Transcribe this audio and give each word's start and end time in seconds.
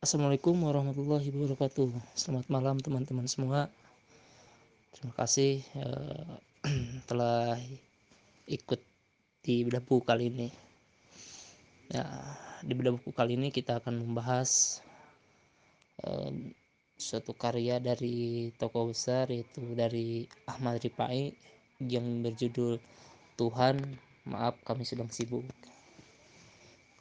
Assalamualaikum 0.00 0.56
warahmatullahi 0.64 1.28
wabarakatuh. 1.28 1.92
Selamat 2.16 2.48
malam 2.48 2.80
teman-teman 2.80 3.28
semua. 3.28 3.68
Terima 4.96 5.12
kasih 5.12 5.60
uh, 5.76 6.40
telah 7.12 7.60
ikut 8.48 8.80
di 9.44 9.60
bedah 9.60 9.84
buku 9.84 10.00
kali 10.00 10.32
ini. 10.32 10.48
Ya, 11.92 12.08
di 12.64 12.72
bedah 12.72 12.96
buku 12.96 13.12
kali 13.12 13.36
ini 13.36 13.52
kita 13.52 13.76
akan 13.76 14.00
membahas 14.00 14.80
uh, 16.08 16.32
suatu 16.96 17.36
karya 17.36 17.76
dari 17.76 18.56
tokoh 18.56 18.96
besar 18.96 19.28
yaitu 19.28 19.60
dari 19.76 20.24
Ahmad 20.48 20.80
Rifai 20.80 21.28
yang 21.76 22.24
berjudul 22.24 22.80
Tuhan 23.36 24.00
maaf 24.24 24.56
kami 24.64 24.88
sedang 24.88 25.12
sibuk. 25.12 25.44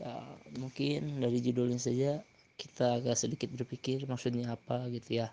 Ya, 0.03 0.19
mungkin 0.59 1.23
dari 1.23 1.39
judulnya 1.39 1.79
saja 1.79 2.27
kita 2.59 2.99
agak 2.99 3.15
sedikit 3.15 3.47
berpikir 3.55 4.03
maksudnya 4.03 4.51
apa 4.51 4.91
gitu 4.91 5.23
ya. 5.23 5.31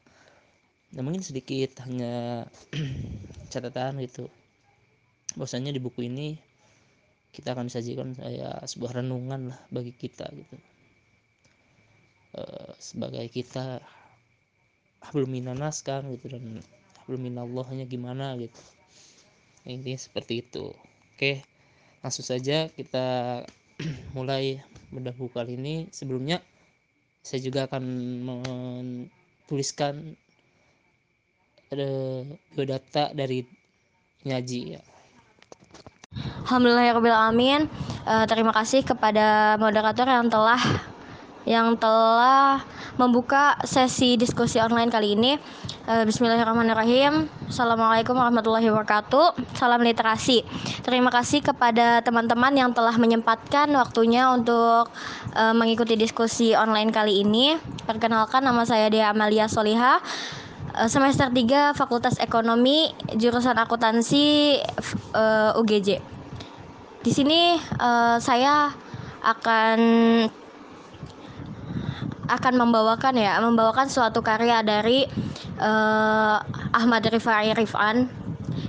Nah 0.95 1.03
mungkin 1.03 1.27
sedikit 1.27 1.83
hanya 1.83 2.47
catatan 3.53 3.99
gitu. 4.07 4.31
Bahwasanya 5.35 5.75
di 5.75 5.83
buku 5.83 6.07
ini 6.07 6.39
kita 7.35 7.53
akan 7.53 7.67
sajikan 7.67 8.15
saya 8.15 8.63
sebuah 8.63 9.03
renungan 9.03 9.51
lah 9.51 9.61
bagi 9.75 9.91
kita 9.91 10.31
gitu. 10.31 10.57
E, 12.39 12.43
sebagai 12.79 13.27
kita 13.29 13.83
belum 15.11 15.35
minanas 15.35 15.83
kan 15.83 16.07
gitu 16.15 16.31
dan 16.31 16.63
belum 17.11 17.27
minallahnya 17.27 17.91
gimana 17.91 18.39
gitu. 18.39 18.63
Ini 19.67 19.99
seperti 19.99 20.47
itu. 20.47 20.71
Oke 21.13 21.43
langsung 22.07 22.23
saja 22.23 22.71
kita 22.71 23.43
mulai 24.17 24.63
buku 24.95 25.27
kali 25.35 25.59
ini. 25.59 25.91
Sebelumnya 25.91 26.39
saya 27.27 27.43
juga 27.43 27.67
akan 27.67 27.83
menuliskan 28.23 30.15
ada 31.75 31.91
data 32.55 33.11
dari 33.11 33.43
nyaji 34.23 34.79
ya. 34.79 34.83
Alhamdulillahirobbilalamin. 36.47 37.67
Uh, 38.07 38.23
terima 38.31 38.55
kasih 38.55 38.87
kepada 38.87 39.59
moderator 39.59 40.07
yang 40.07 40.31
telah 40.31 40.63
yang 41.43 41.75
telah 41.75 42.63
membuka 42.97 43.61
sesi 43.65 44.17
diskusi 44.17 44.57
online 44.57 44.89
kali 44.89 45.13
ini. 45.17 45.37
Eh, 45.87 46.05
bismillahirrahmanirrahim. 46.09 47.29
Assalamualaikum 47.47 48.17
warahmatullahi 48.17 48.73
wabarakatuh. 48.73 49.37
Salam 49.55 49.85
literasi. 49.85 50.43
Terima 50.83 51.13
kasih 51.13 51.45
kepada 51.45 52.01
teman-teman 52.01 52.57
yang 52.57 52.73
telah 52.73 52.97
menyempatkan 52.97 53.71
waktunya 53.77 54.33
untuk 54.33 54.91
uh, 55.37 55.55
mengikuti 55.55 55.95
diskusi 55.95 56.57
online 56.57 56.91
kali 56.91 57.23
ini. 57.23 57.55
Perkenalkan 57.87 58.43
nama 58.43 58.67
saya 58.67 58.91
Dea 58.91 59.13
Amalia 59.13 59.47
Soliha. 59.47 60.01
Uh, 60.75 60.89
semester 60.91 61.31
3 61.31 61.77
Fakultas 61.77 62.19
Ekonomi 62.19 62.91
jurusan 63.15 63.55
akuntansi 63.55 64.57
uh, 65.15 65.55
UGJ. 65.61 66.03
Di 67.05 67.13
sini 67.15 67.61
uh, 67.79 68.19
saya 68.19 68.75
akan 69.23 69.79
akan 72.27 72.55
membawakan 72.59 73.15
ya, 73.19 73.39
membawakan 73.39 73.87
suatu 73.87 74.23
karya 74.23 74.63
dari 74.63 75.07
uh, 75.63 76.39
Ahmad 76.75 77.07
Rifai 77.07 77.55
Rifan 77.55 78.11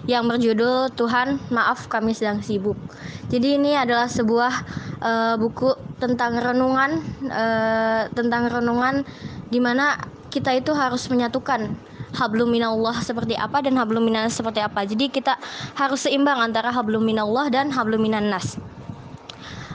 yang 0.07 0.27
berjudul 0.27 0.93
Tuhan 0.95 1.39
Maaf 1.51 1.91
Kami 1.91 2.15
Sedang 2.15 2.39
Sibuk. 2.43 2.77
Jadi 3.27 3.59
ini 3.59 3.75
adalah 3.75 4.07
sebuah 4.07 4.53
uh, 5.03 5.35
buku 5.35 5.75
tentang 5.99 6.39
renungan 6.39 7.03
uh, 7.27 8.07
tentang 8.15 8.47
renungan 8.47 9.03
di 9.51 9.59
mana 9.59 9.99
kita 10.31 10.55
itu 10.55 10.71
harus 10.71 11.07
menyatukan 11.11 11.75
hablum 12.15 12.49
minallah 12.51 12.95
seperti 13.03 13.35
apa 13.35 13.59
dan 13.59 13.75
hablum 13.75 14.03
minannas 14.07 14.39
seperti 14.39 14.63
apa. 14.63 14.87
Jadi 14.87 15.11
kita 15.11 15.35
harus 15.75 16.07
seimbang 16.07 16.39
antara 16.39 16.71
hablum 16.71 17.03
minallah 17.03 17.51
dan 17.51 17.67
hablum 17.71 17.99
minannas. 17.99 18.55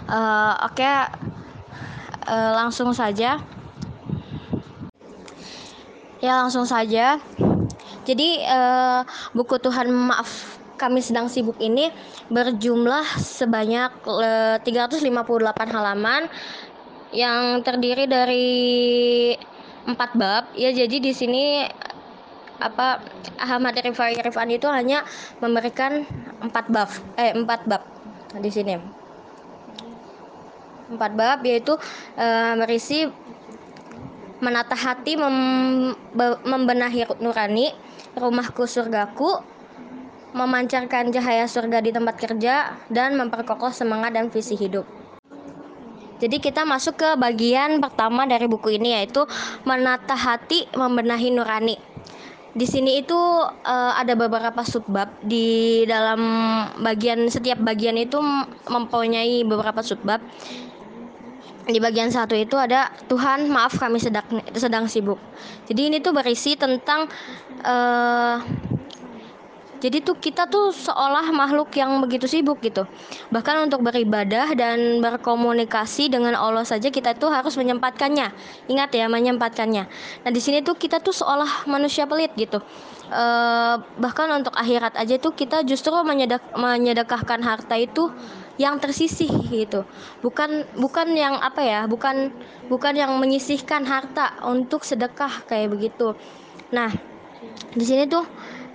Uh, 0.09 0.57
Oke, 0.67 0.83
okay. 0.83 1.09
uh, 2.29 2.53
langsung 2.57 2.91
saja. 2.97 3.41
Ya 6.23 6.39
langsung 6.39 6.63
saja. 6.63 7.19
Jadi 8.07 8.47
uh, 8.47 9.03
buku 9.35 9.59
Tuhan 9.59 9.91
maaf 9.91 10.63
kami 10.79 11.03
sedang 11.03 11.27
sibuk 11.27 11.59
ini 11.59 11.91
berjumlah 12.31 13.19
sebanyak 13.19 13.91
uh, 14.07 14.59
eh, 14.59 14.87
358 14.99 15.75
halaman 15.75 16.27
yang 17.11 17.67
terdiri 17.67 18.07
dari 18.07 18.51
empat 19.83 20.11
bab. 20.15 20.45
Ya 20.55 20.71
jadi 20.71 21.03
di 21.03 21.11
sini 21.11 21.67
apa 22.63 23.03
Ahmad 23.43 23.75
Rifai 23.83 24.15
Rifan 24.23 24.55
itu 24.55 24.71
hanya 24.71 25.03
memberikan 25.43 26.07
empat 26.39 26.71
bab. 26.71 26.91
Eh 27.19 27.35
empat 27.35 27.67
bab 27.67 27.83
di 28.39 28.51
sini. 28.51 28.79
Empat 30.87 31.19
bab 31.19 31.43
yaitu 31.43 31.75
uh, 32.15 32.55
berisi 32.63 33.11
menata 34.43 34.75
hati 34.75 35.15
mem, 35.15 35.95
membenahi 36.43 37.07
nurani 37.23 37.71
rumahku 38.19 38.67
surgaku 38.67 39.39
memancarkan 40.35 41.15
cahaya 41.15 41.47
surga 41.47 41.79
di 41.79 41.95
tempat 41.95 42.19
kerja 42.19 42.75
dan 42.91 43.15
memperkokoh 43.15 43.71
semangat 43.71 44.17
dan 44.19 44.33
visi 44.33 44.59
hidup. 44.59 44.85
Jadi 46.19 46.39
kita 46.39 46.63
masuk 46.63 46.99
ke 46.99 47.11
bagian 47.19 47.83
pertama 47.83 48.27
dari 48.27 48.47
buku 48.47 48.79
ini 48.79 48.95
yaitu 48.95 49.27
menata 49.67 50.15
hati 50.15 50.67
membenahi 50.75 51.35
nurani. 51.35 51.77
Di 52.53 52.69
sini 52.69 53.01
itu 53.01 53.17
uh, 53.17 53.93
ada 53.97 54.13
beberapa 54.15 54.63
subbab. 54.63 55.09
Di 55.25 55.83
dalam 55.89 56.21
bagian 56.85 57.27
setiap 57.27 57.59
bagian 57.65 57.99
itu 57.99 58.21
mempunyai 58.69 59.43
beberapa 59.43 59.83
subbab 59.83 60.23
di 61.69 61.79
bagian 61.79 62.11
satu 62.11 62.35
itu 62.35 62.59
ada 62.59 62.91
Tuhan 63.07 63.47
maaf 63.47 63.79
kami 63.79 64.03
sedang 64.03 64.27
sedang 64.55 64.85
sibuk 64.91 65.19
jadi 65.71 65.91
ini 65.93 65.99
tuh 66.03 66.11
berisi 66.11 66.59
tentang 66.59 67.07
uh, 67.63 68.43
jadi 69.83 69.99
tuh 69.99 70.15
kita 70.15 70.47
tuh 70.47 70.71
seolah 70.71 71.35
makhluk 71.35 71.75
yang 71.75 71.99
begitu 71.99 72.31
sibuk 72.31 72.63
gitu. 72.63 72.87
Bahkan 73.35 73.67
untuk 73.67 73.83
beribadah 73.83 74.55
dan 74.55 75.03
berkomunikasi 75.03 76.07
dengan 76.07 76.39
Allah 76.39 76.63
saja 76.63 76.87
kita 76.87 77.19
tuh 77.19 77.35
harus 77.35 77.59
menyempatkannya. 77.59 78.31
Ingat 78.71 78.95
ya, 78.95 79.11
menyempatkannya. 79.11 79.85
Nah, 80.23 80.31
di 80.31 80.39
sini 80.39 80.63
tuh 80.63 80.79
kita 80.79 81.03
tuh 81.03 81.11
seolah 81.11 81.67
manusia 81.67 82.07
pelit 82.07 82.31
gitu. 82.39 82.63
E, 83.11 83.25
bahkan 83.99 84.31
untuk 84.31 84.55
akhirat 84.55 84.95
aja 84.95 85.19
tuh 85.19 85.35
kita 85.35 85.67
justru 85.67 85.91
menyedak 86.07 86.47
menyedekahkan 86.55 87.43
harta 87.43 87.75
itu 87.75 88.07
yang 88.61 88.77
tersisih 88.77 89.31
gitu. 89.49 89.85
Bukan 90.21 90.69
bukan 90.77 91.13
yang 91.17 91.41
apa 91.41 91.61
ya 91.65 91.81
bukan 91.89 92.33
bukan 92.69 92.95
yang 92.97 93.17
menyisihkan 93.17 93.85
harta 93.89 94.37
untuk 94.45 94.85
sedekah 94.85 95.45
kayak 95.49 95.73
begitu. 95.73 96.13
Nah 96.73 96.93
di 97.73 97.85
sini 97.85 98.05
tuh 98.09 98.25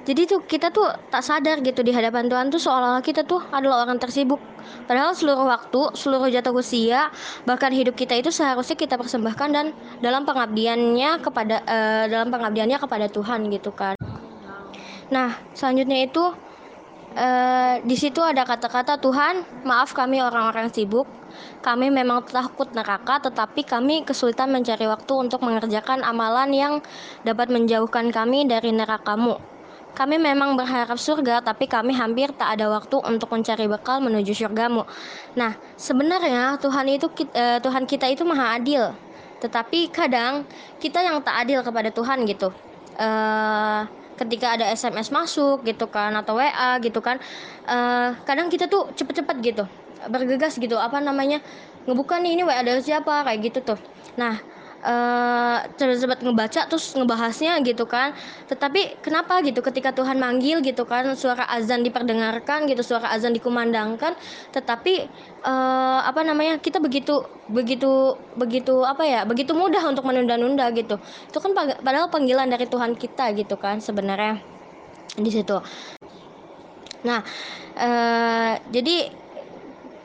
jadi 0.07 0.23
tuh 0.23 0.39
kita 0.47 0.71
tuh 0.71 0.87
tak 1.11 1.19
sadar 1.19 1.59
gitu 1.59 1.83
di 1.83 1.91
hadapan 1.91 2.31
Tuhan 2.31 2.47
tuh 2.47 2.63
seolah-olah 2.63 3.03
kita 3.03 3.27
tuh 3.27 3.43
adalah 3.51 3.83
orang 3.83 3.99
tersibuk. 3.99 4.39
Padahal 4.87 5.11
seluruh 5.11 5.43
waktu 5.43 5.81
seluruh 5.99 6.31
jatuh 6.31 6.55
usia 6.55 7.11
bahkan 7.43 7.75
hidup 7.75 7.95
kita 7.95 8.15
itu 8.15 8.31
seharusnya 8.31 8.79
kita 8.79 8.95
persembahkan 8.95 9.49
dan 9.51 9.65
dalam 9.99 10.23
pengabdiannya 10.23 11.19
kepada 11.19 11.59
uh, 11.63 12.05
dalam 12.07 12.31
pengabdiannya 12.31 12.79
kepada 12.79 13.11
Tuhan 13.11 13.51
gitu 13.51 13.75
kan. 13.75 13.99
Nah 15.11 15.35
selanjutnya 15.51 16.07
itu 16.07 16.23
Uh, 17.17 17.81
di 17.81 17.97
situ 17.97 18.21
ada 18.21 18.45
kata-kata 18.45 19.01
Tuhan, 19.01 19.41
maaf 19.65 19.89
kami 19.97 20.21
orang-orang 20.21 20.69
sibuk. 20.69 21.09
Kami 21.65 21.89
memang 21.89 22.21
takut 22.29 22.69
neraka, 22.77 23.17
tetapi 23.17 23.65
kami 23.65 24.05
kesulitan 24.05 24.53
mencari 24.53 24.85
waktu 24.85 25.13
untuk 25.17 25.41
mengerjakan 25.41 26.05
amalan 26.05 26.53
yang 26.53 26.73
dapat 27.25 27.49
menjauhkan 27.49 28.13
kami 28.13 28.45
dari 28.45 28.69
nerakamu. 28.69 29.41
Kami 29.97 30.21
memang 30.21 30.53
berharap 30.53 31.01
surga, 31.01 31.41
tapi 31.41 31.65
kami 31.65 31.97
hampir 31.97 32.29
tak 32.37 32.53
ada 32.61 32.69
waktu 32.69 33.01
untuk 33.01 33.33
mencari 33.33 33.65
bekal 33.65 33.97
menuju 33.97 34.37
surgamu. 34.37 34.85
Nah, 35.33 35.57
sebenarnya 35.73 36.61
Tuhan 36.61 36.85
itu 36.85 37.09
uh, 37.09 37.57
Tuhan 37.57 37.89
kita 37.89 38.05
itu 38.13 38.21
maha 38.21 38.61
adil, 38.61 38.93
tetapi 39.41 39.89
kadang 39.89 40.45
kita 40.77 41.01
yang 41.01 41.17
tak 41.25 41.49
adil 41.49 41.65
kepada 41.65 41.89
Tuhan 41.89 42.29
gitu. 42.29 42.53
Uh, 42.93 43.89
ketika 44.17 44.57
ada 44.57 44.65
SMS 44.73 45.13
masuk 45.13 45.61
gitu 45.63 45.85
kan 45.87 46.11
atau 46.17 46.41
WA 46.41 46.81
gitu 46.81 46.99
kan 46.99 47.21
uh, 47.69 48.17
kadang 48.25 48.49
kita 48.49 48.65
tuh 48.65 48.89
cepet-cepet 48.97 49.37
gitu 49.45 49.63
bergegas 50.09 50.57
gitu 50.57 50.77
apa 50.77 51.01
namanya 51.01 51.41
ngebuka 51.87 52.19
nih 52.19 52.37
ini 52.37 52.43
WA 52.43 52.61
dari 52.61 52.83
siapa 52.83 53.23
kayak 53.23 53.39
gitu 53.47 53.59
tuh. 53.73 53.79
Nah 54.19 54.56
uh, 54.87 55.67
sempat 55.75 56.23
ngebaca 56.23 56.71
terus 56.71 56.95
ngebahasnya 56.95 57.59
gitu 57.67 57.83
kan. 57.83 58.15
Tetapi 58.47 59.03
kenapa 59.03 59.43
gitu 59.43 59.59
ketika 59.59 59.91
Tuhan 59.91 60.15
manggil 60.17 60.63
gitu 60.63 60.87
kan 60.87 61.11
suara 61.19 61.43
azan 61.51 61.83
diperdengarkan 61.83 62.65
gitu 62.71 62.81
suara 62.81 63.11
azan 63.11 63.35
dikumandangkan 63.35 64.15
tetapi 64.55 65.11
uh, 65.43 65.99
apa 66.07 66.23
namanya 66.23 66.57
kita 66.63 66.79
begitu 66.79 67.27
begitu 67.51 68.15
begitu 68.39 68.83
apa 68.87 69.03
ya 69.03 69.21
begitu 69.27 69.51
mudah 69.51 69.83
untuk 69.91 70.07
menunda-nunda 70.07 70.71
gitu. 70.71 70.95
Itu 71.27 71.37
kan 71.43 71.51
padahal 71.83 72.07
panggilan 72.07 72.47
dari 72.47 72.65
Tuhan 72.65 72.95
kita 72.95 73.35
gitu 73.35 73.59
kan 73.59 73.83
sebenarnya 73.83 74.39
di 75.19 75.29
situ. 75.33 75.59
Nah 77.03 77.19
uh, 77.75 78.53
jadi 78.71 79.11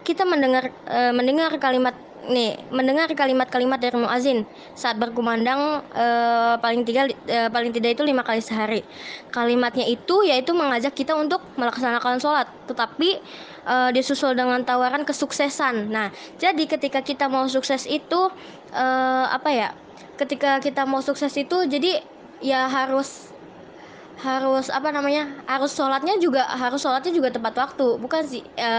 kita 0.02 0.26
mendengar 0.26 0.74
uh, 0.90 1.14
mendengar 1.14 1.54
kalimat 1.62 1.94
nih 2.28 2.54
mendengar 2.70 3.10
kalimat-kalimat 3.10 3.82
dari 3.82 3.98
muazin 3.98 4.46
saat 4.78 4.94
berkumandang 4.94 5.82
uh, 5.90 6.54
paling 6.62 6.86
tiga 6.86 7.10
uh, 7.10 7.50
paling 7.50 7.74
tidak 7.74 7.98
itu 7.98 8.02
lima 8.06 8.22
kali 8.22 8.38
sehari. 8.38 8.86
Kalimatnya 9.34 9.88
itu 9.90 10.22
yaitu 10.22 10.54
mengajak 10.54 10.94
kita 10.94 11.18
untuk 11.18 11.42
melaksanakan 11.58 12.22
sholat 12.22 12.46
tetapi 12.70 13.18
uh, 13.66 13.90
disusul 13.90 14.38
dengan 14.38 14.62
tawaran 14.62 15.02
kesuksesan. 15.02 15.90
Nah 15.90 16.14
jadi 16.38 16.62
ketika 16.70 17.02
kita 17.02 17.26
mau 17.26 17.50
sukses 17.50 17.90
itu 17.90 18.30
uh, 18.70 19.26
apa 19.32 19.50
ya 19.50 19.68
ketika 20.14 20.62
kita 20.62 20.86
mau 20.86 21.02
sukses 21.02 21.34
itu 21.34 21.66
jadi 21.66 22.04
ya 22.38 22.70
harus 22.70 23.31
harus 24.22 24.70
apa 24.70 24.94
namanya 24.94 25.26
harus 25.50 25.74
sholatnya 25.74 26.14
juga 26.22 26.46
harus 26.46 26.78
sholatnya 26.78 27.12
juga 27.12 27.28
tepat 27.34 27.54
waktu. 27.58 27.98
Bukan 27.98 28.22
sih 28.22 28.42
e, 28.54 28.70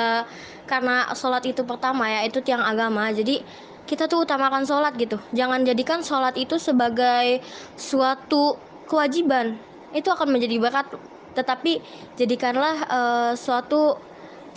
karena 0.66 1.12
sholat 1.13 1.44
itu 1.44 1.68
pertama 1.68 2.07
ya 2.07 2.24
itu 2.24 2.40
tiang 2.40 2.63
agama. 2.63 3.12
Jadi 3.12 3.44
kita 3.84 4.07
tuh 4.07 4.24
utamakan 4.24 4.63
sholat 4.63 4.95
gitu. 4.95 5.19
Jangan 5.36 5.68
jadikan 5.68 6.00
sholat 6.00 6.40
itu 6.40 6.56
sebagai 6.56 7.44
suatu 7.75 8.56
kewajiban. 8.88 9.60
Itu 9.92 10.10
akan 10.16 10.31
menjadi 10.31 10.57
bakat 10.63 10.88
tetapi 11.34 11.81
jadikanlah 12.16 12.75
e, 12.88 13.00
suatu 13.36 14.00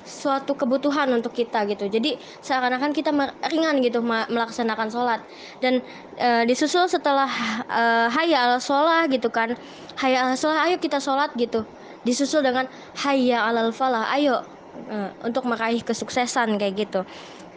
suatu 0.07 0.55
kebutuhan 0.55 1.11
untuk 1.11 1.35
kita 1.35 1.67
gitu. 1.67 1.91
Jadi 1.91 2.17
seakan-akan 2.41 2.95
kita 2.95 3.11
ringan 3.51 3.83
gitu 3.83 3.99
melaksanakan 4.07 4.89
sholat. 4.89 5.21
Dan 5.59 5.83
e, 6.15 6.47
disusul 6.47 6.87
setelah 6.87 7.29
e, 7.67 7.83
hayya 8.15 8.55
al 8.55 8.63
sholat 8.63 9.11
gitu 9.11 9.29
kan. 9.29 9.59
Hayya 9.99 10.31
al 10.31 10.39
sholat 10.39 10.71
ayo 10.71 10.77
kita 10.79 11.03
sholat 11.03 11.35
gitu. 11.35 11.67
Disusul 12.07 12.47
dengan 12.47 12.71
hayya 13.03 13.43
al 13.51 13.75
falah 13.75 14.07
ayo 14.15 14.47
e, 14.87 14.97
untuk 15.27 15.45
meraih 15.45 15.83
kesuksesan 15.83 16.57
kayak 16.57 16.87
gitu. 16.87 17.01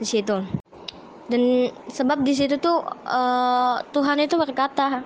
Di 0.01 0.07
situ. 0.09 0.41
Dan 1.29 1.69
sebab 1.93 2.25
di 2.25 2.33
situ 2.33 2.57
tuh 2.57 2.81
e, 3.05 3.21
Tuhan 3.93 4.17
itu 4.25 4.35
berkata 4.41 5.05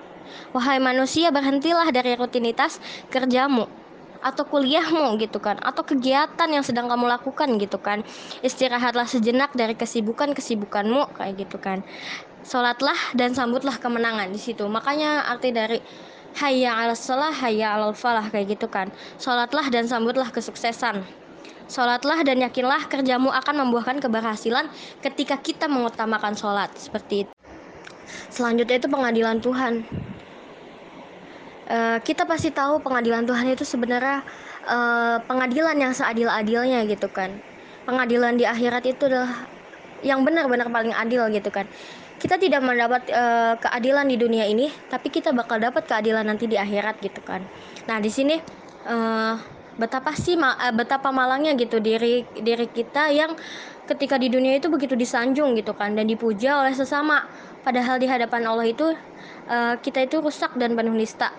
wahai 0.56 0.80
manusia 0.80 1.28
berhentilah 1.28 1.92
dari 1.92 2.16
rutinitas 2.16 2.80
kerjamu 3.12 3.83
atau 4.24 4.48
kuliahmu 4.48 5.20
gitu 5.20 5.36
kan 5.36 5.60
atau 5.60 5.84
kegiatan 5.84 6.48
yang 6.48 6.64
sedang 6.64 6.88
kamu 6.88 7.04
lakukan 7.12 7.60
gitu 7.60 7.76
kan. 7.76 8.00
Istirahatlah 8.40 9.04
sejenak 9.04 9.52
dari 9.52 9.76
kesibukan 9.76 10.32
kesibukanmu 10.32 11.12
kayak 11.12 11.44
gitu 11.44 11.60
kan. 11.60 11.84
Sholatlah 12.44 12.96
dan 13.12 13.36
sambutlah 13.36 13.76
kemenangan 13.76 14.32
di 14.32 14.40
situ. 14.40 14.64
Makanya 14.64 15.28
arti 15.28 15.52
dari 15.52 15.78
hayya 16.40 16.88
al 16.88 16.96
salah 16.96 17.32
hayya 17.32 17.76
al 17.76 17.92
falah 17.92 18.32
kayak 18.32 18.56
gitu 18.56 18.72
kan. 18.72 18.88
Sholatlah 19.20 19.68
dan 19.68 19.84
sambutlah 19.84 20.32
kesuksesan. 20.32 21.04
Sholatlah 21.68 22.20
dan 22.24 22.44
yakinlah 22.44 22.88
kerjamu 22.88 23.32
akan 23.32 23.64
membuahkan 23.64 24.00
keberhasilan 24.00 24.68
ketika 25.00 25.40
kita 25.40 25.68
mengutamakan 25.68 26.36
sholat. 26.36 26.72
Seperti 26.76 27.24
itu. 27.24 27.32
Selanjutnya 28.28 28.76
itu 28.76 28.88
pengadilan 28.88 29.40
Tuhan. 29.40 29.84
Uh, 31.64 31.96
kita 32.04 32.28
pasti 32.28 32.52
tahu 32.52 32.76
pengadilan 32.84 33.24
Tuhan 33.24 33.48
itu 33.48 33.64
sebenarnya 33.64 34.20
uh, 34.68 35.16
pengadilan 35.24 35.72
yang 35.80 35.92
seadil-adilnya 35.96 36.84
gitu 36.84 37.08
kan. 37.08 37.40
Pengadilan 37.88 38.36
di 38.36 38.44
akhirat 38.44 38.84
itu 38.84 39.08
adalah 39.08 39.48
yang 40.04 40.20
benar-benar 40.28 40.68
paling 40.68 40.92
adil 40.92 41.24
gitu 41.32 41.48
kan. 41.48 41.64
Kita 42.20 42.36
tidak 42.36 42.60
mendapat 42.60 43.08
uh, 43.08 43.56
keadilan 43.56 44.12
di 44.12 44.16
dunia 44.20 44.44
ini, 44.44 44.68
tapi 44.92 45.08
kita 45.08 45.32
bakal 45.32 45.56
dapat 45.56 45.88
keadilan 45.88 46.28
nanti 46.28 46.44
di 46.44 46.60
akhirat 46.60 47.00
gitu 47.00 47.24
kan. 47.24 47.40
Nah 47.88 47.96
di 47.96 48.12
sini 48.12 48.36
uh, 48.84 49.40
betapa 49.80 50.12
sih 50.12 50.36
uh, 50.36 50.68
betapa 50.76 51.08
malangnya 51.16 51.56
gitu 51.56 51.80
diri 51.80 52.28
diri 52.44 52.68
kita 52.68 53.08
yang 53.08 53.32
ketika 53.88 54.20
di 54.20 54.28
dunia 54.28 54.60
itu 54.60 54.68
begitu 54.68 54.96
disanjung 54.96 55.56
gitu 55.56 55.72
kan 55.72 55.96
dan 55.96 56.04
dipuja 56.04 56.60
oleh 56.60 56.76
sesama. 56.76 57.24
Padahal 57.64 57.96
di 57.96 58.04
hadapan 58.04 58.44
Allah 58.44 58.68
itu 58.68 58.92
uh, 59.48 59.74
kita 59.80 60.04
itu 60.04 60.20
rusak 60.20 60.52
dan 60.60 60.76
penuh 60.76 60.92
nista 60.92 61.32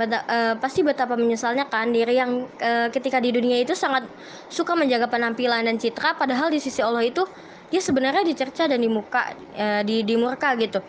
Bata, 0.00 0.24
uh, 0.24 0.54
pasti 0.56 0.80
betapa 0.80 1.12
menyesalnya 1.12 1.68
kan 1.68 1.92
diri 1.92 2.16
yang 2.16 2.48
uh, 2.56 2.88
ketika 2.88 3.20
di 3.20 3.36
dunia 3.36 3.60
itu 3.60 3.76
sangat 3.76 4.08
suka 4.48 4.72
menjaga 4.72 5.12
penampilan 5.12 5.68
dan 5.68 5.76
citra 5.76 6.16
padahal 6.16 6.48
di 6.48 6.56
sisi 6.56 6.80
Allah 6.80 7.04
itu 7.04 7.20
dia 7.68 7.84
sebenarnya 7.84 8.24
dicerca 8.24 8.64
dan 8.64 8.80
di 8.80 8.88
muka 8.88 9.36
uh, 9.60 9.84
di 9.84 10.00
di 10.00 10.16
murka 10.16 10.56
gitu. 10.56 10.80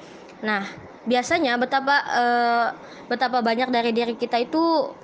Nah, 0.48 0.64
biasanya 1.04 1.60
betapa 1.60 1.96
uh, 2.08 2.68
betapa 3.12 3.44
banyak 3.44 3.68
dari 3.68 3.92
diri 3.92 4.16
kita 4.16 4.40
itu 4.48 4.96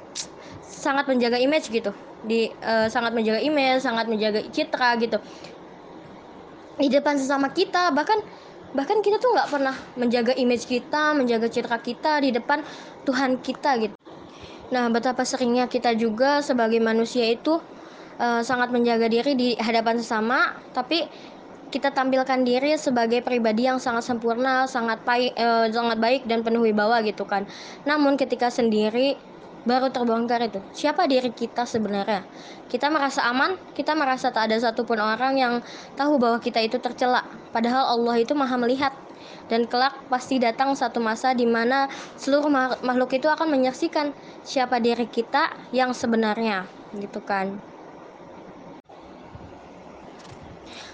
sangat 0.63 1.11
menjaga 1.11 1.35
image 1.35 1.67
gitu. 1.67 1.91
Di 2.23 2.47
uh, 2.63 2.87
sangat 2.87 3.11
menjaga 3.11 3.43
image, 3.43 3.83
sangat 3.83 4.07
menjaga 4.07 4.39
citra 4.55 5.03
gitu. 5.03 5.19
Di 6.79 6.87
depan 6.87 7.19
sesama 7.19 7.51
kita 7.51 7.91
bahkan 7.91 8.23
bahkan 8.71 9.03
kita 9.03 9.19
tuh 9.19 9.35
nggak 9.35 9.51
pernah 9.51 9.75
menjaga 9.99 10.31
image 10.39 10.63
kita, 10.63 11.11
menjaga 11.11 11.51
citra 11.51 11.75
kita 11.83 12.23
di 12.23 12.31
depan 12.31 12.63
Tuhan 13.03 13.43
kita 13.43 13.71
gitu. 13.83 13.96
Nah, 14.67 14.91
betapa 14.91 15.23
seringnya 15.23 15.71
kita 15.71 15.95
juga 15.95 16.43
sebagai 16.43 16.83
manusia 16.83 17.23
itu 17.31 17.63
uh, 18.19 18.41
sangat 18.43 18.69
menjaga 18.75 19.07
diri 19.07 19.33
di 19.33 19.49
hadapan 19.55 19.95
sesama, 19.99 20.59
tapi 20.75 21.07
kita 21.67 21.91
tampilkan 21.91 22.47
diri 22.47 22.75
sebagai 22.79 23.23
pribadi 23.23 23.67
yang 23.67 23.79
sangat 23.79 24.07
sempurna, 24.07 24.67
sangat 24.67 25.03
baik, 25.07 25.35
uh, 25.39 25.67
sangat 25.71 25.97
baik 25.99 26.21
dan 26.27 26.43
penuh 26.43 26.63
wibawa 26.63 26.99
gitu 27.03 27.23
kan. 27.23 27.47
Namun 27.87 28.19
ketika 28.19 28.51
sendiri 28.51 29.19
baru 29.67 29.91
terbongkar 29.91 30.47
itu 30.47 30.63
siapa 30.71 31.03
diri 31.11 31.27
kita 31.35 31.67
sebenarnya 31.67 32.23
kita 32.71 32.87
merasa 32.87 33.27
aman 33.27 33.59
kita 33.75 33.91
merasa 33.99 34.31
tak 34.31 34.47
ada 34.47 34.55
satupun 34.63 34.95
orang 34.95 35.35
yang 35.35 35.53
tahu 35.99 36.15
bahwa 36.15 36.39
kita 36.39 36.63
itu 36.63 36.79
tercela 36.79 37.27
padahal 37.51 37.99
Allah 37.99 38.15
itu 38.15 38.31
maha 38.31 38.55
melihat 38.55 38.95
dan 39.47 39.63
kelak 39.65 39.95
pasti 40.11 40.39
datang 40.39 40.75
satu 40.75 40.99
masa 40.99 41.31
di 41.31 41.47
mana 41.47 41.87
seluruh 42.19 42.51
makhluk 42.83 43.15
itu 43.15 43.27
akan 43.31 43.47
menyaksikan 43.47 44.11
siapa 44.43 44.79
diri 44.83 45.07
kita 45.07 45.55
yang 45.71 45.95
sebenarnya 45.95 46.67
gitu 46.95 47.19
kan. 47.23 47.59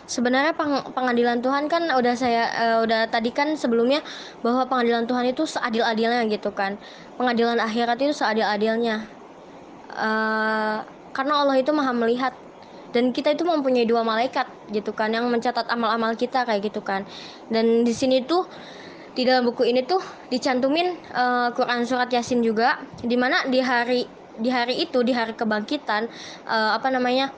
Sebenarnya 0.03 0.53
pengadilan 0.93 1.41
Tuhan 1.41 1.65
kan 1.71 1.89
udah 1.89 2.13
saya 2.13 2.43
uh, 2.53 2.77
udah 2.85 3.09
tadi 3.09 3.33
kan 3.33 3.57
sebelumnya 3.57 4.03
bahwa 4.45 4.69
pengadilan 4.69 5.09
Tuhan 5.09 5.25
itu 5.33 5.47
seadil-adilnya 5.49 6.29
gitu 6.29 6.53
kan. 6.53 6.77
Pengadilan 7.17 7.57
akhirat 7.57 7.97
itu 7.97 8.13
seadil-adilnya. 8.13 9.09
Uh, 9.89 10.85
karena 11.15 11.33
Allah 11.41 11.57
itu 11.57 11.73
maha 11.73 11.93
melihat 11.95 12.33
dan 12.93 13.09
kita 13.09 13.33
itu 13.33 13.43
mempunyai 13.43 13.89
dua 13.89 14.05
malaikat 14.05 14.45
gitu 14.69 14.93
kan 14.93 15.09
yang 15.09 15.25
mencatat 15.27 15.65
amal-amal 15.67 16.13
kita 16.13 16.45
kayak 16.45 16.69
gitu 16.69 16.85
kan. 16.85 17.03
Dan 17.49 17.81
di 17.81 17.91
sini 17.91 18.21
tuh 18.23 18.45
di 19.17 19.25
dalam 19.25 19.49
buku 19.49 19.65
ini 19.65 19.85
tuh 19.85 20.01
dicantumin 20.29 20.93
uh, 21.13 21.49
Quran 21.53 21.85
surat 21.85 22.09
Yasin 22.09 22.41
juga 22.45 22.81
di 23.01 23.17
mana 23.17 23.45
di 23.49 23.61
hari 23.61 24.05
di 24.33 24.49
hari 24.49 24.81
itu 24.81 25.05
di 25.05 25.13
hari 25.13 25.37
kebangkitan 25.37 26.09
uh, 26.49 26.73
apa 26.73 26.89
namanya 26.89 27.29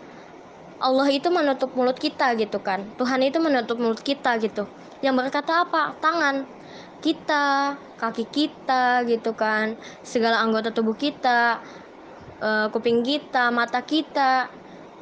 Allah 0.79 1.07
itu 1.07 1.31
menutup 1.31 1.71
mulut 1.71 1.95
kita 1.95 2.35
gitu 2.35 2.59
kan. 2.59 2.83
Tuhan 3.00 3.24
itu 3.24 3.39
menutup 3.39 3.79
mulut 3.79 4.00
kita 4.03 4.35
gitu. 4.43 4.67
Yang 5.00 5.15
berkata 5.24 5.63
apa? 5.63 5.95
Tangan 6.03 6.43
kita 7.00 7.75
kaki 7.95 8.25
kita 8.27 9.07
gitu 9.07 9.31
kan. 9.35 9.79
Segala 10.03 10.43
anggota 10.43 10.75
tubuh 10.75 10.95
kita 10.95 11.63
uh, 12.43 12.67
kuping 12.71 13.03
kita 13.07 13.51
mata 13.55 13.79
kita 13.83 14.51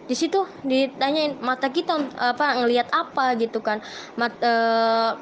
di 0.04 0.16
situ 0.20 0.44
ditanyain 0.68 1.40
mata 1.40 1.72
kita 1.72 1.96
apa 2.20 2.60
ngelihat 2.60 2.92
apa 2.92 3.40
gitu 3.40 3.64
kan. 3.64 3.80
Mat, 4.20 4.36
e, 4.44 4.54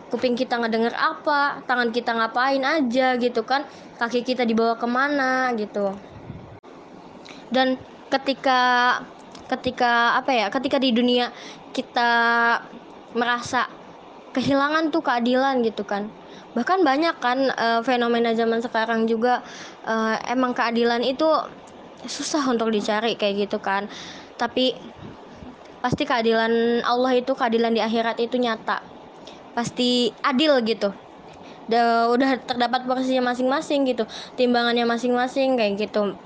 kuping 0.09 0.33
kita 0.33 0.57
ngedenger 0.57 0.93
apa 0.97 1.61
tangan 1.69 1.93
kita 1.93 2.17
ngapain 2.17 2.65
aja 2.65 3.13
gitu 3.21 3.45
kan. 3.45 3.61
Kaki 4.01 4.25
kita 4.25 4.41
dibawa 4.41 4.73
ke 4.81 4.88
mana 4.89 5.53
gitu. 5.53 5.93
Dan 7.53 7.77
ketika 8.09 8.59
ketika 9.45 10.17
apa 10.17 10.31
ya 10.33 10.47
ketika 10.50 10.81
di 10.81 10.89
dunia 10.95 11.29
kita 11.77 12.11
merasa 13.13 13.69
kehilangan 14.33 14.89
tuh 14.89 15.05
keadilan 15.05 15.61
gitu 15.61 15.85
kan. 15.85 16.09
Bahkan 16.57 16.81
banyak 16.81 17.15
kan 17.21 17.38
e, 17.53 17.67
fenomena 17.85 18.33
zaman 18.33 18.65
sekarang 18.65 19.05
juga 19.05 19.45
e, 19.85 19.93
emang 20.25 20.57
keadilan 20.57 21.05
itu 21.05 21.29
susah 22.01 22.50
untuk 22.50 22.73
dicari 22.73 23.13
kayak 23.13 23.45
gitu 23.45 23.61
kan 23.61 23.85
tapi 24.41 24.74
pasti 25.86 26.03
keadilan 26.10 26.81
Allah 26.81 27.12
itu 27.21 27.33
keadilan 27.38 27.74
di 27.77 27.81
akhirat 27.81 28.17
itu 28.17 28.41
nyata 28.41 28.81
pasti 29.53 30.13
adil 30.25 30.57
gitu 30.65 30.89
udah 32.13 32.29
terdapat 32.43 32.83
porsinya 32.89 33.31
masing-masing 33.31 33.86
gitu 33.86 34.03
timbangannya 34.36 34.83
masing-masing 34.89 35.55
kayak 35.55 35.77
gitu 35.77 36.17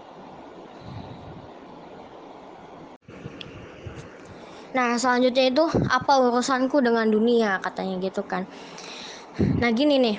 Nah, 4.76 5.00
selanjutnya 5.00 5.56
itu 5.56 5.64
apa 5.88 6.20
urusanku 6.20 6.84
dengan 6.84 7.08
dunia 7.08 7.64
katanya 7.64 7.96
gitu 8.04 8.28
kan. 8.28 8.44
Nah, 9.64 9.72
gini 9.72 9.96
nih. 10.04 10.16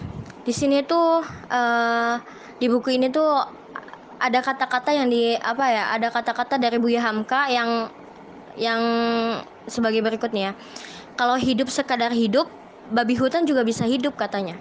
Di 0.49 0.53
sini 0.57 0.81
tuh 0.89 1.21
uh, 1.53 2.15
di 2.57 2.67
buku 2.73 2.97
ini 2.97 3.13
tuh 3.13 3.56
ada 4.17 4.41
kata-kata 4.41 4.91
yang 4.93 5.09
di 5.13 5.37
apa 5.37 5.65
ya? 5.69 5.85
Ada 5.97 6.09
kata-kata 6.13 6.57
dari 6.57 6.77
Buya 6.81 7.05
Hamka 7.05 7.49
yang 7.53 7.91
yang 8.57 8.81
sebagai 9.69 10.01
berikutnya. 10.01 10.57
Kalau 11.17 11.37
hidup 11.41 11.69
sekadar 11.73 12.13
hidup, 12.13 12.49
babi 12.93 13.17
hutan 13.17 13.49
juga 13.49 13.67
bisa 13.67 13.89
hidup 13.89 14.15
katanya 14.15 14.57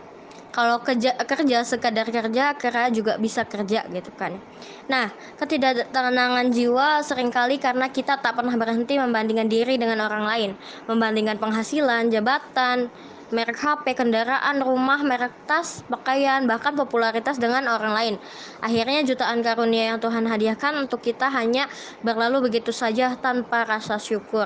kalau 0.56 0.80
kerja 0.80 1.20
kerja 1.20 1.68
sekadar 1.68 2.08
kerja 2.08 2.56
kera 2.56 2.88
juga 2.88 3.20
bisa 3.20 3.44
kerja 3.44 3.84
gitu 3.92 4.12
kan 4.16 4.40
nah 4.88 5.12
ketidaktenangan 5.36 6.48
jiwa 6.56 7.04
sering 7.04 7.28
kali 7.28 7.60
karena 7.60 7.92
kita 7.92 8.16
tak 8.24 8.40
pernah 8.40 8.56
berhenti 8.56 8.96
membandingkan 8.96 9.52
diri 9.52 9.76
dengan 9.76 10.08
orang 10.08 10.24
lain 10.24 10.52
membandingkan 10.88 11.36
penghasilan 11.44 12.08
jabatan 12.08 12.88
merek 13.34 13.58
HP, 13.58 13.98
kendaraan, 13.98 14.62
rumah, 14.62 15.02
merek 15.02 15.34
tas, 15.50 15.82
pakaian, 15.90 16.46
bahkan 16.46 16.78
popularitas 16.78 17.42
dengan 17.42 17.66
orang 17.70 17.94
lain. 17.94 18.16
Akhirnya 18.62 19.02
jutaan 19.06 19.42
karunia 19.42 19.96
yang 19.96 20.00
Tuhan 20.02 20.26
hadiahkan 20.30 20.86
untuk 20.86 21.02
kita 21.02 21.30
hanya 21.32 21.66
berlalu 22.06 22.50
begitu 22.52 22.70
saja 22.70 23.18
tanpa 23.18 23.66
rasa 23.66 23.98
syukur. 23.98 24.46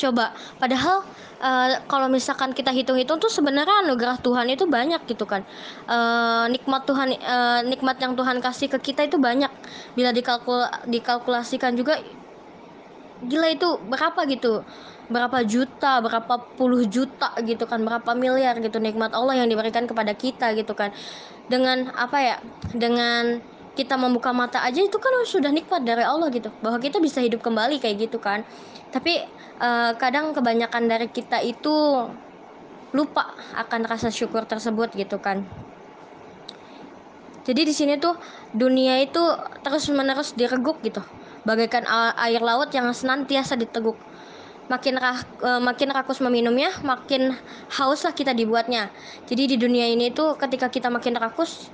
Coba, 0.00 0.32
padahal 0.56 1.04
uh, 1.42 1.68
kalau 1.90 2.06
misalkan 2.06 2.54
kita 2.54 2.70
hitung-hitung 2.70 3.18
tuh 3.18 3.28
sebenarnya 3.28 3.84
anugerah 3.84 4.16
Tuhan 4.22 4.46
itu 4.54 4.64
banyak 4.64 5.02
gitu 5.10 5.26
kan 5.26 5.42
uh, 5.90 6.46
nikmat 6.48 6.86
Tuhan 6.86 7.18
uh, 7.18 7.60
nikmat 7.66 7.98
yang 7.98 8.14
Tuhan 8.14 8.38
kasih 8.38 8.70
ke 8.70 8.78
kita 8.92 9.10
itu 9.10 9.18
banyak 9.18 9.50
bila 9.98 10.14
dikalkul 10.14 10.62
dikalkulasikan 10.86 11.74
juga 11.74 11.98
gila 13.26 13.54
itu 13.54 13.68
berapa 13.86 14.20
gitu 14.30 14.62
berapa 15.10 15.42
juta 15.42 15.98
berapa 15.98 16.34
puluh 16.54 16.86
juta 16.86 17.34
gitu 17.42 17.66
kan 17.66 17.82
berapa 17.82 18.14
miliar 18.14 18.58
gitu 18.62 18.78
nikmat 18.78 19.10
Allah 19.10 19.38
yang 19.42 19.48
diberikan 19.50 19.86
kepada 19.86 20.14
kita 20.14 20.54
gitu 20.54 20.72
kan. 20.78 20.94
Dengan 21.50 21.90
apa 21.94 22.18
ya 22.22 22.36
dengan 22.70 23.42
kita 23.72 23.96
membuka 23.96 24.30
mata 24.36 24.60
aja 24.60 24.84
itu 24.84 24.96
kan 25.00 25.10
sudah 25.24 25.50
nikmat 25.50 25.82
dari 25.82 26.04
Allah 26.04 26.28
gitu. 26.30 26.52
Bahwa 26.62 26.78
kita 26.78 27.00
bisa 27.00 27.18
hidup 27.24 27.42
kembali 27.42 27.80
kayak 27.80 28.08
gitu 28.08 28.22
kan. 28.22 28.44
Tapi 28.92 29.24
uh, 29.58 29.96
kadang 29.96 30.36
kebanyakan 30.36 30.86
dari 30.86 31.08
kita 31.08 31.40
itu 31.40 32.06
lupa 32.92 33.32
akan 33.56 33.88
rasa 33.88 34.12
syukur 34.12 34.44
tersebut 34.44 34.92
gitu 34.92 35.16
kan. 35.16 35.44
Jadi 37.42 37.66
di 37.66 37.74
sini 37.74 37.98
tuh 37.98 38.14
dunia 38.54 39.02
itu 39.02 39.18
terus 39.66 39.90
menerus 39.90 40.36
direguk 40.36 40.78
gitu. 40.84 41.02
Bagaikan 41.42 41.82
air 42.22 42.38
laut 42.38 42.70
yang 42.70 42.86
senantiasa 42.94 43.58
diteguk 43.58 43.98
makin 44.70 44.94
rah, 44.98 45.18
uh, 45.42 45.60
makin 45.62 45.90
rakus 45.90 46.22
meminumnya 46.22 46.70
makin 46.86 47.34
hauslah 47.74 48.14
kita 48.14 48.30
dibuatnya. 48.36 48.92
Jadi 49.26 49.54
di 49.54 49.56
dunia 49.58 49.90
ini 49.90 50.14
tuh 50.14 50.38
ketika 50.38 50.70
kita 50.70 50.92
makin 50.92 51.18
rakus 51.18 51.70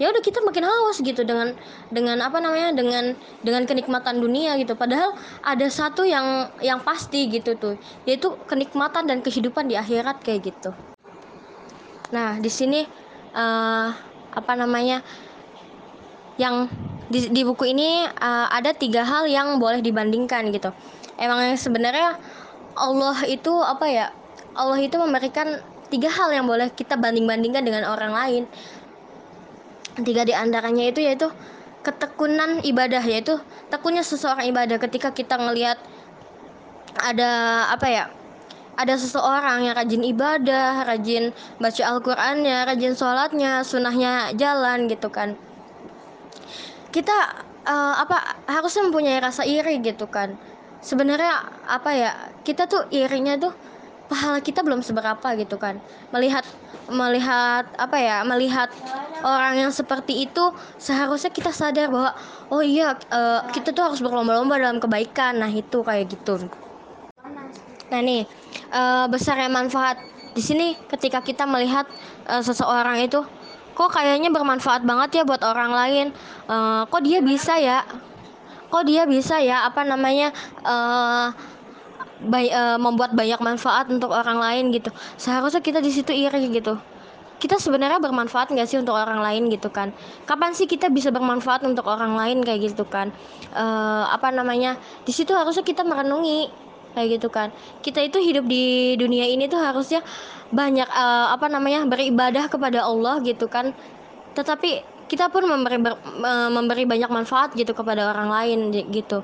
ya 0.00 0.08
udah 0.08 0.24
kita 0.24 0.40
makin 0.42 0.64
haus 0.64 0.98
gitu 1.04 1.22
dengan 1.22 1.52
dengan 1.92 2.18
apa 2.24 2.40
namanya 2.40 2.72
dengan 2.74 3.14
dengan 3.44 3.62
kenikmatan 3.68 4.18
dunia 4.18 4.58
gitu. 4.58 4.74
Padahal 4.74 5.14
ada 5.44 5.66
satu 5.70 6.02
yang 6.02 6.50
yang 6.64 6.82
pasti 6.82 7.30
gitu 7.30 7.54
tuh 7.54 7.74
yaitu 8.08 8.34
kenikmatan 8.50 9.06
dan 9.06 9.22
kehidupan 9.22 9.70
di 9.70 9.78
akhirat 9.78 10.24
kayak 10.24 10.50
gitu. 10.50 10.74
Nah 12.10 12.42
di 12.42 12.50
sini 12.50 12.82
uh, 13.36 13.88
apa 14.32 14.52
namanya 14.56 15.04
yang 16.40 16.66
di, 17.12 17.28
di 17.28 17.44
buku 17.44 17.68
ini 17.76 18.08
uh, 18.08 18.48
ada 18.48 18.72
tiga 18.72 19.04
hal 19.04 19.28
yang 19.28 19.60
boleh 19.60 19.84
dibandingkan 19.84 20.48
gitu 20.48 20.72
emang 21.18 21.56
sebenarnya 21.56 22.16
Allah 22.76 23.18
itu 23.28 23.52
apa 23.60 23.86
ya 23.88 24.06
Allah 24.56 24.80
itu 24.80 24.96
memberikan 24.96 25.60
tiga 25.92 26.08
hal 26.08 26.32
yang 26.32 26.48
boleh 26.48 26.72
kita 26.72 26.96
banding-bandingkan 26.96 27.64
dengan 27.64 27.84
orang 27.88 28.12
lain 28.12 28.42
tiga 30.00 30.24
di 30.24 30.32
antaranya 30.32 30.88
itu 30.88 31.04
yaitu 31.04 31.28
ketekunan 31.84 32.64
ibadah 32.64 33.02
yaitu 33.04 33.36
tekunnya 33.68 34.00
seseorang 34.00 34.48
ibadah 34.48 34.80
ketika 34.80 35.12
kita 35.12 35.36
ngelihat 35.36 35.76
ada 36.96 37.66
apa 37.68 37.86
ya 37.88 38.04
ada 38.72 38.94
seseorang 38.96 39.68
yang 39.68 39.76
rajin 39.76 40.00
ibadah, 40.00 40.88
rajin 40.88 41.36
baca 41.60 41.82
Al-Qur'annya, 41.84 42.64
rajin 42.64 42.96
sholatnya, 42.96 43.60
sunahnya 43.68 44.32
jalan 44.32 44.88
gitu 44.88 45.12
kan. 45.12 45.36
Kita 46.88 47.44
uh, 47.68 47.94
apa 48.00 48.40
harusnya 48.48 48.88
mempunyai 48.88 49.20
rasa 49.20 49.44
iri 49.44 49.80
gitu 49.84 50.08
kan. 50.08 50.36
Sebenarnya 50.82 51.62
apa 51.64 51.90
ya? 51.94 52.10
Kita 52.42 52.66
tuh 52.66 52.90
irinya 52.90 53.38
tuh 53.38 53.54
pahala 54.10 54.42
kita 54.42 54.60
belum 54.66 54.82
seberapa 54.82 55.24
gitu 55.38 55.56
kan. 55.56 55.78
Melihat 56.10 56.44
melihat 56.90 57.64
apa 57.78 57.96
ya 57.96 58.26
melihat 58.26 58.68
orang 59.22 59.54
yang 59.66 59.72
seperti 59.72 60.26
itu 60.26 60.50
seharusnya 60.76 61.30
kita 61.30 61.54
sadar 61.54 61.88
bahwa 61.88 62.12
oh 62.50 62.60
iya 62.64 62.98
uh, 63.12 63.46
kita 63.54 63.70
tuh 63.70 63.86
harus 63.86 64.02
berlomba-lomba 64.02 64.58
dalam 64.58 64.82
kebaikan 64.82 65.38
nah 65.38 65.50
itu 65.50 65.80
kayak 65.80 66.10
gitu 66.10 66.50
nah 67.92 68.00
nih 68.00 68.26
uh, 68.72 69.06
besarnya 69.06 69.52
manfaat 69.52 70.00
di 70.32 70.42
sini 70.42 70.74
ketika 70.88 71.20
kita 71.22 71.44
melihat 71.46 71.86
uh, 72.26 72.42
seseorang 72.42 73.04
itu 73.04 73.20
kok 73.72 73.90
kayaknya 73.92 74.28
bermanfaat 74.28 74.84
banget 74.84 75.22
ya 75.22 75.24
buat 75.24 75.40
orang 75.44 75.70
lain 75.72 76.06
uh, 76.50 76.84
kok 76.88 77.02
dia 77.04 77.22
bisa 77.22 77.56
ya 77.62 77.84
kok 78.72 78.88
dia 78.88 79.04
bisa 79.04 79.36
ya 79.44 79.68
apa 79.68 79.84
namanya 79.84 80.32
uh, 80.64 81.28
bay 82.24 82.48
uh, 82.48 82.80
membuat 82.80 83.12
banyak 83.12 83.36
manfaat 83.44 83.92
untuk 83.92 84.08
orang 84.08 84.40
lain 84.40 84.72
gitu. 84.72 84.88
Seharusnya 85.20 85.60
kita 85.60 85.84
di 85.84 85.92
situ 85.92 86.16
iri 86.16 86.48
gitu. 86.48 86.80
Kita 87.36 87.58
sebenarnya 87.58 87.98
bermanfaat 87.98 88.54
nggak 88.54 88.70
sih 88.70 88.78
untuk 88.78 88.94
orang 88.94 89.18
lain 89.18 89.50
gitu 89.50 89.66
kan? 89.68 89.90
Kapan 90.24 90.54
sih 90.54 90.70
kita 90.70 90.88
bisa 90.88 91.10
bermanfaat 91.10 91.66
untuk 91.66 91.90
orang 91.90 92.14
lain 92.14 92.38
kayak 92.40 92.72
gitu 92.72 92.86
kan? 92.86 93.10
Uh, 93.50 94.06
apa 94.08 94.30
namanya 94.30 94.78
di 95.02 95.10
situ 95.10 95.34
harusnya 95.34 95.66
kita 95.66 95.82
merenungi 95.82 96.48
kayak 96.94 97.18
gitu 97.18 97.28
kan? 97.34 97.50
Kita 97.82 97.98
itu 97.98 98.22
hidup 98.22 98.46
di 98.46 98.94
dunia 98.94 99.26
ini 99.26 99.50
tuh 99.50 99.58
harusnya 99.58 100.06
banyak 100.54 100.86
uh, 100.86 101.34
apa 101.34 101.50
namanya 101.50 101.82
beribadah 101.82 102.46
kepada 102.46 102.86
Allah 102.86 103.18
gitu 103.26 103.50
kan? 103.50 103.74
Tetapi 104.38 104.91
kita 105.12 105.28
pun 105.28 105.44
memberi 105.44 105.76
ber, 105.76 106.00
memberi 106.48 106.88
banyak 106.88 107.10
manfaat 107.12 107.52
gitu 107.52 107.76
kepada 107.76 108.08
orang 108.08 108.32
lain 108.32 108.72
gitu 108.72 109.20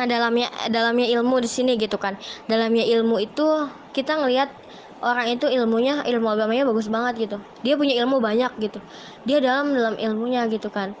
Nah, 0.00 0.08
dalamnya 0.08 0.48
dalamnya 0.72 1.12
ilmu 1.12 1.44
di 1.44 1.50
sini 1.50 1.76
gitu 1.76 2.00
kan. 2.00 2.16
Dalamnya 2.48 2.88
ilmu 2.88 3.20
itu 3.20 3.44
kita 3.92 4.16
ngelihat 4.16 4.48
orang 5.04 5.36
itu 5.36 5.44
ilmunya 5.44 6.00
ilmu 6.08 6.24
agamanya 6.24 6.64
bagus 6.64 6.88
banget 6.88 7.28
gitu. 7.28 7.36
Dia 7.60 7.76
punya 7.76 8.00
ilmu 8.00 8.16
banyak 8.16 8.48
gitu. 8.64 8.80
Dia 9.28 9.44
dalam 9.44 9.76
dalam 9.76 10.00
ilmunya 10.00 10.48
gitu 10.48 10.72
kan. 10.72 10.96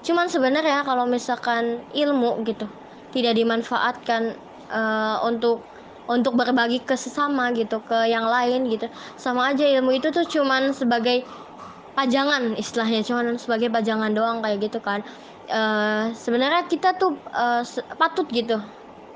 Cuman 0.00 0.32
sebenarnya 0.32 0.88
kalau 0.88 1.04
misalkan 1.04 1.84
ilmu 1.92 2.48
gitu 2.48 2.64
tidak 3.12 3.36
dimanfaatkan 3.36 4.40
uh, 4.72 5.20
untuk 5.28 5.68
untuk 6.08 6.32
berbagi 6.40 6.80
ke 6.80 6.96
sesama 6.96 7.52
gitu 7.52 7.84
ke 7.84 8.08
yang 8.08 8.24
lain 8.24 8.72
gitu 8.72 8.88
sama 9.20 9.52
aja 9.52 9.68
ilmu 9.68 9.92
itu 9.92 10.08
tuh 10.08 10.24
cuman 10.24 10.72
sebagai 10.72 11.20
pajangan 11.98 12.54
istilahnya 12.54 13.02
cuman 13.02 13.34
sebagai 13.42 13.66
pajangan 13.74 14.14
doang 14.14 14.38
kayak 14.38 14.70
gitu 14.70 14.78
kan. 14.78 15.02
Uh, 15.50 16.14
sebenarnya 16.14 16.70
kita 16.70 16.94
tuh 16.94 17.18
uh, 17.34 17.66
patut 17.98 18.30
gitu. 18.30 18.62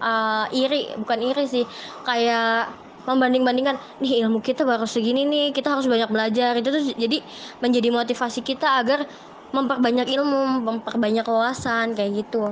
Uh, 0.03 0.51
iri 0.51 0.91
bukan 0.99 1.23
iri 1.23 1.47
sih 1.47 1.63
kayak 2.03 2.75
membanding-bandingkan 3.07 3.79
nih 4.03 4.27
ilmu 4.27 4.43
kita 4.43 4.67
baru 4.67 4.83
segini 4.83 5.23
nih 5.23 5.55
kita 5.55 5.71
harus 5.71 5.87
banyak 5.87 6.11
belajar. 6.11 6.59
Itu 6.59 6.75
tuh 6.75 6.83
jadi 6.99 7.23
menjadi 7.63 7.95
motivasi 7.95 8.43
kita 8.43 8.83
agar 8.83 9.07
memperbanyak 9.55 10.11
ilmu 10.11 10.67
memperbanyak 10.67 11.23
wawasan 11.23 11.95
kayak 11.95 12.27
gitu. 12.27 12.51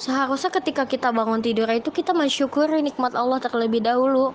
Seharusnya 0.00 0.48
ketika 0.48 0.88
kita 0.88 1.12
bangun 1.12 1.44
tidur 1.44 1.68
itu 1.68 1.92
kita 1.92 2.16
mensyukuri 2.16 2.80
nikmat 2.80 3.12
Allah 3.12 3.36
terlebih 3.36 3.84
dahulu 3.84 4.32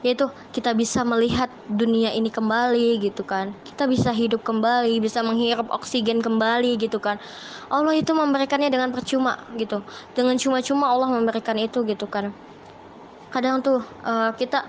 yaitu 0.00 0.32
kita 0.56 0.72
bisa 0.72 1.04
melihat 1.04 1.52
dunia 1.68 2.12
ini 2.16 2.32
kembali 2.32 3.04
gitu 3.04 3.20
kan. 3.20 3.52
Kita 3.68 3.84
bisa 3.84 4.10
hidup 4.12 4.40
kembali 4.40 4.96
bisa 5.00 5.20
menghirup 5.20 5.68
oksigen 5.68 6.24
kembali 6.24 6.80
gitu 6.80 6.96
kan. 6.96 7.20
Allah 7.68 7.92
itu 7.92 8.16
memberikannya 8.16 8.72
dengan 8.72 8.90
percuma 8.90 9.44
gitu. 9.60 9.84
Dengan 10.16 10.40
cuma-cuma 10.40 10.88
Allah 10.88 11.12
memberikan 11.12 11.56
itu 11.60 11.84
gitu 11.84 12.08
kan. 12.08 12.32
Kadang 13.28 13.60
tuh 13.60 13.84
uh, 14.02 14.32
kita 14.34 14.66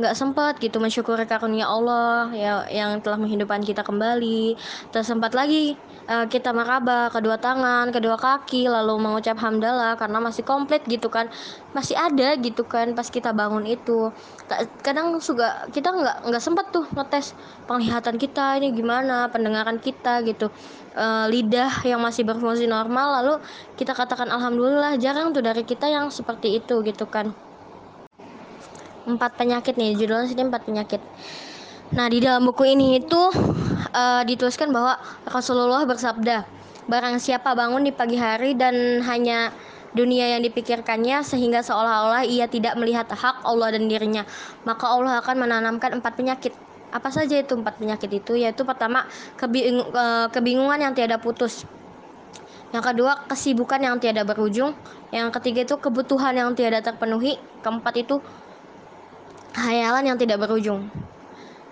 nggak 0.00 0.16
sempat 0.16 0.56
gitu 0.56 0.80
mensyukuri 0.80 1.28
karunia 1.28 1.68
Allah 1.68 2.32
ya 2.32 2.64
yang 2.72 3.04
telah 3.04 3.20
menghidupkan 3.20 3.60
kita 3.60 3.84
kembali. 3.84 4.56
Tersempat 4.94 5.36
lagi 5.36 5.76
uh, 6.10 6.26
kita 6.26 6.50
meraba 6.50 7.06
kedua 7.14 7.38
tangan 7.38 7.94
kedua 7.94 8.18
kaki 8.18 8.66
lalu 8.66 8.98
mengucap 8.98 9.38
hamdalah 9.38 9.94
karena 9.94 10.18
masih 10.18 10.42
komplit 10.42 10.82
gitu 10.90 11.06
kan. 11.06 11.30
Masih 11.70 11.94
ada 11.94 12.34
gitu 12.42 12.66
kan 12.66 12.92
pas 12.98 13.06
kita 13.06 13.30
bangun 13.30 13.62
itu. 13.70 14.10
Kadang 14.82 15.22
juga 15.22 15.70
kita 15.70 15.94
nggak 15.94 16.16
nggak 16.26 16.42
sempat 16.42 16.74
tuh 16.74 16.84
ngetes 16.90 17.38
penglihatan 17.70 18.18
kita 18.18 18.58
ini 18.58 18.74
gimana 18.74 19.30
pendengaran 19.30 19.78
kita 19.78 20.26
gitu. 20.26 20.50
Uh, 20.90 21.30
lidah 21.30 21.70
yang 21.86 22.02
masih 22.02 22.26
berfungsi 22.26 22.66
normal 22.66 23.22
lalu 23.22 23.34
kita 23.78 23.94
katakan 23.94 24.26
alhamdulillah 24.26 24.98
jarang 24.98 25.30
tuh 25.30 25.38
dari 25.38 25.62
kita 25.62 25.86
yang 25.86 26.10
seperti 26.10 26.58
itu 26.58 26.82
gitu 26.82 27.06
kan. 27.06 27.30
Empat 29.06 29.38
penyakit 29.38 29.78
nih 29.78 29.96
judulnya 29.96 30.28
sini 30.28 30.50
empat 30.50 30.66
penyakit 30.66 31.00
nah 31.90 32.06
di 32.06 32.22
dalam 32.22 32.46
buku 32.46 32.70
ini 32.70 33.02
itu 33.02 33.22
uh, 33.90 34.22
dituliskan 34.22 34.70
bahwa 34.70 34.94
Rasulullah 35.26 35.82
bersabda 35.82 36.46
barang 36.86 37.18
siapa 37.18 37.54
bangun 37.54 37.86
di 37.86 37.92
pagi 37.94 38.18
hari 38.18 38.54
dan 38.54 39.02
hanya 39.02 39.50
dunia 39.90 40.38
yang 40.38 40.42
dipikirkannya 40.46 41.22
sehingga 41.26 41.66
seolah-olah 41.66 42.22
ia 42.22 42.46
tidak 42.46 42.78
melihat 42.78 43.10
hak 43.10 43.42
Allah 43.42 43.74
dan 43.74 43.90
dirinya 43.90 44.22
maka 44.62 44.86
Allah 44.86 45.18
akan 45.22 45.46
menanamkan 45.46 45.98
empat 45.98 46.14
penyakit. 46.14 46.54
Apa 46.90 47.06
saja 47.14 47.38
itu 47.38 47.54
empat 47.54 47.78
penyakit 47.78 48.10
itu? 48.10 48.34
Yaitu 48.34 48.66
pertama 48.66 49.06
kebing 49.38 49.78
uh, 49.94 50.26
kebingungan 50.34 50.82
yang 50.82 50.90
tiada 50.90 51.22
putus. 51.22 51.62
Yang 52.74 52.94
kedua 52.94 53.26
kesibukan 53.30 53.78
yang 53.78 54.02
tiada 54.02 54.26
berujung. 54.26 54.74
Yang 55.14 55.38
ketiga 55.38 55.70
itu 55.70 55.78
kebutuhan 55.78 56.34
yang 56.34 56.50
tiada 56.58 56.82
terpenuhi. 56.82 57.38
Keempat 57.62 57.94
itu 57.94 58.18
hayalan 59.54 60.02
yang 60.02 60.18
tidak 60.18 60.42
berujung 60.42 60.90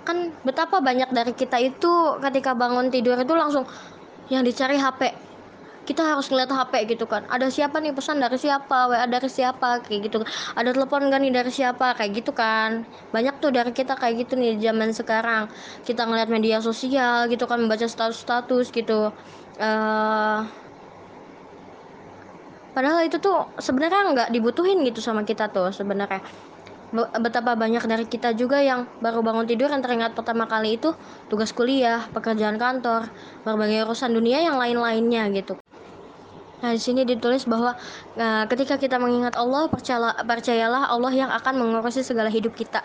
kan 0.08 0.32
betapa 0.40 0.80
banyak 0.80 1.12
dari 1.12 1.36
kita 1.36 1.60
itu 1.60 2.16
ketika 2.24 2.56
bangun 2.56 2.88
tidur 2.88 3.20
itu 3.20 3.36
langsung 3.36 3.68
yang 4.32 4.40
dicari 4.40 4.80
HP 4.80 5.28
kita 5.88 6.04
harus 6.04 6.28
ngeliat 6.28 6.52
HP 6.52 6.84
gitu 6.84 7.08
kan. 7.08 7.24
Ada 7.32 7.48
siapa 7.48 7.80
nih? 7.80 7.96
Pesan 7.96 8.20
dari 8.20 8.36
siapa? 8.36 8.92
WA 8.92 9.08
dari 9.08 9.24
siapa? 9.32 9.80
Kayak 9.80 10.12
gitu 10.12 10.20
ada 10.52 10.68
telepon 10.76 11.08
gak 11.08 11.16
nih 11.24 11.32
dari 11.32 11.48
siapa? 11.48 11.96
Kayak 11.96 12.20
gitu 12.20 12.36
kan. 12.36 12.84
Banyak 13.08 13.40
tuh 13.40 13.48
dari 13.56 13.72
kita 13.72 13.96
kayak 13.96 14.28
gitu 14.28 14.36
nih 14.36 14.60
zaman 14.60 14.92
sekarang. 14.92 15.48
Kita 15.88 16.04
ngeliat 16.04 16.28
media 16.28 16.60
sosial 16.60 17.24
gitu 17.32 17.48
kan 17.48 17.64
membaca 17.64 17.88
status-status 17.88 18.68
gitu. 18.68 19.08
Uh, 19.56 20.44
padahal 22.76 23.08
itu 23.08 23.16
tuh 23.16 23.48
sebenarnya 23.56 24.12
nggak 24.12 24.28
dibutuhin 24.30 24.84
gitu 24.84 25.00
sama 25.00 25.24
kita 25.24 25.48
tuh 25.50 25.72
sebenarnya 25.72 26.20
betapa 26.94 27.52
banyak 27.52 27.84
dari 27.84 28.04
kita 28.08 28.32
juga 28.32 28.64
yang 28.64 28.88
baru 29.04 29.20
bangun 29.20 29.44
tidur 29.44 29.68
yang 29.68 29.84
teringat 29.84 30.16
pertama 30.16 30.48
kali 30.48 30.80
itu 30.80 30.96
tugas 31.28 31.52
kuliah, 31.52 32.08
pekerjaan 32.16 32.56
kantor, 32.56 33.12
berbagai 33.44 33.84
urusan 33.84 34.16
dunia 34.16 34.40
yang 34.40 34.56
lain-lainnya 34.56 35.28
gitu. 35.36 35.60
Nah, 36.58 36.74
di 36.74 36.80
sini 36.82 37.06
ditulis 37.06 37.46
bahwa 37.46 37.78
uh, 38.18 38.44
ketika 38.50 38.80
kita 38.80 38.98
mengingat 38.98 39.38
Allah, 39.38 39.70
percayalah, 39.70 40.26
percayalah 40.26 40.90
Allah 40.90 41.12
yang 41.14 41.30
akan 41.30 41.54
mengurusi 41.54 42.02
segala 42.02 42.32
hidup 42.32 42.56
kita. 42.58 42.82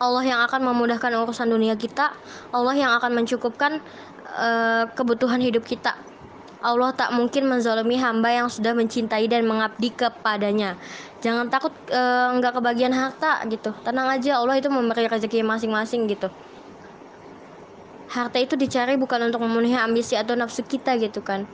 Allah 0.00 0.24
yang 0.24 0.40
akan 0.46 0.64
memudahkan 0.64 1.12
urusan 1.12 1.50
dunia 1.50 1.74
kita, 1.76 2.14
Allah 2.54 2.74
yang 2.78 2.92
akan 2.96 3.20
mencukupkan 3.20 3.82
uh, 4.32 4.88
kebutuhan 4.94 5.42
hidup 5.42 5.66
kita. 5.66 6.09
Allah 6.60 6.92
tak 6.92 7.16
mungkin 7.16 7.48
menzalimi 7.48 7.96
hamba 7.96 8.28
yang 8.28 8.48
sudah 8.52 8.76
mencintai 8.76 9.24
dan 9.32 9.48
mengabdi 9.48 9.88
kepadanya. 9.96 10.76
Jangan 11.24 11.48
takut 11.48 11.72
uh, 11.88 12.36
nggak 12.36 12.60
kebagian 12.60 12.92
harta 12.92 13.40
gitu. 13.48 13.72
Tenang 13.80 14.12
aja, 14.12 14.36
Allah 14.36 14.60
itu 14.60 14.68
memberi 14.68 15.08
rezeki 15.08 15.40
masing-masing 15.40 16.04
gitu. 16.12 16.28
Harta 18.12 18.36
itu 18.36 18.60
dicari 18.60 19.00
bukan 19.00 19.32
untuk 19.32 19.40
memenuhi 19.40 19.72
ambisi 19.72 20.20
atau 20.20 20.36
nafsu 20.36 20.60
kita 20.60 21.00
gitu 21.00 21.24
kan. 21.24 21.48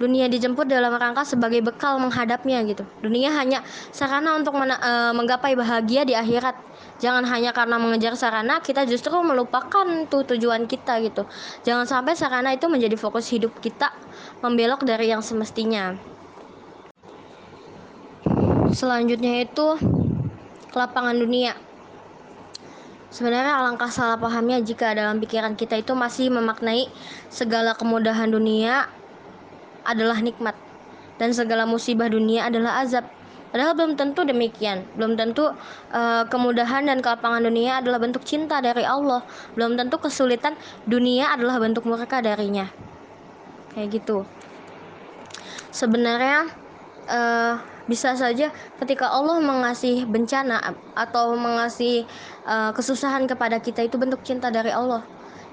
Dunia 0.00 0.26
dijemput 0.26 0.66
dalam 0.72 0.96
rangka 0.96 1.22
sebagai 1.28 1.60
bekal 1.60 2.00
menghadapnya 2.00 2.64
gitu. 2.64 2.88
Dunia 3.04 3.28
hanya 3.36 3.60
sarana 3.92 4.40
untuk 4.40 4.56
mena- 4.56 4.80
uh, 4.80 5.12
menggapai 5.12 5.52
bahagia 5.52 6.08
di 6.08 6.16
akhirat 6.16 6.56
jangan 7.02 7.26
hanya 7.26 7.50
karena 7.50 7.76
mengejar 7.76 8.14
sarana 8.14 8.62
kita 8.62 8.86
justru 8.86 9.10
melupakan 9.18 9.86
tuh 10.06 10.22
tujuan 10.34 10.70
kita 10.70 11.02
gitu 11.02 11.26
jangan 11.66 11.86
sampai 11.86 12.14
sarana 12.14 12.54
itu 12.54 12.70
menjadi 12.70 12.94
fokus 12.94 13.26
hidup 13.34 13.50
kita 13.58 13.90
membelok 14.44 14.84
dari 14.84 15.08
yang 15.08 15.24
semestinya 15.24 15.96
selanjutnya 18.76 19.48
itu 19.48 19.80
lapangan 20.76 21.16
dunia 21.16 21.56
Sebenarnya 23.14 23.62
alangkah 23.62 23.86
salah 23.94 24.18
pahamnya 24.18 24.58
jika 24.58 24.90
dalam 24.90 25.22
pikiran 25.22 25.54
kita 25.54 25.78
itu 25.78 25.94
masih 25.94 26.34
memaknai 26.34 26.90
segala 27.30 27.70
kemudahan 27.78 28.26
dunia 28.26 28.90
adalah 29.86 30.18
nikmat 30.18 30.58
dan 31.22 31.30
segala 31.30 31.62
musibah 31.62 32.10
dunia 32.10 32.50
adalah 32.50 32.82
azab. 32.82 33.06
Padahal 33.54 33.78
belum 33.78 33.94
tentu 33.94 34.26
demikian. 34.26 34.82
Belum 34.98 35.14
tentu 35.14 35.46
uh, 35.94 36.26
kemudahan 36.26 36.90
dan 36.90 36.98
kelapangan 36.98 37.46
dunia 37.46 37.78
adalah 37.78 38.02
bentuk 38.02 38.26
cinta 38.26 38.58
dari 38.58 38.82
Allah. 38.82 39.22
Belum 39.54 39.78
tentu 39.78 39.94
kesulitan 40.02 40.58
dunia 40.90 41.30
adalah 41.30 41.62
bentuk 41.62 41.86
murka 41.86 42.18
darinya. 42.18 42.66
Kayak 43.74 43.88
gitu. 44.00 44.22
Sebenarnya 45.74 46.46
uh, 47.10 47.58
bisa 47.84 48.16
saja 48.16 48.48
ketika 48.80 49.12
Allah 49.12 49.42
mengasih 49.44 50.08
bencana 50.08 50.72
atau 50.96 51.36
mengasih 51.36 52.08
uh, 52.48 52.72
kesusahan 52.72 53.28
kepada 53.28 53.60
kita 53.60 53.84
itu 53.84 54.00
bentuk 54.00 54.24
cinta 54.24 54.48
dari 54.48 54.72
Allah. 54.72 55.04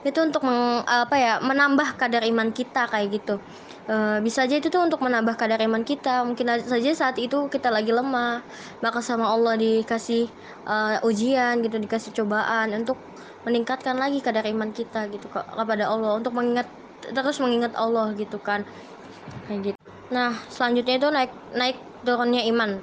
Itu 0.01 0.17
untuk 0.25 0.41
meng, 0.41 0.81
apa 0.87 1.13
ya 1.13 1.33
menambah 1.45 1.93
kadar 1.93 2.25
iman 2.25 2.49
kita 2.49 2.89
kayak 2.89 3.21
gitu. 3.21 3.37
E, 3.85 4.17
bisa 4.25 4.49
aja 4.49 4.57
itu 4.57 4.73
tuh 4.73 4.81
untuk 4.81 4.97
menambah 4.97 5.37
kadar 5.37 5.61
iman 5.61 5.85
kita. 5.85 6.25
Mungkin 6.25 6.65
saja 6.65 6.89
saat 6.97 7.21
itu 7.21 7.45
kita 7.53 7.69
lagi 7.69 7.93
lemah 7.93 8.41
maka 8.81 8.97
sama 9.05 9.29
Allah 9.29 9.53
dikasih 9.61 10.25
uh, 10.65 11.05
ujian 11.05 11.61
gitu 11.61 11.77
dikasih 11.77 12.17
cobaan 12.17 12.73
untuk 12.73 12.97
meningkatkan 13.45 13.93
lagi 13.93 14.25
kadar 14.25 14.41
iman 14.49 14.73
kita 14.73 15.05
gitu 15.13 15.29
kepada 15.29 15.85
Allah. 15.85 16.17
Untuk 16.17 16.33
mengingat 16.33 16.65
terus 17.09 17.41
mengingat 17.41 17.73
Allah 17.73 18.13
gitu 18.13 18.37
kan 18.37 18.61
kayak 19.49 19.73
gitu 19.73 19.81
nah 20.13 20.35
selanjutnya 20.53 20.95
itu 21.01 21.07
naik 21.09 21.31
naik 21.55 21.77
turunnya 22.05 22.45
iman 22.53 22.81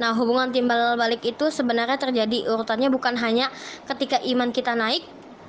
Nah, 0.00 0.12
hubungan 0.16 0.52
timbal 0.52 1.00
balik 1.00 1.24
itu 1.24 1.48
sebenarnya 1.48 1.96
terjadi 1.96 2.48
urutannya 2.48 2.92
bukan 2.92 3.16
hanya 3.20 3.48
ketika 3.88 4.20
iman 4.20 4.52
kita 4.52 4.76
naik, 4.76 5.00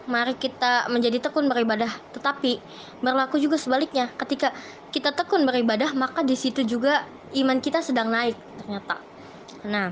mari 0.07 0.35
kita 0.35 0.87
menjadi 0.91 1.27
tekun 1.27 1.47
beribadah. 1.51 1.91
Tetapi 2.15 2.59
berlaku 3.03 3.39
juga 3.39 3.59
sebaliknya. 3.59 4.11
Ketika 4.15 4.51
kita 4.91 5.15
tekun 5.15 5.47
beribadah, 5.47 5.91
maka 5.95 6.23
di 6.23 6.35
situ 6.35 6.63
juga 6.63 7.03
iman 7.35 7.59
kita 7.59 7.83
sedang 7.83 8.11
naik 8.11 8.35
ternyata. 8.63 8.95
Nah, 9.67 9.91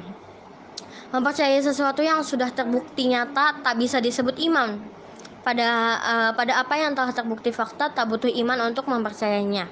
mempercayai 1.11 1.59
sesuatu 1.63 2.03
yang 2.03 2.23
sudah 2.23 2.51
terbukti 2.51 3.11
nyata 3.11 3.63
tak 3.63 3.75
bisa 3.79 3.99
disebut 3.99 4.35
iman. 4.51 5.00
Pada 5.41 5.67
uh, 5.97 6.31
pada 6.37 6.61
apa 6.61 6.77
yang 6.77 6.93
telah 6.93 7.09
terbukti 7.09 7.49
fakta 7.49 7.89
tak 7.89 8.05
butuh 8.05 8.29
iman 8.29 8.69
untuk 8.69 8.85
mempercayainya. 8.85 9.65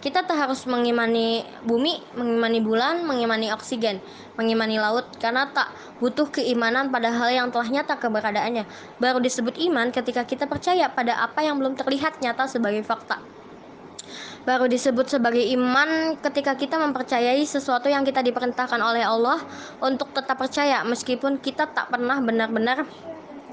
Kita 0.00 0.24
tak 0.24 0.32
harus 0.32 0.64
mengimani 0.64 1.44
bumi, 1.68 2.00
mengimani 2.16 2.64
bulan, 2.64 3.04
mengimani 3.04 3.52
oksigen, 3.52 4.00
mengimani 4.40 4.80
laut, 4.80 5.04
karena 5.20 5.52
tak 5.52 5.68
butuh 6.00 6.32
keimanan 6.32 6.88
pada 6.88 7.12
hal 7.12 7.28
yang 7.28 7.52
telah 7.52 7.68
nyata 7.68 8.00
keberadaannya. 8.00 8.64
Baru 8.96 9.20
disebut 9.20 9.60
iman 9.68 9.92
ketika 9.92 10.24
kita 10.24 10.48
percaya 10.48 10.88
pada 10.88 11.20
apa 11.20 11.44
yang 11.44 11.60
belum 11.60 11.76
terlihat 11.76 12.16
nyata 12.24 12.48
sebagai 12.48 12.80
fakta. 12.80 13.20
Baru 14.48 14.64
disebut 14.72 15.04
sebagai 15.12 15.44
iman 15.52 16.16
ketika 16.16 16.56
kita 16.56 16.80
mempercayai 16.80 17.44
sesuatu 17.44 17.92
yang 17.92 18.00
kita 18.08 18.24
diperintahkan 18.24 18.80
oleh 18.80 19.04
Allah 19.04 19.36
untuk 19.84 20.16
tetap 20.16 20.40
percaya 20.40 20.80
meskipun 20.80 21.36
kita 21.44 21.68
tak 21.68 21.92
pernah 21.92 22.16
benar-benar 22.24 22.88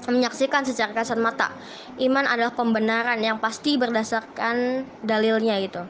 menyaksikan 0.06 0.62
secara 0.62 0.94
kasat 0.94 1.18
mata. 1.18 1.50
Iman 1.98 2.28
adalah 2.28 2.54
pembenaran 2.54 3.18
yang 3.18 3.42
pasti 3.42 3.74
berdasarkan 3.74 4.86
dalilnya 5.02 5.58
gitu. 5.64 5.82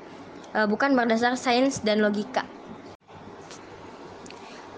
Uh, 0.56 0.64
bukan 0.64 0.96
berdasar 0.96 1.36
sains 1.36 1.84
dan 1.84 2.00
logika. 2.00 2.48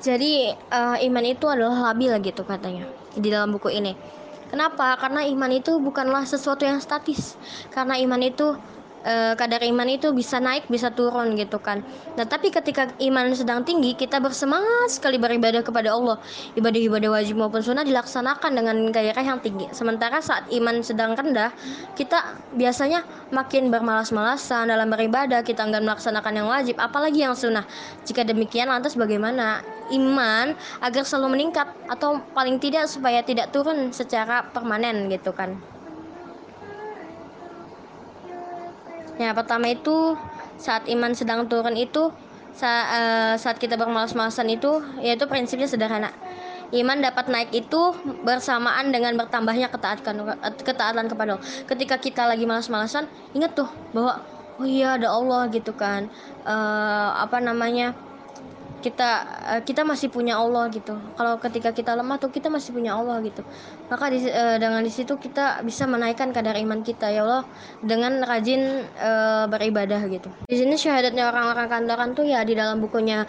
Jadi 0.00 0.50
uh, 0.72 0.96
iman 0.96 1.24
itu 1.28 1.44
adalah 1.44 1.92
labil 1.92 2.10
gitu 2.24 2.42
katanya 2.42 2.88
di 3.14 3.28
dalam 3.28 3.52
buku 3.52 3.68
ini. 3.68 3.92
Kenapa? 4.50 4.98
Karena 4.98 5.22
iman 5.22 5.52
itu 5.54 5.78
bukanlah 5.78 6.26
sesuatu 6.26 6.66
yang 6.66 6.82
statis. 6.82 7.38
Karena 7.70 7.94
iman 8.02 8.18
itu 8.18 8.58
uh, 9.04 9.32
kadar 9.36 9.62
iman 9.64 9.88
itu 9.88 10.12
bisa 10.12 10.38
naik 10.40 10.68
bisa 10.68 10.92
turun 10.92 11.36
gitu 11.36 11.60
kan. 11.60 11.84
Nah 12.16 12.26
tapi 12.26 12.52
ketika 12.52 12.92
iman 13.00 13.32
sedang 13.32 13.64
tinggi 13.64 13.96
kita 13.96 14.20
bersemangat 14.20 14.92
sekali 14.92 15.16
beribadah 15.16 15.64
kepada 15.64 15.94
Allah. 15.94 16.20
Ibadah-ibadah 16.56 17.10
wajib 17.12 17.40
maupun 17.40 17.60
sunnah 17.64 17.84
dilaksanakan 17.84 18.50
dengan 18.56 18.76
gairah 18.92 19.24
yang 19.24 19.40
tinggi. 19.40 19.70
Sementara 19.72 20.20
saat 20.20 20.48
iman 20.52 20.80
sedang 20.84 21.14
rendah 21.16 21.52
kita 21.96 22.36
biasanya 22.56 23.04
makin 23.32 23.68
bermalas-malasan 23.72 24.68
dalam 24.68 24.88
beribadah. 24.90 25.40
Kita 25.44 25.64
enggan 25.64 25.84
melaksanakan 25.86 26.32
yang 26.36 26.48
wajib 26.48 26.76
apalagi 26.76 27.24
yang 27.24 27.36
sunnah. 27.36 27.64
Jika 28.04 28.24
demikian 28.26 28.68
lantas 28.68 28.96
bagaimana 28.96 29.64
iman 29.90 30.54
agar 30.80 31.02
selalu 31.02 31.38
meningkat 31.38 31.66
atau 31.90 32.22
paling 32.32 32.62
tidak 32.62 32.86
supaya 32.86 33.20
tidak 33.26 33.50
turun 33.50 33.90
secara 33.90 34.46
permanen 34.54 35.10
gitu 35.10 35.34
kan 35.34 35.58
Ya, 39.20 39.36
pertama 39.36 39.68
itu 39.68 40.16
saat 40.56 40.88
iman 40.88 41.12
sedang 41.12 41.44
turun 41.44 41.76
itu 41.76 42.08
saat, 42.56 42.84
uh, 42.88 42.96
eh, 42.96 43.34
saat 43.36 43.60
kita 43.60 43.76
bermalas-malasan 43.76 44.48
itu 44.48 44.80
yaitu 45.04 45.28
prinsipnya 45.28 45.68
sederhana. 45.68 46.08
Iman 46.72 47.04
dapat 47.04 47.28
naik 47.28 47.52
itu 47.52 47.92
bersamaan 48.24 48.88
dengan 48.88 49.18
bertambahnya 49.20 49.68
ketaatan 49.68 50.24
ketaatan 50.64 51.04
kepada 51.10 51.36
Allah. 51.36 51.44
Ketika 51.68 52.00
kita 52.00 52.24
lagi 52.24 52.48
malas-malasan, 52.48 53.10
ingat 53.36 53.58
tuh 53.58 53.68
bahwa 53.92 54.24
oh 54.56 54.64
iya 54.64 54.96
ada 54.96 55.12
Allah 55.12 55.52
gitu 55.52 55.76
kan. 55.76 56.08
Uh, 56.48 57.10
apa 57.20 57.44
namanya? 57.44 57.92
Kita 58.80 59.10
uh, 59.46 59.60
kita 59.62 59.84
masih 59.84 60.08
punya 60.08 60.40
Allah 60.40 60.72
gitu. 60.72 60.96
Kalau 60.96 61.36
ketika 61.38 61.70
kita 61.70 61.92
lemah 61.94 62.16
tuh 62.16 62.32
kita 62.32 62.48
masih 62.48 62.72
punya 62.74 62.96
Allah 62.96 63.20
gitu. 63.20 63.44
Maka 63.92 64.08
di, 64.08 64.24
uh, 64.26 64.56
dengan 64.56 64.82
di 64.82 64.90
situ 64.90 65.14
kita 65.20 65.60
bisa 65.62 65.84
menaikkan 65.86 66.32
kadar 66.32 66.56
iman 66.58 66.80
kita 66.80 67.12
ya 67.12 67.22
Allah 67.22 67.44
dengan 67.84 68.24
rajin 68.24 68.88
uh, 68.98 69.46
beribadah 69.46 70.00
gitu. 70.08 70.32
Di 70.48 70.56
sini 70.56 70.74
syahadatnya 70.74 71.28
orang-orang 71.28 71.68
kantoran 71.68 72.10
tuh 72.16 72.24
ya 72.26 72.42
di 72.42 72.56
dalam 72.56 72.80
bukunya 72.80 73.28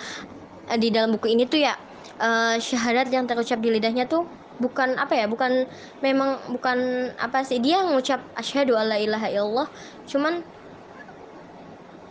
di 0.71 0.87
dalam 0.87 1.11
buku 1.15 1.35
ini 1.35 1.43
tuh 1.43 1.59
ya 1.59 1.75
uh, 2.21 2.55
syahadat 2.55 3.11
yang 3.11 3.27
terucap 3.27 3.59
di 3.59 3.69
lidahnya 3.73 4.07
tuh 4.07 4.23
bukan 4.61 4.93
apa 5.01 5.17
ya 5.17 5.25
bukan 5.25 5.65
memang 6.05 6.37
bukan 6.53 7.09
apa 7.17 7.41
sih 7.41 7.57
dia 7.57 7.81
ngucap 7.81 8.21
asyhadu 8.37 8.77
alla 8.77 9.01
ilaha 9.01 9.27
illallah 9.33 9.67
cuman 10.05 10.45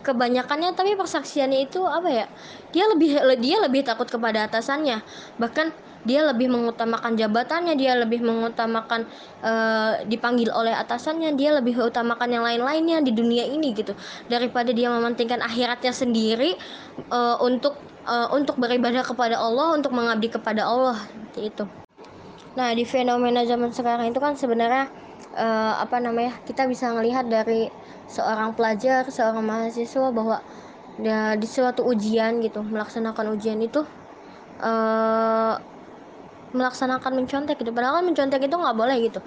kebanyakannya 0.01 0.73
tapi 0.73 0.97
persaksiannya 0.97 1.69
itu 1.69 1.81
apa 1.85 2.09
ya 2.09 2.25
dia 2.73 2.85
lebih 2.89 3.21
dia 3.39 3.57
lebih 3.61 3.81
takut 3.85 4.07
kepada 4.09 4.47
atasannya. 4.47 5.03
Bahkan 5.37 5.91
dia 6.01 6.25
lebih 6.25 6.49
mengutamakan 6.49 7.13
jabatannya 7.13 7.77
dia 7.77 7.93
lebih 7.93 8.25
mengutamakan 8.25 9.05
uh, 9.45 10.01
dipanggil 10.09 10.49
oleh 10.49 10.73
atasannya 10.73 11.37
dia 11.37 11.53
lebih 11.53 11.77
utamakan 11.77 12.29
yang 12.33 12.41
lain-lainnya 12.41 13.05
di 13.05 13.13
dunia 13.13 13.45
ini 13.45 13.77
gitu. 13.77 13.93
Daripada 14.25 14.73
dia 14.73 14.89
mementingkan 14.89 15.45
akhiratnya 15.45 15.93
sendiri 15.93 16.57
uh, 17.13 17.37
untuk 17.37 17.77
uh, 18.09 18.33
untuk 18.33 18.57
beribadah 18.57 19.05
kepada 19.05 19.37
Allah 19.37 19.77
untuk 19.77 19.93
mengabdi 19.93 20.33
kepada 20.33 20.65
Allah 20.65 20.97
itu. 21.37 21.69
Nah 22.57 22.73
di 22.73 22.83
fenomena 22.83 23.45
zaman 23.45 23.69
sekarang 23.69 24.09
itu 24.09 24.19
kan 24.19 24.33
sebenarnya 24.35 24.89
apa 25.79 25.95
namanya 26.03 26.43
kita 26.43 26.67
bisa 26.67 26.91
melihat 26.91 27.23
dari 27.23 27.71
seorang 28.11 28.51
pelajar 28.51 29.07
seorang 29.07 29.39
mahasiswa 29.39 30.11
bahwa 30.11 30.43
ya, 30.99 31.39
di 31.39 31.47
suatu 31.47 31.87
ujian 31.87 32.43
gitu 32.43 32.59
melaksanakan 32.59 33.31
ujian 33.31 33.57
itu 33.63 33.87
uh, 34.59 35.55
melaksanakan 36.51 37.23
mencontek 37.23 37.55
gitu. 37.63 37.71
Padahal 37.71 38.03
kan 38.03 38.05
mencontek 38.11 38.43
itu 38.43 38.55
nggak 38.59 38.75
boleh 38.75 38.97
gitu. 38.99 39.23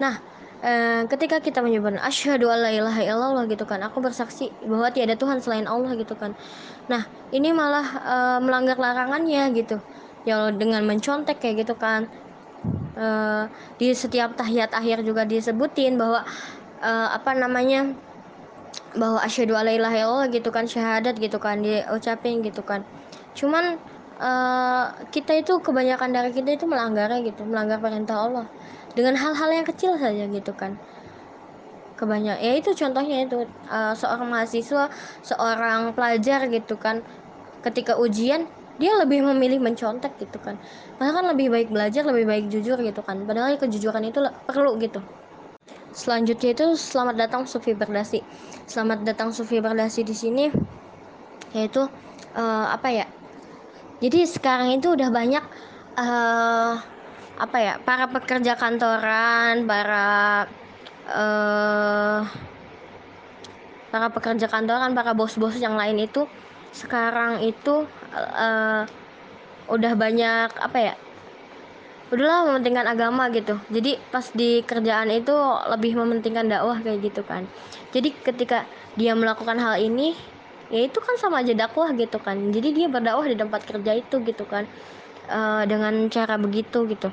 Nah 0.00 0.16
uh, 0.64 1.04
ketika 1.12 1.44
kita 1.44 1.60
menyebut 1.60 2.00
asyhadu 2.00 2.48
alla 2.48 2.72
ilaha 2.72 3.04
illallah 3.04 3.44
gitu 3.52 3.68
kan 3.68 3.84
aku 3.84 4.00
bersaksi 4.00 4.48
bahwa 4.64 4.88
tiada 4.88 5.12
Tuhan 5.12 5.44
selain 5.44 5.68
Allah 5.68 5.92
gitu 6.00 6.16
kan. 6.16 6.32
Nah 6.88 7.04
ini 7.36 7.52
malah 7.52 7.86
uh, 8.00 8.38
melanggar 8.40 8.80
larangannya 8.80 9.52
gitu. 9.52 9.76
Ya 10.24 10.48
dengan 10.48 10.88
mencontek 10.88 11.38
kayak 11.44 11.68
gitu 11.68 11.76
kan. 11.76 12.08
Uh, 12.92 13.48
di 13.80 13.90
setiap 13.90 14.38
tahiyat 14.38 14.70
akhir 14.70 15.02
juga 15.02 15.26
disebutin 15.26 15.98
bahwa 15.98 16.22
uh, 16.78 17.08
apa 17.10 17.34
namanya 17.34 17.90
bahwa 18.92 19.24
asyhadu 19.24 19.56
alla 19.56 19.72
ilaha 19.72 19.96
illallah 19.96 20.28
gitu 20.28 20.48
kan 20.52 20.68
syahadat 20.68 21.16
gitu 21.16 21.40
kan 21.40 21.64
diucapin 21.64 22.44
gitu 22.44 22.60
kan. 22.60 22.84
Cuman 23.32 23.80
uh, 24.20 24.84
kita 25.08 25.40
itu 25.40 25.56
kebanyakan 25.64 26.12
dari 26.12 26.30
kita 26.32 26.60
itu 26.60 26.68
melanggarnya 26.68 27.24
gitu 27.24 27.48
melanggar 27.48 27.80
perintah 27.80 28.28
Allah. 28.28 28.46
Dengan 28.92 29.16
hal-hal 29.16 29.50
yang 29.52 29.66
kecil 29.66 29.96
saja 29.96 30.28
gitu 30.28 30.52
kan. 30.52 30.76
Kebanyak 31.96 32.42
ya 32.42 32.52
itu 32.58 32.76
contohnya 32.76 33.24
itu 33.24 33.48
uh, 33.70 33.94
seorang 33.96 34.28
mahasiswa 34.28 34.92
seorang 35.24 35.96
pelajar 35.96 36.44
gitu 36.52 36.76
kan. 36.76 37.00
Ketika 37.64 37.96
ujian 37.96 38.44
dia 38.76 38.92
lebih 39.00 39.24
memilih 39.24 39.62
mencontek 39.62 40.20
gitu 40.20 40.36
kan. 40.42 40.60
Padahal 41.00 41.22
kan 41.22 41.26
lebih 41.32 41.48
baik 41.48 41.68
belajar 41.72 42.04
lebih 42.04 42.28
baik 42.28 42.44
jujur 42.52 42.76
gitu 42.76 43.00
kan. 43.00 43.24
Padahal 43.24 43.56
kejujuran 43.56 44.04
itu 44.04 44.20
perlu 44.44 44.76
gitu 44.76 45.00
selanjutnya 45.92 46.56
itu 46.56 46.66
selamat 46.74 47.14
datang 47.28 47.42
Sufi 47.44 47.76
Berdasi. 47.76 48.24
Selamat 48.66 49.04
datang 49.04 49.30
Sufi 49.30 49.60
Berdasi 49.60 50.02
di 50.02 50.16
sini. 50.16 50.48
Yaitu 51.52 51.84
uh, 52.34 52.66
apa 52.72 52.88
ya? 52.90 53.06
Jadi 54.02 54.26
sekarang 54.26 54.74
itu 54.74 54.96
udah 54.96 55.08
banyak 55.12 55.44
uh, 56.00 56.74
apa 57.38 57.56
ya? 57.60 57.74
Para 57.84 58.08
pekerja 58.08 58.56
kantoran 58.56 59.68
para 59.68 60.06
uh, 61.12 62.20
para 63.92 64.08
pekerja 64.08 64.48
kantoran 64.48 64.96
para 64.96 65.12
bos-bos 65.12 65.60
yang 65.60 65.76
lain 65.76 66.00
itu 66.00 66.24
sekarang 66.72 67.44
itu 67.44 67.84
uh, 68.16 68.88
udah 69.68 69.92
banyak 69.92 70.48
apa 70.56 70.78
ya 70.80 70.94
udahlah 72.12 72.52
mementingkan 72.52 72.84
agama 72.84 73.32
gitu. 73.32 73.56
Jadi 73.72 73.96
pas 74.12 74.28
di 74.36 74.60
kerjaan 74.62 75.08
itu 75.08 75.32
lebih 75.72 75.96
mementingkan 75.96 76.44
dakwah 76.46 76.78
kayak 76.84 77.08
gitu 77.08 77.24
kan. 77.24 77.48
Jadi 77.90 78.12
ketika 78.12 78.68
dia 79.00 79.16
melakukan 79.16 79.56
hal 79.56 79.80
ini 79.80 80.12
ya 80.68 80.84
itu 80.84 81.00
kan 81.00 81.16
sama 81.16 81.40
aja 81.40 81.56
dakwah 81.56 81.88
gitu 81.96 82.20
kan. 82.20 82.36
Jadi 82.52 82.76
dia 82.76 82.86
berdakwah 82.92 83.24
di 83.24 83.36
tempat 83.36 83.64
kerja 83.64 83.96
itu 83.96 84.20
gitu 84.20 84.44
kan. 84.44 84.68
Uh, 85.32 85.64
dengan 85.64 86.12
cara 86.12 86.36
begitu 86.36 86.84
gitu. 86.84 87.08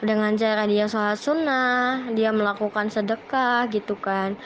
Dengan 0.00 0.32
cara 0.40 0.64
dia 0.64 0.88
sholat 0.88 1.20
sunnah 1.20 2.08
dia 2.16 2.32
melakukan 2.32 2.88
sedekah 2.88 3.68
gitu 3.68 3.98
kan 4.00 4.38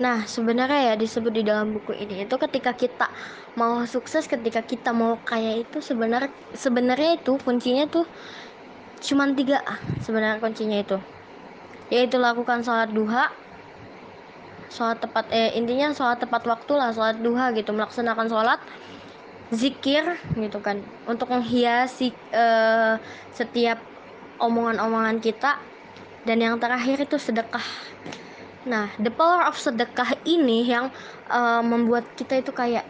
Nah, 0.00 0.24
sebenarnya 0.24 0.80
ya 0.88 0.94
disebut 0.96 1.28
di 1.28 1.44
dalam 1.44 1.76
buku 1.76 1.92
ini 1.92 2.24
itu 2.24 2.34
ketika 2.40 2.72
kita 2.72 3.12
mau 3.60 3.84
sukses, 3.84 4.24
ketika 4.24 4.64
kita 4.64 4.96
mau 4.96 5.20
kaya 5.28 5.60
itu 5.60 5.84
sebenarnya 5.84 6.32
sebenarnya 6.56 7.20
itu 7.20 7.36
kuncinya 7.44 7.84
tuh 7.84 8.08
cuma 9.04 9.28
tiga 9.36 9.60
sebenarnya 10.00 10.40
kuncinya 10.40 10.80
itu. 10.80 10.96
Yaitu 11.92 12.16
lakukan 12.16 12.64
sholat 12.64 12.88
duha 12.96 13.28
sholat 14.72 15.02
tepat 15.04 15.28
eh 15.36 15.52
intinya 15.58 15.92
sholat 15.92 16.16
tepat 16.22 16.48
waktu 16.48 16.72
lah 16.80 16.94
sholat 16.96 17.20
duha 17.20 17.52
gitu 17.52 17.76
melaksanakan 17.76 18.26
sholat 18.32 18.60
zikir 19.52 20.16
gitu 20.32 20.64
kan. 20.64 20.80
Untuk 21.04 21.28
menghiasi 21.28 22.08
eh, 22.32 22.94
setiap 23.36 23.84
omongan-omongan 24.40 25.20
kita 25.20 25.60
dan 26.24 26.40
yang 26.40 26.56
terakhir 26.56 27.04
itu 27.04 27.20
sedekah 27.20 27.68
Nah, 28.70 28.86
the 29.02 29.10
power 29.10 29.42
of 29.50 29.58
sedekah 29.58 30.10
ini 30.22 30.62
yang 30.72 30.86
uh, 31.26 31.62
membuat 31.70 32.04
kita 32.14 32.38
itu 32.38 32.52
kayak 32.54 32.86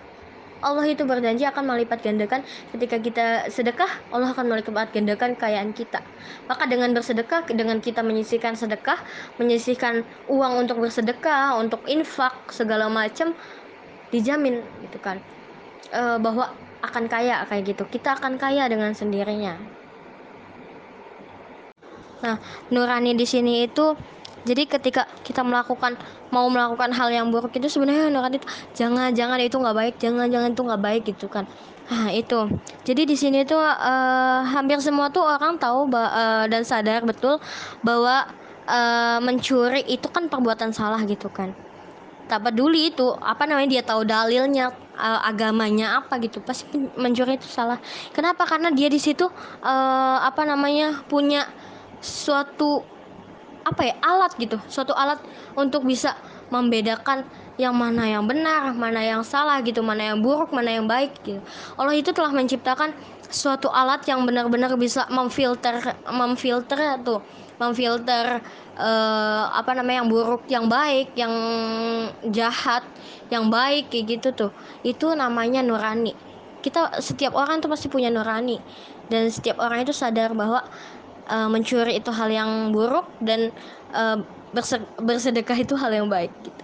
Allah 0.60 0.84
itu 0.92 1.08
berjanji 1.08 1.44
akan 1.48 1.64
melipat 1.72 2.04
gandakan. 2.04 2.44
Ketika 2.68 2.96
kita 3.00 3.26
sedekah 3.48 3.88
Allah 4.12 4.28
akan 4.36 4.44
melipat 4.52 4.92
gandakan 4.92 5.32
kekayaan 5.40 5.72
kita. 5.72 6.04
Maka 6.44 6.68
dengan 6.68 6.92
bersedekah 6.92 7.48
dengan 7.48 7.80
kita 7.80 8.04
menyisihkan 8.04 8.54
sedekah 8.60 9.00
menyisihkan 9.40 10.04
uang 10.28 10.52
untuk 10.60 10.84
bersedekah 10.84 11.56
untuk 11.56 11.80
infak 11.88 12.52
segala 12.52 12.92
macam 12.92 13.32
dijamin 14.12 14.60
gitu 14.84 14.98
kan 15.00 15.16
e, 15.88 16.02
bahwa 16.20 16.44
akan 16.84 17.04
kaya 17.08 17.48
kayak 17.48 17.64
gitu. 17.72 17.82
Kita 17.88 18.20
akan 18.20 18.36
kaya 18.36 18.68
dengan 18.68 18.92
sendirinya. 18.92 19.56
Nah 22.20 22.36
nurani 22.68 23.16
di 23.16 23.24
sini 23.24 23.64
itu 23.64 23.96
jadi 24.44 24.62
ketika 24.64 25.04
kita 25.20 25.44
melakukan 25.44 26.00
mau 26.32 26.48
melakukan 26.48 26.90
hal 26.96 27.12
yang 27.12 27.28
buruk 27.28 27.52
itu 27.52 27.68
sebenarnya 27.68 28.08
itu 28.32 28.46
jangan 28.72 29.12
jangan 29.12 29.38
itu 29.40 29.56
nggak 29.56 29.76
baik 29.76 29.94
jangan 30.00 30.26
jangan 30.32 30.48
itu 30.56 30.62
nggak 30.64 30.82
baik 30.82 31.02
gitu 31.04 31.26
kan. 31.28 31.44
Nah 31.90 32.08
itu. 32.14 32.46
Jadi 32.86 33.02
di 33.02 33.16
sini 33.18 33.42
tuh 33.42 33.58
uh, 33.58 34.40
hampir 34.46 34.78
semua 34.78 35.10
tuh 35.10 35.26
orang 35.26 35.58
tahu 35.58 35.90
uh, 35.90 36.46
dan 36.46 36.62
sadar 36.62 37.02
betul 37.02 37.42
bahwa 37.82 38.30
uh, 38.70 39.18
mencuri 39.18 39.82
itu 39.90 40.06
kan 40.06 40.30
perbuatan 40.30 40.70
salah 40.70 41.02
gitu 41.02 41.26
kan. 41.28 41.50
Tak 42.30 42.46
peduli 42.46 42.94
itu 42.94 43.10
apa 43.18 43.42
namanya 43.42 43.68
dia 43.74 43.82
tahu 43.82 44.06
dalilnya 44.06 44.70
uh, 44.94 45.20
agamanya 45.26 45.98
apa 45.98 46.22
gitu 46.22 46.38
pasti 46.38 46.78
mencuri 46.94 47.34
itu 47.36 47.50
salah. 47.50 47.82
Kenapa? 48.14 48.46
Karena 48.46 48.70
dia 48.70 48.86
di 48.86 49.02
situ 49.02 49.26
uh, 49.26 50.18
apa 50.22 50.46
namanya 50.46 51.02
punya 51.10 51.50
suatu 51.98 52.99
apa 53.64 53.82
ya 53.86 53.94
alat 54.02 54.32
gitu. 54.36 54.56
Suatu 54.66 54.94
alat 54.96 55.20
untuk 55.56 55.84
bisa 55.84 56.16
membedakan 56.50 57.24
yang 57.60 57.76
mana 57.76 58.08
yang 58.08 58.24
benar 58.24 58.72
mana 58.72 59.04
yang 59.04 59.20
salah 59.20 59.60
gitu 59.60 59.84
mana 59.84 60.12
yang 60.12 60.18
buruk 60.24 60.50
mana 60.50 60.80
yang 60.80 60.88
baik 60.88 61.12
gitu. 61.22 61.40
Allah 61.76 61.92
itu 61.92 62.10
telah 62.10 62.32
menciptakan 62.32 62.96
suatu 63.30 63.70
alat 63.70 64.02
yang 64.08 64.24
benar-benar 64.26 64.74
bisa 64.74 65.06
memfilter 65.12 65.94
memfilter 66.08 66.98
tuh 67.04 67.20
memfilter 67.60 68.40
eh, 68.80 69.44
apa 69.52 69.70
namanya 69.76 70.02
yang 70.02 70.10
buruk 70.10 70.42
yang 70.48 70.66
baik 70.66 71.12
yang 71.14 71.32
jahat 72.32 72.82
yang 73.30 73.48
baik 73.48 73.88
kayak 73.88 74.18
gitu 74.18 74.28
tuh. 74.34 74.52
Itu 74.82 75.14
namanya 75.14 75.62
nurani. 75.62 76.12
Kita 76.60 77.00
setiap 77.00 77.32
orang 77.38 77.62
tuh 77.62 77.70
pasti 77.70 77.86
punya 77.88 78.10
nurani. 78.12 78.58
Dan 79.10 79.26
setiap 79.26 79.58
orang 79.58 79.82
itu 79.82 79.94
sadar 79.94 80.34
bahwa 80.38 80.62
uh, 81.30 81.48
mencuri 81.48 82.02
itu 82.02 82.10
hal 82.10 82.28
yang 82.28 82.74
buruk 82.74 83.06
dan 83.22 83.54
uh, 83.94 84.18
bersedekah 84.98 85.54
itu 85.54 85.78
hal 85.78 85.94
yang 85.94 86.10
baik 86.10 86.34
gitu. 86.42 86.62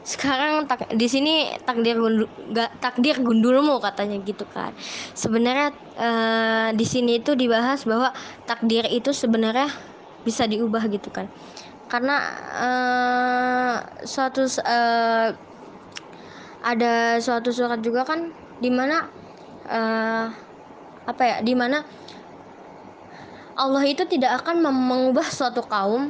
Sekarang 0.00 0.66
tak, 0.66 0.90
di 0.96 1.06
sini 1.06 1.54
takdir 1.62 1.94
gundul, 1.94 2.26
gak, 2.50 2.70
takdir 2.82 3.20
gundulmu 3.20 3.78
katanya 3.82 4.18
gitu 4.22 4.48
kan. 4.48 4.72
Sebenarnya 5.14 5.70
uh, 5.98 6.68
di 6.74 6.86
sini 6.86 7.20
itu 7.20 7.36
dibahas 7.36 7.84
bahwa 7.84 8.10
takdir 8.48 8.86
itu 8.90 9.12
sebenarnya 9.12 9.70
bisa 10.24 10.48
diubah 10.48 10.86
gitu 10.90 11.10
kan. 11.12 11.28
Karena 11.90 12.16
uh, 12.54 13.74
suatu 14.06 14.46
uh, 14.46 15.28
ada 16.60 17.18
suatu 17.18 17.50
surat 17.50 17.80
juga 17.82 18.04
kan 18.04 18.30
di 18.60 18.70
mana 18.70 19.08
uh, 19.68 20.26
apa 21.08 21.22
ya 21.24 21.36
di 21.40 21.54
mana 21.56 21.82
Allah 23.60 23.84
itu 23.84 24.08
tidak 24.08 24.40
akan 24.40 24.64
mengubah 24.64 25.28
suatu 25.28 25.60
kaum 25.60 26.08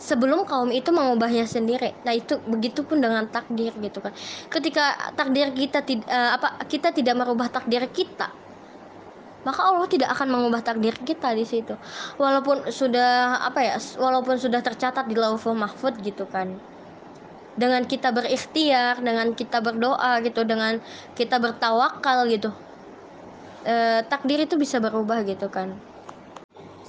sebelum 0.00 0.48
kaum 0.48 0.72
itu 0.72 0.88
mengubahnya 0.88 1.44
sendiri. 1.44 1.92
Nah, 2.00 2.16
itu 2.16 2.40
begitupun 2.48 2.96
dengan 3.00 3.28
takdir 3.28 3.76
gitu 3.76 4.00
kan. 4.00 4.16
Ketika 4.48 5.12
takdir 5.12 5.52
kita 5.52 5.84
tidak 5.84 6.08
uh, 6.08 6.40
apa 6.40 6.64
kita 6.64 6.96
tidak 6.96 7.12
merubah 7.12 7.52
takdir 7.52 7.84
kita, 7.92 8.32
maka 9.44 9.60
Allah 9.68 9.84
tidak 9.84 10.08
akan 10.16 10.28
mengubah 10.32 10.64
takdir 10.64 10.96
kita 10.96 11.36
di 11.36 11.44
situ. 11.44 11.76
Walaupun 12.16 12.72
sudah 12.72 13.44
apa 13.44 13.60
ya, 13.60 13.76
walaupun 14.00 14.40
sudah 14.40 14.64
tercatat 14.64 15.04
di 15.12 15.16
Lauhul 15.16 15.60
Mahfud 15.60 16.00
gitu 16.00 16.24
kan. 16.24 16.56
Dengan 17.56 17.84
kita 17.88 18.12
berikhtiar, 18.12 19.00
dengan 19.00 19.32
kita 19.32 19.64
berdoa 19.64 20.20
gitu, 20.24 20.44
dengan 20.44 20.76
kita 21.16 21.36
bertawakal 21.40 22.28
gitu. 22.28 22.48
Uh, 23.64 24.00
takdir 24.08 24.44
itu 24.44 24.56
bisa 24.56 24.80
berubah 24.80 25.20
gitu 25.26 25.52
kan 25.52 25.95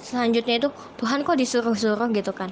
selanjutnya 0.08 0.64
itu 0.64 0.68
Tuhan 0.96 1.20
kok 1.20 1.36
disuruh-suruh? 1.36 2.08
gitu 2.16 2.32
kan. 2.32 2.48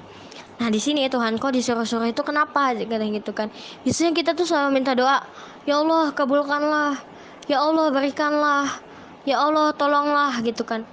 Nah 0.61 0.69
di 0.69 0.77
sini 0.77 1.09
Tuhan 1.09 1.41
kok 1.41 1.49
disuruh-suruh? 1.49 2.05
itu 2.05 2.21
kenapa? 2.21 2.77
Gitu 2.77 3.31
kan. 3.33 3.49
Biasanya 3.81 4.13
kita 4.13 4.31
tuh 4.37 4.45
selalu 4.45 4.77
minta 4.77 4.93
doa 4.93 5.25
ya 5.65 5.81
Allah 5.81 6.13
kabulkanlah. 6.13 7.01
Ya 7.49 7.57
Allah 7.63 7.89
berikanlah. 7.89 8.69
Ya 9.25 9.41
Allah 9.41 9.73
tolonglah. 9.73 10.37
gitu 10.45 10.61
kan. 10.61 10.85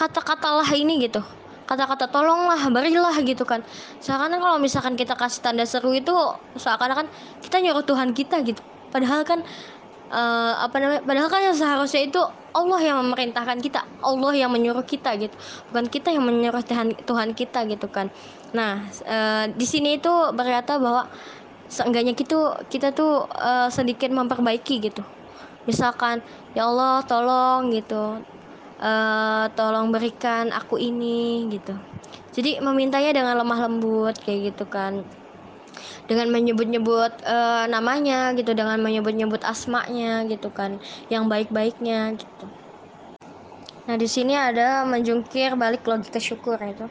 Kata-katalah 0.00 0.68
ini 0.72 1.04
gitu. 1.04 1.20
Kata-kata 1.68 2.08
tolonglah 2.08 2.60
berilah. 2.72 3.16
gitu 3.24 3.44
kan. 3.44 3.60
Seakan 4.00 4.40
kalau 4.40 4.56
misalkan 4.56 4.96
kita 4.96 5.12
kasih 5.16 5.44
tanda 5.44 5.68
seru 5.68 5.92
itu 5.92 6.14
seakan-akan 6.56 7.08
kita 7.44 7.60
nyuruh 7.60 7.84
Tuhan 7.84 8.16
kita 8.16 8.40
gitu. 8.44 8.64
Padahal 8.88 9.20
kan 9.28 9.44
uh, 10.10 10.54
apa 10.64 10.76
namanya? 10.80 11.02
Padahal 11.04 11.28
kan 11.30 11.40
yang 11.44 11.56
seharusnya 11.56 12.02
itu 12.08 12.20
Allah 12.56 12.80
yang 12.80 12.96
memerintahkan 13.04 13.58
kita. 13.60 13.84
Allah 14.02 14.32
yang 14.34 14.50
menyuruh 14.50 14.84
kita 14.84 15.14
gitu. 15.20 15.32
Bukan 15.70 15.86
kita 15.88 16.12
yang 16.12 16.24
menyuruh 16.24 16.64
Tuhan 16.64 16.96
Tuhan 17.04 17.32
kita 17.36 17.64
gitu 17.68 17.86
kan. 17.88 18.10
Nah 18.52 18.88
uh, 19.04 19.44
di 19.52 19.66
sini 19.68 20.00
itu 20.00 20.12
berkata 20.34 20.80
bahwa 20.80 21.06
seenggaknya 21.68 22.16
gitu 22.16 22.56
kita 22.72 22.96
tuh 22.96 23.28
uh, 23.28 23.68
sedikit 23.68 24.08
memperbaiki 24.10 24.80
gitu. 24.80 25.04
Misalkan 25.68 26.24
ya 26.56 26.66
Allah 26.66 27.04
tolong 27.04 27.70
gitu. 27.72 28.24
Uh, 28.78 29.50
tolong 29.58 29.90
berikan 29.90 30.54
aku 30.54 30.78
ini 30.78 31.50
gitu. 31.50 31.74
Jadi 32.30 32.62
memintanya 32.62 33.10
dengan 33.10 33.34
lemah 33.34 33.66
lembut 33.66 34.14
kayak 34.22 34.54
gitu 34.54 34.64
kan 34.70 35.02
dengan 36.08 36.32
menyebut-nyebut 36.32 37.12
uh, 37.24 37.64
namanya 37.68 38.32
gitu 38.34 38.52
dengan 38.54 38.78
menyebut-nyebut 38.80 39.42
asmanya 39.44 40.24
gitu 40.26 40.48
kan 40.52 40.78
yang 41.12 41.26
baik-baiknya 41.26 42.14
gitu. 42.16 42.46
Nah 43.88 43.96
di 43.96 44.04
sini 44.04 44.36
ada 44.36 44.84
menjungkir 44.84 45.56
balik 45.56 45.84
logika 45.88 46.20
syukur 46.20 46.60
itu. 46.60 46.86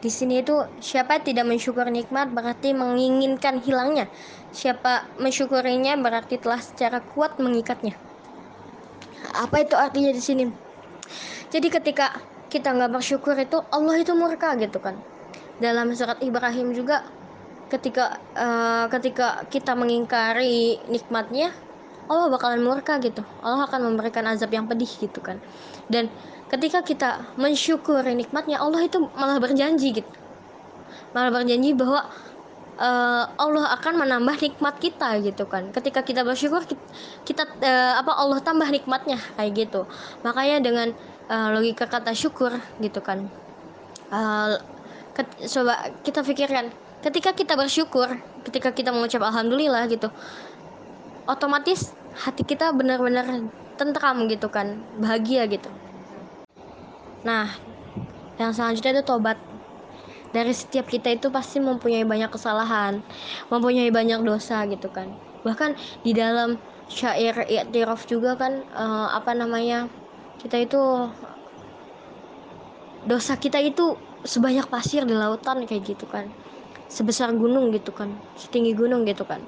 Di 0.00 0.08
sini 0.08 0.40
itu 0.40 0.56
siapa 0.80 1.20
tidak 1.20 1.44
mensyukur 1.44 1.86
nikmat 1.92 2.32
berarti 2.32 2.72
menginginkan 2.72 3.60
hilangnya. 3.60 4.08
Siapa 4.50 5.12
mensyukurinya 5.20 5.94
berarti 6.00 6.40
telah 6.40 6.58
secara 6.58 7.04
kuat 7.04 7.36
mengikatnya. 7.36 7.94
Apa 9.36 9.60
itu 9.62 9.76
artinya 9.76 10.10
di 10.10 10.22
sini? 10.24 10.44
Jadi 11.52 11.68
ketika 11.68 12.16
kita 12.50 12.74
nggak 12.74 12.90
bersyukur 12.90 13.38
itu 13.38 13.62
Allah 13.70 14.02
itu 14.02 14.10
murka 14.18 14.58
gitu 14.58 14.82
kan 14.82 14.98
dalam 15.60 15.92
surat 15.92 16.18
Ibrahim 16.24 16.72
juga 16.72 17.04
ketika 17.70 18.18
uh, 18.34 18.90
ketika 18.90 19.46
kita 19.46 19.78
mengingkari 19.78 20.82
nikmatnya 20.90 21.54
Allah 22.10 22.26
bakalan 22.26 22.66
murka 22.66 22.98
gitu. 22.98 23.22
Allah 23.38 23.70
akan 23.70 23.94
memberikan 23.94 24.26
azab 24.26 24.50
yang 24.50 24.66
pedih 24.66 24.90
gitu 24.90 25.22
kan. 25.22 25.38
Dan 25.86 26.10
ketika 26.50 26.82
kita 26.82 27.10
mensyukuri 27.38 28.18
nikmatnya 28.18 28.58
Allah 28.58 28.82
itu 28.82 28.98
malah 29.14 29.38
berjanji 29.38 30.02
gitu. 30.02 30.10
Malah 31.14 31.30
berjanji 31.30 31.70
bahwa 31.78 32.10
uh, 32.82 33.24
Allah 33.38 33.78
akan 33.78 34.02
menambah 34.02 34.36
nikmat 34.42 34.74
kita 34.82 35.22
gitu 35.22 35.46
kan. 35.46 35.70
Ketika 35.70 36.02
kita 36.02 36.26
bersyukur 36.26 36.66
kita, 36.66 36.82
kita 37.22 37.42
uh, 37.46 38.02
apa 38.02 38.10
Allah 38.18 38.42
tambah 38.42 38.66
nikmatnya 38.66 39.22
kayak 39.38 39.52
gitu. 39.54 39.86
Makanya 40.26 40.58
dengan 40.58 40.88
uh, 41.30 41.48
logika 41.54 41.86
kata 41.86 42.10
syukur 42.10 42.58
gitu 42.82 42.98
kan 42.98 43.30
uh, 44.10 44.58
coba 45.26 45.92
kita 46.04 46.20
pikirkan. 46.24 46.70
Ketika 47.00 47.32
kita 47.32 47.56
bersyukur 47.56 48.12
ketika 48.44 48.72
kita 48.72 48.92
mengucap 48.92 49.20
alhamdulillah 49.20 49.84
gitu 49.88 50.08
otomatis 51.28 51.92
hati 52.16 52.42
kita 52.42 52.72
benar-benar 52.72 53.46
tentram 53.76 54.26
gitu 54.28 54.48
kan 54.48 54.80
bahagia 54.98 55.46
gitu. 55.46 55.68
Nah 57.24 57.52
yang 58.40 58.52
selanjutnya 58.56 59.00
itu 59.00 59.04
tobat. 59.04 59.38
Dari 60.30 60.54
setiap 60.54 60.86
kita 60.86 61.10
itu 61.10 61.26
pasti 61.26 61.58
mempunyai 61.58 62.06
banyak 62.06 62.30
kesalahan 62.30 63.02
mempunyai 63.50 63.90
banyak 63.90 64.22
dosa 64.22 64.62
gitu 64.70 64.86
kan. 64.86 65.10
Bahkan 65.42 65.74
di 66.06 66.14
dalam 66.14 66.54
syair 66.86 67.34
i'tiraf 67.50 68.06
juga 68.06 68.38
kan 68.38 68.62
uh, 68.74 69.10
apa 69.14 69.34
namanya 69.34 69.90
kita 70.38 70.62
itu 70.62 70.82
dosa 73.06 73.34
kita 73.38 73.58
itu 73.58 73.98
sebanyak 74.24 74.66
pasir 74.68 75.02
di 75.08 75.14
lautan 75.16 75.64
kayak 75.64 75.96
gitu 75.96 76.06
kan. 76.08 76.28
Sebesar 76.90 77.30
gunung 77.34 77.70
gitu 77.70 77.94
kan. 77.94 78.10
Setinggi 78.34 78.74
gunung 78.74 79.06
gitu 79.06 79.22
kan. 79.24 79.44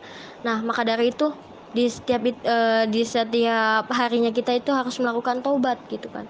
Nah 0.47 0.63
maka 0.63 0.87
dari 0.87 1.11
itu 1.11 1.33
di 1.73 1.89
setiap 1.89 2.21
uh, 2.45 2.85
di 2.85 3.03
setiap 3.03 3.89
harinya 3.89 4.29
kita 4.29 4.53
itu 4.57 4.71
harus 4.71 5.01
melakukan 5.01 5.41
taubat 5.41 5.81
gitu 5.89 6.09
kan. 6.13 6.29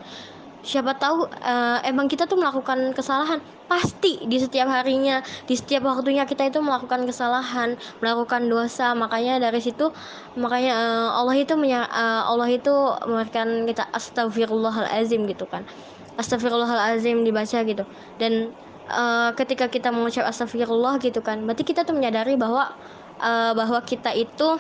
Siapa 0.63 0.95
tahu 0.95 1.27
uh, 1.27 1.83
emang 1.83 2.07
kita 2.07 2.31
tuh 2.31 2.39
melakukan 2.39 2.95
kesalahan. 2.95 3.43
Pasti 3.67 4.21
di 4.29 4.37
setiap 4.37 4.69
harinya 4.69 5.25
di 5.49 5.57
setiap 5.57 5.83
waktunya 5.83 6.29
kita 6.29 6.47
itu 6.47 6.63
melakukan 6.63 7.03
kesalahan 7.09 7.75
melakukan 7.99 8.47
dosa. 8.47 8.95
Makanya 8.95 9.43
dari 9.43 9.59
situ 9.59 9.91
makanya 10.39 10.73
uh, 10.77 11.11
Allah 11.19 11.37
itu 11.43 11.59
menya, 11.59 11.91
uh, 11.91 12.31
Allah 12.31 12.47
itu 12.53 12.75
memberikan 13.09 13.67
kita 13.67 13.91
astagfirullahalazim 13.91 15.27
gitu 15.27 15.51
kan 15.51 15.67
astagfirullahalazim 16.21 17.25
dibaca 17.25 17.59
gitu 17.65 17.85
dan 18.21 18.53
uh, 18.91 19.31
ketika 19.37 19.69
kita 19.69 19.89
mengucap 19.89 20.29
astagfirullah 20.29 21.01
gitu 21.01 21.25
kan 21.25 21.41
berarti 21.45 21.65
kita 21.65 21.87
tuh 21.87 21.97
menyadari 21.97 22.37
bahwa 22.37 22.75
uh, 23.23 23.53
bahwa 23.57 23.79
kita 23.85 24.13
itu 24.13 24.59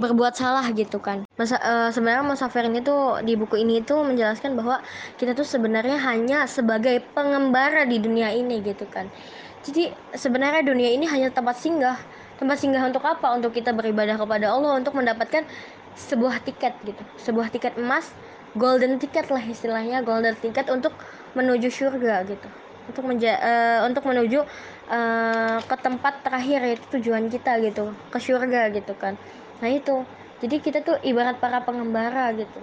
berbuat 0.00 0.32
salah 0.32 0.64
gitu 0.72 0.96
kan. 0.96 1.28
Masa 1.36 1.60
uh, 1.60 1.92
sebenarnya 1.92 2.24
Musafir 2.24 2.64
ini 2.64 2.80
tuh 2.80 3.20
di 3.20 3.36
buku 3.36 3.60
ini 3.60 3.84
tuh 3.84 4.00
menjelaskan 4.00 4.56
bahwa 4.56 4.80
kita 5.20 5.36
tuh 5.36 5.44
sebenarnya 5.44 6.00
hanya 6.00 6.48
sebagai 6.48 7.04
pengembara 7.12 7.84
di 7.84 8.00
dunia 8.00 8.32
ini 8.32 8.64
gitu 8.64 8.88
kan. 8.88 9.12
Jadi 9.60 9.92
sebenarnya 10.16 10.64
dunia 10.64 10.88
ini 10.88 11.04
hanya 11.04 11.28
tempat 11.28 11.60
singgah. 11.60 12.00
Tempat 12.40 12.56
singgah 12.56 12.80
untuk 12.88 13.04
apa? 13.04 13.36
Untuk 13.36 13.52
kita 13.52 13.76
beribadah 13.76 14.16
kepada 14.16 14.48
Allah, 14.48 14.80
untuk 14.80 14.96
mendapatkan 14.96 15.44
sebuah 15.92 16.40
tiket 16.48 16.72
gitu. 16.88 17.02
Sebuah 17.20 17.52
tiket 17.52 17.76
emas 17.76 18.08
golden 18.56 18.98
ticket 18.98 19.30
lah 19.30 19.42
istilahnya 19.42 20.02
golden 20.02 20.34
ticket 20.38 20.66
untuk 20.70 20.94
menuju 21.38 21.70
surga 21.70 22.26
gitu 22.26 22.48
untuk 22.90 23.04
menja 23.06 23.38
uh, 23.38 23.78
untuk 23.86 24.02
menuju 24.02 24.42
uh, 24.90 25.58
ke 25.62 25.76
tempat 25.78 26.26
terakhir 26.26 26.74
itu 26.74 26.84
tujuan 26.98 27.30
kita 27.30 27.62
gitu 27.62 27.94
ke 28.10 28.18
surga 28.18 28.74
gitu 28.74 28.92
kan 28.98 29.14
nah 29.62 29.70
itu 29.70 30.02
jadi 30.40 30.56
kita 30.58 30.78
tuh 30.82 30.96
ibarat 31.04 31.38
para 31.38 31.62
pengembara 31.62 32.34
gitu 32.34 32.58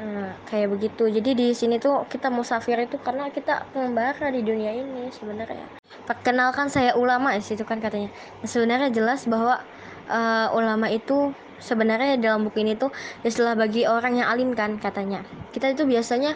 Nah, 0.00 0.32
kayak 0.48 0.72
begitu. 0.72 1.12
Jadi 1.12 1.30
di 1.36 1.46
sini 1.52 1.76
tuh 1.76 2.08
kita 2.08 2.32
musafir 2.32 2.80
itu 2.80 2.96
karena 3.04 3.28
kita 3.28 3.68
pengembara 3.76 4.32
di 4.32 4.40
dunia 4.40 4.72
ini 4.72 5.12
sebenarnya. 5.12 5.68
Perkenalkan 6.08 6.72
saya 6.72 6.96
ulama 6.96 7.36
di 7.36 7.44
situ 7.44 7.68
kan 7.68 7.84
katanya. 7.84 8.08
Nah, 8.40 8.48
sebenarnya 8.48 8.88
jelas 8.88 9.28
bahwa 9.28 9.60
uh, 10.08 10.48
ulama 10.56 10.88
itu 10.88 11.36
sebenarnya 11.60 12.16
dalam 12.18 12.48
buku 12.48 12.64
ini 12.64 12.74
tuh 12.74 12.90
istilah 13.22 13.54
bagi 13.54 13.84
orang 13.86 14.18
yang 14.18 14.28
alim 14.28 14.50
kan 14.56 14.80
katanya. 14.80 15.22
Kita 15.54 15.70
itu 15.70 15.86
biasanya 15.86 16.34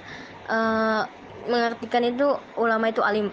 uh, 0.49 1.09
mengartikan 1.49 2.05
itu 2.05 2.37
ulama 2.61 2.93
itu 2.93 3.01
alim. 3.01 3.33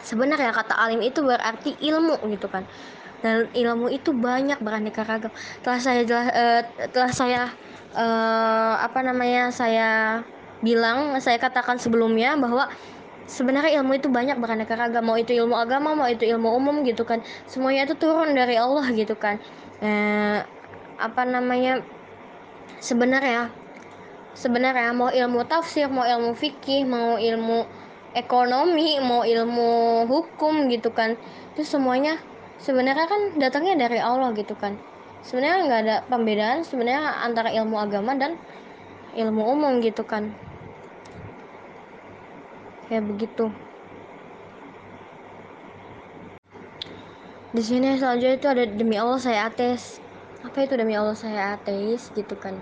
Sebenarnya 0.00 0.54
kata 0.54 0.78
alim 0.78 1.04
itu 1.04 1.20
berarti 1.20 1.76
ilmu 1.78 2.16
gitu 2.32 2.48
kan. 2.48 2.64
Dan 3.20 3.52
ilmu 3.52 3.92
itu 3.92 4.16
banyak 4.16 4.64
beraneka 4.64 5.04
ragam. 5.04 5.28
Telah 5.60 5.80
saya 5.82 6.00
jelas, 6.08 6.26
uh, 6.32 6.62
telah 6.88 7.12
saya 7.12 7.42
uh, 7.94 8.74
apa 8.80 9.04
namanya 9.04 9.52
saya 9.52 10.22
bilang 10.60 11.16
saya 11.20 11.40
katakan 11.40 11.76
sebelumnya 11.80 12.36
bahwa 12.36 12.68
sebenarnya 13.30 13.80
ilmu 13.80 13.96
itu 13.96 14.10
banyak 14.10 14.36
beraneka 14.42 14.74
ragam 14.74 15.06
mau 15.06 15.16
itu 15.16 15.32
ilmu 15.32 15.54
agama 15.54 15.94
mau 15.94 16.08
itu 16.10 16.26
ilmu 16.26 16.50
umum 16.50 16.82
gitu 16.82 17.06
kan 17.06 17.22
semuanya 17.46 17.86
itu 17.86 17.94
turun 17.96 18.34
dari 18.34 18.58
Allah 18.58 18.84
gitu 18.90 19.14
kan 19.14 19.38
eh, 19.80 20.42
apa 21.00 21.24
namanya 21.24 21.80
sebenarnya 22.78 23.48
sebenarnya 24.36 24.92
mau 24.94 25.10
ilmu 25.10 25.42
tafsir 25.48 25.88
mau 25.90 26.04
ilmu 26.06 26.36
fikih 26.36 26.86
mau 26.86 27.18
ilmu 27.18 27.66
ekonomi 28.14 28.98
mau 29.02 29.22
ilmu 29.22 30.04
hukum 30.06 30.70
gitu 30.70 30.90
kan. 30.90 31.14
Itu 31.54 31.62
semuanya 31.66 32.18
sebenarnya 32.62 33.06
kan 33.06 33.20
datangnya 33.38 33.88
dari 33.88 33.98
Allah 34.02 34.34
gitu 34.34 34.54
kan. 34.58 34.76
Sebenarnya 35.20 35.58
nggak 35.68 35.80
ada 35.84 35.96
pembedaan 36.08 36.64
sebenarnya 36.64 37.24
antara 37.24 37.52
ilmu 37.52 37.76
agama 37.76 38.16
dan 38.16 38.34
ilmu 39.14 39.42
umum 39.44 39.78
gitu 39.84 40.02
kan. 40.02 40.32
Kayak 42.88 43.06
begitu. 43.06 43.52
Di 47.50 47.62
sini 47.66 47.98
selanjutnya 47.98 48.38
itu 48.38 48.46
ada 48.46 48.64
demi 48.66 48.94
Allah 48.94 49.18
saya 49.18 49.50
ateis 49.50 49.98
apa 50.40 50.64
itu 50.64 50.72
demi 50.72 50.96
Allah 50.96 51.16
saya 51.16 51.56
ateis 51.56 52.08
gitu 52.16 52.32
kan? 52.40 52.56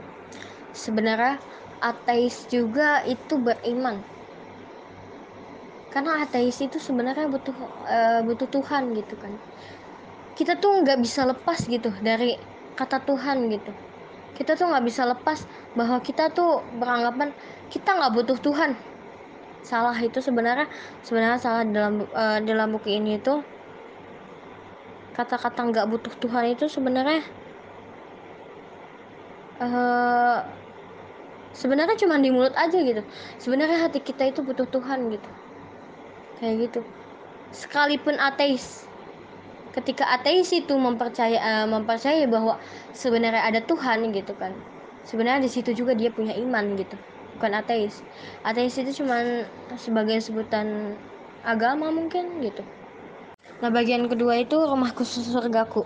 Sebenarnya 0.75 1.39
ateis 1.79 2.47
juga 2.51 3.07
itu 3.07 3.39
beriman. 3.39 4.03
Karena 5.89 6.27
ateis 6.27 6.59
itu 6.59 6.77
sebenarnya 6.83 7.31
butuh 7.31 7.55
uh, 7.87 8.21
butuh 8.27 8.51
Tuhan 8.51 8.93
gitu 8.99 9.15
kan. 9.15 9.33
Kita 10.35 10.59
tuh 10.59 10.83
nggak 10.83 10.99
bisa 11.03 11.27
lepas 11.27 11.59
gitu 11.67 11.91
dari 12.03 12.35
kata 12.75 13.03
Tuhan 13.03 13.47
gitu. 13.51 13.73
Kita 14.35 14.55
tuh 14.55 14.71
nggak 14.71 14.85
bisa 14.87 15.03
lepas 15.07 15.43
bahwa 15.75 15.99
kita 15.99 16.31
tuh 16.31 16.63
beranggapan 16.79 17.31
kita 17.71 17.95
nggak 17.95 18.13
butuh 18.15 18.39
Tuhan. 18.39 18.75
Salah 19.63 19.99
itu 19.99 20.19
sebenarnya 20.23 20.67
sebenarnya 21.03 21.39
salah 21.43 21.63
dalam 21.67 22.07
uh, 22.11 22.39
dalam 22.43 22.75
buku 22.75 22.91
ini 22.91 23.19
itu. 23.19 23.43
Kata-kata 25.15 25.67
nggak 25.67 25.87
butuh 25.91 26.15
Tuhan 26.23 26.55
itu 26.55 26.71
sebenarnya 26.71 27.27
uh, 29.63 30.39
sebenarnya 31.55 31.97
cuma 31.99 32.17
di 32.23 32.31
mulut 32.31 32.55
aja 32.55 32.79
gitu. 32.79 33.03
Sebenarnya 33.43 33.89
hati 33.89 34.01
kita 34.03 34.31
itu 34.31 34.41
butuh 34.43 34.67
Tuhan 34.71 35.11
gitu. 35.11 35.29
Kayak 36.39 36.55
gitu. 36.71 36.81
Sekalipun 37.51 38.17
ateis. 38.19 38.87
Ketika 39.75 40.09
ateis 40.11 40.51
itu 40.55 40.75
mempercaya 40.75 41.39
uh, 41.39 41.67
mempercayai 41.69 42.27
bahwa 42.27 42.59
sebenarnya 42.95 43.43
ada 43.45 43.61
Tuhan 43.63 44.11
gitu 44.15 44.33
kan. 44.39 44.55
Sebenarnya 45.07 45.41
di 45.45 45.51
situ 45.51 45.71
juga 45.75 45.93
dia 45.95 46.11
punya 46.13 46.35
iman 46.37 46.65
gitu. 46.79 46.97
Bukan 47.37 47.53
ateis. 47.55 47.95
Ateis 48.43 48.75
itu 48.79 49.03
cuma 49.03 49.23
sebagai 49.79 50.19
sebutan 50.23 50.99
agama 51.43 51.91
mungkin 51.95 52.43
gitu. 52.43 52.63
Nah 53.59 53.71
bagian 53.75 54.07
kedua 54.07 54.39
itu 54.39 54.55
rumah 54.55 54.95
khusus 54.95 55.27
surgaku 55.27 55.83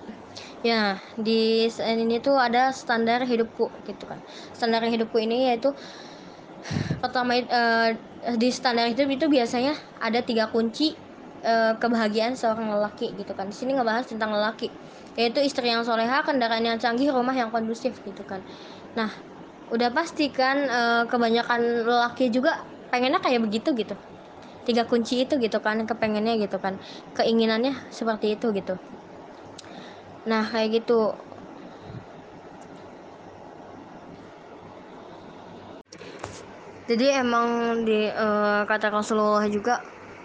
ya 0.63 0.95
di 1.27 1.67
ini 1.67 2.15
tuh 2.27 2.37
ada 2.47 2.71
standar 2.71 3.21
hidupku 3.31 3.65
gitu 3.87 4.05
kan 4.11 4.19
standar 4.57 4.83
hidupku 4.93 5.19
ini 5.19 5.51
yaitu 5.51 5.69
pertama 7.03 7.33
uh, 7.39 7.89
di 8.39 8.49
standar 8.55 8.87
hidup 8.91 9.09
itu 9.11 9.27
biasanya 9.27 9.75
ada 9.99 10.23
tiga 10.23 10.49
kunci 10.55 10.95
uh, 11.43 11.75
kebahagiaan 11.79 12.35
seorang 12.39 12.71
lelaki 12.71 13.19
gitu 13.19 13.33
kan. 13.35 13.51
Di 13.51 13.57
sini 13.57 13.75
ngebahas 13.75 14.07
tentang 14.07 14.31
lelaki, 14.35 14.71
yaitu 15.19 15.43
istri 15.43 15.67
yang 15.71 15.83
soleha, 15.83 16.23
kendaraan 16.23 16.63
yang 16.63 16.79
canggih, 16.79 17.11
rumah 17.11 17.35
yang 17.35 17.51
kondusif 17.51 17.99
gitu 18.07 18.23
kan. 18.23 18.41
Nah, 18.99 19.11
udah 19.75 19.91
pasti 19.91 20.31
kan 20.31 20.57
uh, 20.71 21.03
kebanyakan 21.11 21.61
lelaki 21.89 22.31
juga 22.31 22.55
pengennya 22.93 23.19
kayak 23.25 23.41
begitu 23.43 23.75
gitu. 23.75 23.95
Tiga 24.63 24.87
kunci 24.87 25.27
itu 25.27 25.35
gitu 25.43 25.59
kan, 25.59 25.83
kepengennya 25.91 26.39
gitu 26.39 26.57
kan, 26.63 26.79
keinginannya 27.19 27.75
seperti 27.91 28.39
itu 28.39 28.55
gitu. 28.55 28.79
Nah, 30.23 30.43
kayak 30.47 30.69
gitu. 30.83 31.11
Jadi 36.87 37.07
emang 37.15 37.81
di 37.87 38.11
uh, 38.11 38.67
kata 38.67 38.91
Rasulullah 38.91 39.47
juga 39.47 39.81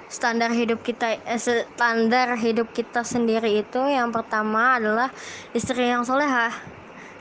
standar 0.09 0.51
hidup 0.51 0.81
kita 0.81 1.21
eh, 1.23 1.39
standar 1.39 2.33
hidup 2.39 2.73
kita 2.73 3.03
sendiri 3.05 3.61
itu 3.61 3.77
yang 3.87 4.09
pertama 4.09 4.79
adalah 4.79 5.11
istri 5.51 5.85
yang 5.85 6.07
soleha 6.07 6.49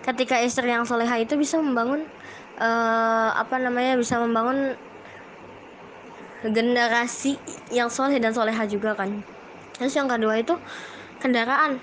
ketika 0.06 0.38
istri 0.38 0.70
yang 0.70 0.86
soleha 0.86 1.18
itu 1.18 1.34
bisa 1.34 1.58
membangun 1.58 2.06
uh, 2.62 3.28
apa 3.34 3.58
namanya 3.58 3.98
bisa 3.98 4.22
membangun 4.22 4.78
generasi 6.46 7.42
yang 7.74 7.90
soleh 7.90 8.22
dan 8.22 8.30
soleha 8.30 8.64
juga 8.70 8.94
kan. 8.94 9.26
Terus 9.76 9.92
yang 9.98 10.06
kedua 10.06 10.38
itu 10.40 10.54
kendaraan 11.18 11.82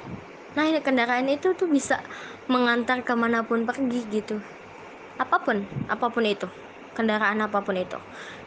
nah 0.53 0.63
ini 0.69 0.79
kendaraan 0.85 1.25
itu 1.29 1.57
tuh 1.57 1.65
bisa 1.65 2.01
mengantar 2.45 3.01
ke 3.01 3.13
mana 3.17 3.41
pun 3.47 3.63
pergi 3.63 4.05
gitu. 4.09 4.37
Apa 5.17 5.41
pun 5.41 5.63
apa 5.89 6.09
pun 6.09 6.25
itu. 6.25 6.49
Kendaraan 6.93 7.41
apa 7.41 7.65
pun 7.65 7.73
itu. 7.73 7.97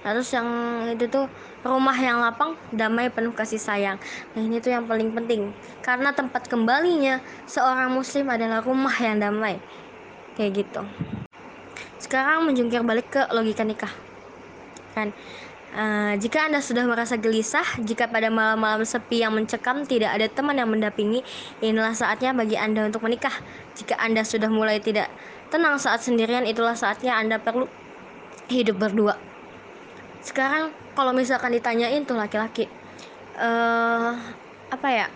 Nah, 0.07 0.15
terus 0.15 0.31
yang 0.31 0.47
itu 0.87 1.11
tuh 1.11 1.27
rumah 1.67 1.99
yang 1.99 2.23
lapang 2.23 2.55
damai 2.71 3.11
penuh 3.11 3.35
kasih 3.35 3.59
sayang. 3.59 3.99
Nah 4.39 4.41
ini 4.47 4.63
tuh 4.63 4.71
yang 4.71 4.87
paling 4.87 5.11
penting. 5.11 5.51
Karena 5.83 6.15
tempat 6.15 6.47
kembalinya 6.47 7.19
seorang 7.51 7.91
muslim 7.91 8.31
adalah 8.31 8.63
rumah 8.63 8.95
yang 9.03 9.19
damai. 9.19 9.59
Kayak 10.39 10.63
gitu. 10.63 10.87
Sekarang 11.99 12.47
menjungkir 12.47 12.87
balik 12.87 13.11
ke 13.11 13.27
logika 13.35 13.67
nikah. 13.67 13.91
Kan 14.95 15.11
Uh, 15.77 16.17
jika 16.17 16.49
Anda 16.49 16.65
sudah 16.65 16.89
merasa 16.89 17.21
gelisah, 17.21 17.85
jika 17.85 18.09
pada 18.09 18.33
malam-malam 18.33 18.81
sepi 18.81 19.21
yang 19.21 19.37
mencekam 19.37 19.85
tidak 19.85 20.17
ada 20.17 20.25
teman 20.25 20.57
yang 20.57 20.73
mendampingi, 20.73 21.21
inilah 21.61 21.93
saatnya 21.93 22.33
bagi 22.33 22.57
Anda 22.57 22.89
untuk 22.89 23.05
menikah. 23.05 23.37
Jika 23.77 24.01
Anda 24.01 24.25
sudah 24.25 24.49
mulai 24.49 24.81
tidak 24.81 25.13
tenang 25.53 25.77
saat 25.77 26.01
sendirian, 26.01 26.49
itulah 26.49 26.73
saatnya 26.73 27.21
Anda 27.21 27.37
perlu 27.37 27.69
hidup 28.49 28.81
berdua. 28.81 29.21
Sekarang 30.25 30.73
kalau 30.97 31.13
misalkan 31.13 31.53
ditanyain 31.53 32.09
tuh 32.09 32.17
laki-laki 32.17 32.73
uh, 33.37 34.17
apa 34.73 34.89
ya 34.89 35.07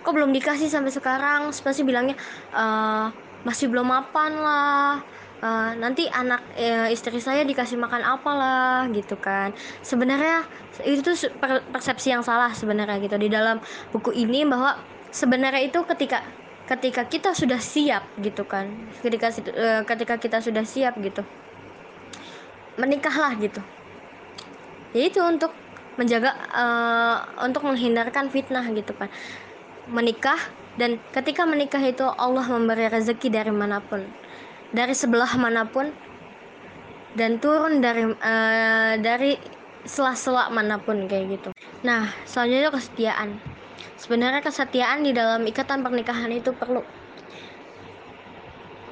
kok 0.00 0.14
belum 0.14 0.30
dikasih 0.30 0.70
sampai 0.70 0.94
sekarang? 0.94 1.50
Pasti 1.50 1.82
bilangnya 1.82 2.14
uh, 2.54 3.10
masih 3.42 3.66
belum 3.66 3.88
mapan 3.88 4.32
lah 4.38 5.02
uh, 5.40 5.72
nanti 5.76 6.06
anak 6.08 6.44
uh, 6.56 6.88
istri 6.92 7.18
saya 7.18 7.42
dikasih 7.44 7.76
makan 7.80 8.04
apalah 8.04 8.86
gitu 8.92 9.16
kan. 9.18 9.52
Sebenarnya 9.80 10.44
itu 10.84 11.00
tuh 11.04 11.16
persepsi 11.72 12.12
yang 12.12 12.24
salah 12.24 12.52
sebenarnya 12.52 13.00
gitu. 13.02 13.16
Di 13.16 13.28
dalam 13.28 13.58
buku 13.92 14.14
ini 14.14 14.44
bahwa 14.46 14.78
sebenarnya 15.10 15.66
itu 15.66 15.80
ketika 15.84 16.24
ketika 16.70 17.02
kita 17.08 17.30
sudah 17.34 17.58
siap 17.58 18.04
gitu 18.20 18.46
kan. 18.46 18.70
Ketika 19.00 19.28
uh, 19.50 19.82
ketika 19.84 20.14
kita 20.20 20.38
sudah 20.44 20.64
siap 20.64 20.96
gitu. 21.00 21.24
Menikahlah 22.78 23.36
gitu. 23.40 23.60
Itu 24.94 25.20
untuk 25.24 25.52
menjaga 25.98 26.32
uh, 26.54 27.44
untuk 27.44 27.66
menghindarkan 27.66 28.32
fitnah 28.32 28.64
gitu 28.72 28.94
kan. 28.96 29.10
Menikah 29.90 30.38
dan 30.78 31.02
ketika 31.10 31.42
menikah 31.44 31.82
itu 31.82 32.06
Allah 32.06 32.46
memberi 32.46 32.86
rezeki 32.86 33.28
dari 33.28 33.50
mana 33.50 33.82
pun 33.82 34.06
dari 34.70 34.94
sebelah 34.94 35.30
mana 35.38 35.66
pun 35.66 35.90
dan 37.18 37.42
turun 37.42 37.82
dari 37.82 38.06
uh, 38.06 38.94
dari 39.02 39.34
sela-sela 39.82 40.52
mana 40.52 40.78
pun 40.78 41.08
kayak 41.08 41.40
gitu. 41.40 41.50
Nah 41.82 42.06
selanjutnya 42.28 42.70
kesetiaan. 42.70 43.28
Sebenarnya 44.00 44.40
kesetiaan 44.44 45.04
di 45.04 45.12
dalam 45.12 45.44
ikatan 45.44 45.84
pernikahan 45.84 46.32
itu 46.32 46.52
perlu 46.56 46.80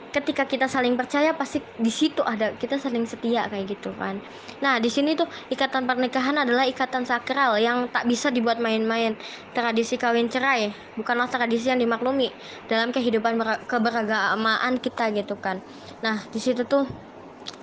ketika 0.08 0.48
kita 0.48 0.66
saling 0.66 0.96
percaya 0.96 1.36
pasti 1.36 1.60
di 1.76 1.92
situ 1.92 2.24
ada 2.24 2.56
kita 2.56 2.80
saling 2.80 3.04
setia 3.04 3.44
kayak 3.46 3.76
gitu 3.78 3.92
kan. 3.96 4.20
Nah, 4.64 4.80
di 4.80 4.88
sini 4.88 5.12
tuh 5.12 5.28
ikatan 5.52 5.84
pernikahan 5.84 6.36
adalah 6.40 6.64
ikatan 6.64 7.04
sakral 7.04 7.60
yang 7.60 7.92
tak 7.92 8.08
bisa 8.08 8.32
dibuat 8.32 8.56
main-main. 8.58 9.14
Tradisi 9.52 10.00
kawin 10.00 10.32
cerai 10.32 10.72
bukanlah 10.96 11.28
tradisi 11.28 11.68
yang 11.68 11.80
dimaklumi 11.80 12.32
dalam 12.66 12.90
kehidupan 12.90 13.36
keberagamaan 13.68 14.80
kita 14.80 15.12
gitu 15.12 15.36
kan. 15.36 15.60
Nah, 16.00 16.24
di 16.32 16.40
situ 16.40 16.64
tuh 16.64 16.88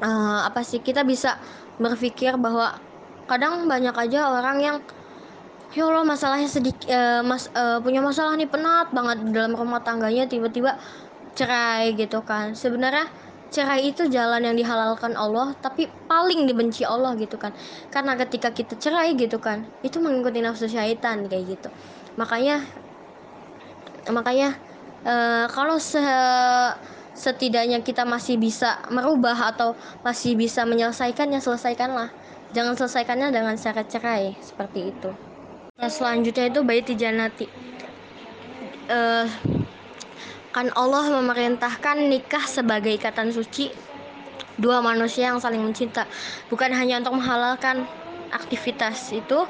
uh, 0.01 0.39
apa 0.45 0.61
sih 0.61 0.81
kita 0.81 1.01
bisa 1.01 1.37
berpikir 1.81 2.37
bahwa 2.39 2.77
kadang 3.25 3.65
banyak 3.65 3.93
aja 3.93 4.31
orang 4.31 4.57
yang 4.61 4.77
ya 5.75 5.83
Allah 5.83 6.07
masalahnya 6.07 6.47
sedikit 6.47 6.87
uh, 6.87 7.19
mas 7.25 7.51
uh, 7.51 7.83
punya 7.83 7.99
masalah 7.99 8.37
nih 8.39 8.47
penat 8.47 8.95
banget 8.95 9.27
dalam 9.35 9.57
rumah 9.57 9.83
tangganya 9.83 10.23
tiba-tiba 10.29 10.79
cerai 11.35 11.93
gitu 11.93 12.23
kan. 12.23 12.55
Sebenarnya 12.55 13.05
cerai 13.53 13.87
itu 13.87 14.09
jalan 14.09 14.43
yang 14.43 14.57
dihalalkan 14.57 15.13
Allah 15.15 15.55
tapi 15.61 15.87
paling 16.09 16.47
dibenci 16.49 16.87
Allah 16.87 17.13
gitu 17.19 17.35
kan. 17.37 17.51
Karena 17.93 18.15
ketika 18.15 18.49
kita 18.55 18.79
cerai 18.79 19.13
gitu 19.19 19.37
kan 19.37 19.67
itu 19.83 19.99
mengikuti 20.01 20.39
nafsu 20.41 20.65
syaitan 20.65 21.27
kayak 21.27 21.59
gitu. 21.59 21.69
Makanya 22.15 22.63
makanya 24.09 24.55
uh, 25.03 25.45
kalau 25.51 25.77
se 25.77 26.01
setidaknya 27.15 27.79
kita 27.79 28.03
masih 28.03 28.35
bisa 28.35 28.83
merubah 28.91 29.55
atau 29.55 29.71
masih 30.03 30.35
bisa 30.35 30.67
menyelesaikannya 30.67 31.39
selesaikanlah. 31.39 32.11
Jangan 32.51 32.75
selesaikannya 32.75 33.35
dengan 33.35 33.55
cara 33.55 33.83
cerai 33.83 34.35
seperti 34.39 34.91
itu. 34.91 35.11
Nah 35.75 35.91
selanjutnya 35.91 36.51
itu 36.51 36.59
baiti 36.63 36.95
janati 36.95 37.47
uh, 38.89 39.27
kan 40.55 40.71
Allah 40.71 41.11
memerintahkan 41.19 42.07
nikah 42.07 42.47
sebagai 42.47 42.95
ikatan 42.95 43.35
suci 43.35 43.75
dua 44.55 44.79
manusia 44.79 45.27
yang 45.27 45.43
saling 45.43 45.59
mencinta 45.59 46.07
bukan 46.47 46.71
hanya 46.71 47.03
untuk 47.03 47.19
menghalalkan 47.19 47.83
aktivitas 48.31 49.11
itu 49.11 49.43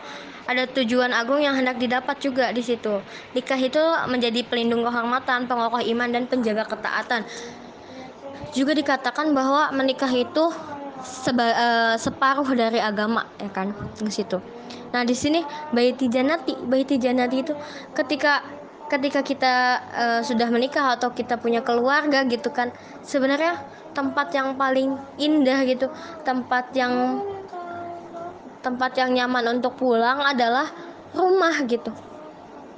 ada 0.49 0.65
tujuan 0.65 1.13
agung 1.13 1.41
yang 1.41 1.57
hendak 1.57 1.81
didapat 1.81 2.21
juga 2.21 2.53
di 2.53 2.61
situ. 2.61 3.01
Nikah 3.33 3.57
itu 3.57 3.81
menjadi 4.05 4.45
pelindung 4.45 4.85
kehormatan, 4.85 5.49
pengokoh 5.49 5.81
iman 5.81 6.09
dan 6.13 6.29
penjaga 6.29 6.69
ketaatan. 6.69 7.25
Juga 8.53 8.77
dikatakan 8.77 9.33
bahwa 9.33 9.73
menikah 9.73 10.13
itu 10.13 10.53
seba, 11.01 11.45
uh, 11.49 11.95
separuh 11.97 12.45
dari 12.53 12.77
agama 12.77 13.25
ya 13.41 13.49
kan 13.49 13.73
di 13.97 14.13
situ. 14.13 14.37
Nah, 14.93 15.01
di 15.01 15.17
sini 15.17 15.41
baiti 15.73 16.07
janati, 16.07 16.55
baiti 16.61 17.01
janati 17.01 17.41
itu 17.41 17.53
ketika 17.97 18.45
ketika 18.91 19.21
kita 19.25 19.53
uh, 19.93 20.21
sudah 20.21 20.47
menikah 20.53 20.97
atau 20.97 21.09
kita 21.11 21.41
punya 21.41 21.65
keluarga 21.65 22.21
gitu 22.25 22.53
kan, 22.53 22.69
sebenarnya 23.01 23.57
tempat 23.95 24.29
yang 24.35 24.59
paling 24.59 24.99
indah 25.17 25.65
gitu, 25.65 25.87
tempat 26.21 26.69
yang 26.77 27.23
tempat 28.65 28.97
yang 28.97 29.13
nyaman 29.13 29.61
untuk 29.61 29.77
pulang 29.77 30.21
adalah 30.25 30.69
rumah 31.13 31.53
gitu. 31.69 31.93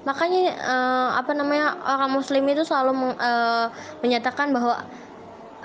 Makanya 0.03 0.55
uh, 0.63 1.09
apa 1.19 1.35
namanya 1.35 1.79
orang 1.83 2.15
muslim 2.15 2.47
itu 2.47 2.63
selalu 2.63 3.15
uh, 3.19 3.67
menyatakan 3.99 4.51
bahwa 4.55 4.83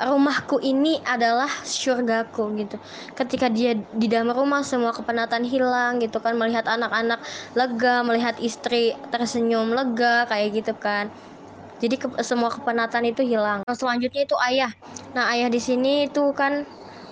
rumahku 0.01 0.59
ini 0.65 1.01
adalah 1.05 1.49
surgaku 1.65 2.57
gitu. 2.57 2.77
Ketika 3.13 3.53
dia 3.53 3.77
di 3.77 4.07
dalam 4.09 4.33
rumah 4.33 4.65
semua 4.65 4.97
kepenatan 4.97 5.45
hilang 5.45 6.01
gitu 6.01 6.19
kan. 6.23 6.35
Melihat 6.39 6.65
anak-anak 6.65 7.21
lega 7.53 8.01
melihat 8.07 8.35
istri 8.41 8.97
tersenyum 9.13 9.73
lega 9.77 10.25
kayak 10.27 10.49
gitu 10.65 10.73
kan. 10.77 11.13
Jadi 11.83 11.99
ke, 11.99 12.07
semua 12.23 12.49
kepenatan 12.49 13.11
itu 13.11 13.27
hilang. 13.27 13.67
Nah, 13.67 13.75
selanjutnya 13.75 14.23
itu 14.23 14.37
ayah. 14.39 14.71
Nah 15.13 15.35
ayah 15.35 15.51
di 15.51 15.61
sini 15.61 16.09
itu 16.09 16.31
kan 16.33 16.65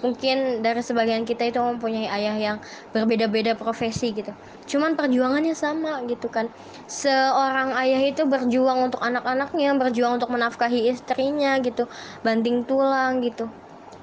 mungkin 0.05 0.65
dari 0.65 0.81
sebagian 0.81 1.23
kita 1.29 1.43
itu 1.51 1.61
mempunyai 1.61 2.09
ayah 2.09 2.37
yang 2.37 2.57
berbeda-beda 2.95 3.53
profesi 3.57 4.13
gitu. 4.17 4.33
Cuman 4.71 4.97
perjuangannya 4.99 5.55
sama 5.57 6.03
gitu 6.11 6.27
kan. 6.33 6.47
Seorang 6.89 7.77
ayah 7.81 8.01
itu 8.11 8.23
berjuang 8.33 8.79
untuk 8.89 9.01
anak-anaknya 9.05 9.77
berjuang 9.77 10.13
untuk 10.19 10.31
menafkahi 10.35 10.89
istrinya 10.93 11.61
gitu 11.67 11.85
banting 12.25 12.65
tulang 12.69 13.21
gitu. 13.25 13.53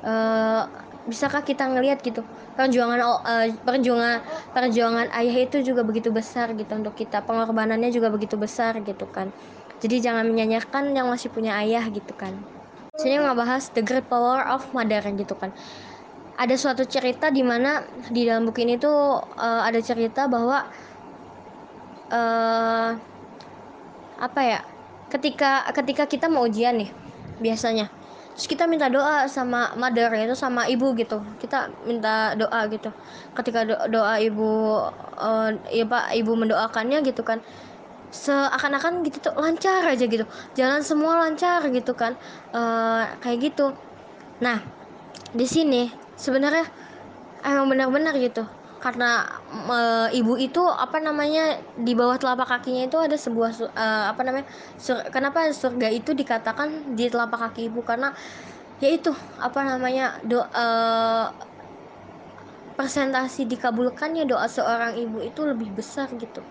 Uh, 0.06 0.62
bisakah 1.10 1.42
kita 1.42 1.66
ngelihat 1.66 1.98
gitu 2.06 2.22
perjuangan 2.54 3.00
uh, 3.02 3.48
perjuangan 3.66 4.22
perjuangan 4.54 5.08
ayah 5.18 5.36
itu 5.50 5.58
juga 5.66 5.82
begitu 5.82 6.14
besar 6.14 6.54
gitu 6.54 6.78
untuk 6.78 6.94
kita 6.94 7.26
pengorbanannya 7.26 7.90
juga 7.90 8.14
begitu 8.14 8.36
besar 8.38 8.78
gitu 8.86 9.06
kan. 9.10 9.34
Jadi 9.82 9.96
jangan 10.06 10.26
menyanyikan 10.30 10.94
yang 10.98 11.08
masih 11.10 11.30
punya 11.34 11.58
ayah 11.62 11.86
gitu 11.90 12.14
kan. 12.14 12.46
Sini 12.98 13.22
ngebahas 13.22 13.70
the 13.78 13.86
great 13.86 14.10
power 14.10 14.42
of 14.50 14.66
mother 14.74 15.02
gitu 15.14 15.38
kan 15.38 15.54
ada 16.38 16.54
suatu 16.54 16.86
cerita 16.86 17.34
di 17.34 17.42
mana 17.42 17.82
di 18.14 18.30
dalam 18.30 18.46
buku 18.46 18.62
ini 18.62 18.78
tuh 18.78 19.26
uh, 19.26 19.62
ada 19.66 19.82
cerita 19.82 20.30
bahwa 20.30 20.70
uh, 22.14 22.90
apa 24.18 24.42
ya 24.46 24.60
ketika 25.10 25.66
ketika 25.74 26.06
kita 26.06 26.30
mau 26.30 26.46
ujian 26.46 26.78
nih 26.78 26.94
biasanya. 27.42 27.90
Terus 28.38 28.54
kita 28.54 28.70
minta 28.70 28.86
doa 28.86 29.26
sama 29.26 29.74
mother 29.82 30.14
itu 30.14 30.38
sama 30.38 30.70
ibu 30.70 30.94
gitu. 30.94 31.26
Kita 31.42 31.74
minta 31.90 32.38
doa 32.38 32.70
gitu. 32.70 32.94
Ketika 33.34 33.66
do 33.66 33.76
doa 33.90 34.22
ibu 34.22 34.78
uh, 35.18 35.50
ya 35.74 35.90
pak 35.90 36.14
ibu 36.14 36.38
mendoakannya 36.38 37.02
gitu 37.02 37.26
kan 37.26 37.42
seakan-akan 38.14 39.02
gitu 39.10 39.26
tuh 39.26 39.34
lancar 39.42 39.82
aja 39.90 40.06
gitu. 40.06 40.30
Jalan 40.54 40.86
semua 40.86 41.18
lancar 41.18 41.66
gitu 41.74 41.98
kan 41.98 42.14
uh, 42.54 43.10
kayak 43.26 43.50
gitu. 43.50 43.74
Nah 44.38 44.62
di 45.34 45.50
sini 45.50 46.07
sebenarnya 46.18 46.66
emang 47.46 47.70
benar-benar 47.72 48.18
gitu. 48.18 48.44
Karena 48.78 49.26
e, 49.50 49.80
ibu 50.22 50.38
itu 50.38 50.62
apa 50.62 51.02
namanya 51.02 51.58
di 51.78 51.98
bawah 51.98 52.18
telapak 52.18 52.46
kakinya 52.46 52.86
itu 52.86 52.98
ada 52.98 53.18
sebuah 53.18 53.52
e, 53.74 53.86
apa 54.12 54.22
namanya 54.22 54.46
sur, 54.78 55.02
kenapa 55.10 55.50
surga 55.50 55.90
itu 55.90 56.14
dikatakan 56.14 56.94
di 56.94 57.10
telapak 57.10 57.50
kaki 57.50 57.70
ibu? 57.70 57.82
Karena 57.82 58.14
yaitu 58.78 59.10
apa 59.42 59.66
namanya 59.66 60.22
do 60.22 60.42
e, 60.42 60.66
presentasi 62.78 63.50
dikabulkannya 63.50 64.30
doa 64.30 64.46
seorang 64.46 64.94
ibu 65.02 65.26
itu 65.26 65.42
lebih 65.42 65.74
besar 65.74 66.14
gitu. 66.14 66.46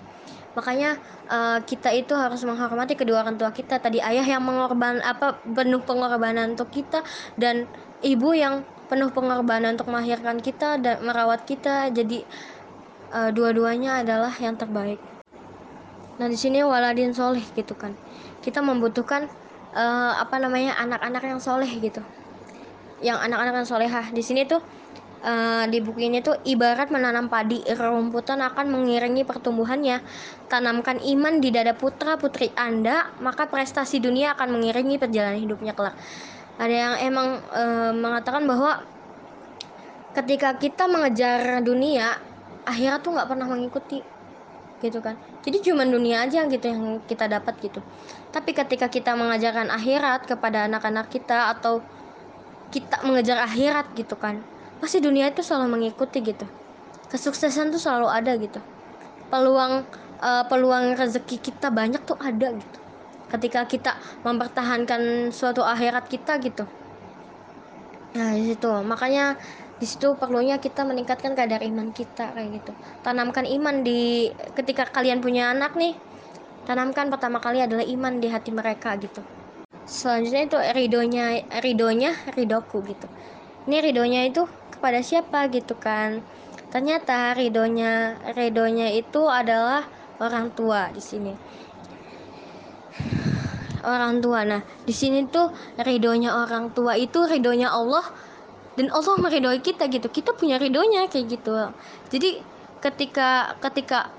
Makanya 0.58 0.96
uh, 1.28 1.60
kita 1.62 1.92
itu 1.92 2.16
harus 2.16 2.42
menghormati 2.42 2.96
kedua 2.98 3.22
orang 3.22 3.36
tua 3.36 3.52
kita. 3.54 3.78
Tadi 3.78 4.02
ayah 4.02 4.24
yang 4.24 4.42
mengorban 4.42 4.98
apa 5.04 5.38
penuh 5.44 5.84
pengorbanan 5.84 6.58
untuk 6.58 6.72
kita 6.72 7.04
dan 7.36 7.68
ibu 8.00 8.32
yang 8.32 8.64
penuh 8.86 9.10
pengorbanan 9.10 9.74
untuk 9.74 9.90
melahirkan 9.90 10.38
kita 10.38 10.78
dan 10.78 11.02
merawat 11.02 11.44
kita. 11.44 11.90
Jadi 11.90 12.22
uh, 13.12 13.30
dua-duanya 13.34 14.02
adalah 14.02 14.32
yang 14.38 14.54
terbaik. 14.54 14.98
Nah 16.16 16.26
di 16.30 16.38
sini 16.38 16.64
waladin 16.64 17.12
soleh 17.12 17.44
gitu 17.52 17.76
kan. 17.76 17.92
Kita 18.40 18.62
membutuhkan 18.64 19.28
uh, 19.76 20.12
apa 20.16 20.40
namanya 20.40 20.78
anak-anak 20.80 21.22
yang 21.26 21.40
soleh 21.42 21.68
gitu. 21.82 22.00
Yang 23.04 23.18
anak-anak 23.28 23.54
yang 23.62 23.68
solehah. 23.68 24.06
Di 24.14 24.22
sini 24.24 24.48
tuh 24.48 24.62
uh, 25.26 25.64
di 25.68 25.78
buku 25.84 26.08
ini 26.08 26.24
tuh 26.24 26.40
ibarat 26.48 26.88
menanam 26.88 27.28
padi. 27.28 27.60
Rumputan 27.66 28.40
akan 28.40 28.72
mengiringi 28.72 29.28
pertumbuhannya. 29.28 30.00
Tanamkan 30.48 31.02
iman 31.02 31.42
di 31.42 31.52
dada 31.52 31.76
putra 31.76 32.16
putri 32.16 32.48
anda 32.56 33.12
maka 33.20 33.50
prestasi 33.50 34.00
dunia 34.00 34.32
akan 34.38 34.56
mengiringi 34.56 34.96
perjalanan 34.96 35.42
hidupnya 35.42 35.74
kelak 35.74 35.98
ada 36.56 36.72
yang 36.72 36.94
emang 37.04 37.28
e, 37.52 37.62
mengatakan 37.92 38.48
bahwa 38.48 38.80
ketika 40.16 40.56
kita 40.56 40.88
mengejar 40.88 41.60
dunia 41.60 42.16
akhirat 42.64 43.04
tuh 43.04 43.12
nggak 43.12 43.28
pernah 43.28 43.46
mengikuti 43.48 44.00
gitu 44.80 45.00
kan. 45.00 45.16
Jadi 45.44 45.62
cuma 45.64 45.84
dunia 45.84 46.24
aja 46.24 46.44
gitu 46.48 46.64
yang 46.64 47.00
kita 47.04 47.28
dapat 47.28 47.56
gitu. 47.60 47.80
Tapi 48.32 48.52
ketika 48.52 48.88
kita 48.88 49.16
mengajarkan 49.16 49.68
akhirat 49.72 50.24
kepada 50.24 50.68
anak-anak 50.68 51.12
kita 51.12 51.52
atau 51.56 51.84
kita 52.72 53.04
mengejar 53.06 53.40
akhirat 53.46 53.94
gitu 53.94 54.18
kan 54.18 54.42
pasti 54.76 55.00
dunia 55.00 55.32
itu 55.32 55.40
selalu 55.40 55.76
mengikuti 55.80 56.20
gitu. 56.20 56.44
Kesuksesan 57.08 57.72
tuh 57.72 57.80
selalu 57.80 58.08
ada 58.10 58.32
gitu. 58.36 58.60
Peluang 59.32 59.86
uh, 60.20 60.44
peluang 60.48 60.96
rezeki 60.96 61.36
kita 61.40 61.68
banyak 61.72 62.02
tuh 62.04 62.16
ada 62.20 62.52
gitu 62.52 62.85
ketika 63.32 63.60
kita 63.72 63.88
mempertahankan 64.26 65.02
suatu 65.38 65.60
akhirat 65.72 66.04
kita 66.12 66.32
gitu. 66.46 66.62
Nah 68.16 68.28
di 68.38 68.42
situ. 68.48 68.66
Makanya 68.90 69.20
di 69.80 69.84
situ 69.90 70.06
perlunya 70.20 70.54
kita 70.64 70.80
meningkatkan 70.88 71.32
kadar 71.38 71.60
iman 71.68 71.88
kita 71.98 72.22
kayak 72.34 72.48
gitu. 72.56 72.70
Tanamkan 73.04 73.46
iman 73.54 73.76
di 73.86 73.90
ketika 74.56 74.82
kalian 74.94 75.18
punya 75.24 75.42
anak 75.52 75.70
nih 75.80 75.92
tanamkan 76.66 77.06
pertama 77.12 77.38
kali 77.44 77.58
adalah 77.66 77.84
iman 77.94 78.14
di 78.22 78.26
hati 78.34 78.50
mereka 78.60 78.88
gitu. 79.04 79.20
Selanjutnya 79.98 80.42
itu 80.48 80.56
ridonya 80.78 81.22
ridonya 81.64 82.08
ridoku 82.36 82.76
gitu. 82.90 83.06
Ini 83.66 83.76
ridonya 83.86 84.20
itu 84.28 84.40
kepada 84.72 84.98
siapa 85.08 85.38
gitu 85.54 85.72
kan? 85.86 86.10
Ternyata 86.72 87.12
ridonya 87.40 87.86
ridonya 88.38 88.84
itu 88.98 89.18
adalah 89.38 89.80
orang 90.22 90.46
tua 90.56 90.78
di 90.96 91.00
sini 91.10 91.30
orang 93.86 94.18
tua. 94.18 94.42
Nah, 94.42 94.60
di 94.82 94.90
sini 94.90 95.24
tuh 95.30 95.54
ridhonya 95.78 96.34
orang 96.34 96.74
tua 96.74 96.98
itu 96.98 97.22
ridhonya 97.22 97.70
Allah 97.70 98.02
dan 98.76 98.90
Allah 98.92 99.14
meridhoi 99.16 99.62
kita 99.62 99.86
gitu. 99.88 100.10
Kita 100.10 100.34
punya 100.34 100.58
ridhonya 100.58 101.06
kayak 101.08 101.26
gitu. 101.38 101.54
Jadi 102.10 102.42
ketika 102.82 103.56
ketika 103.62 104.10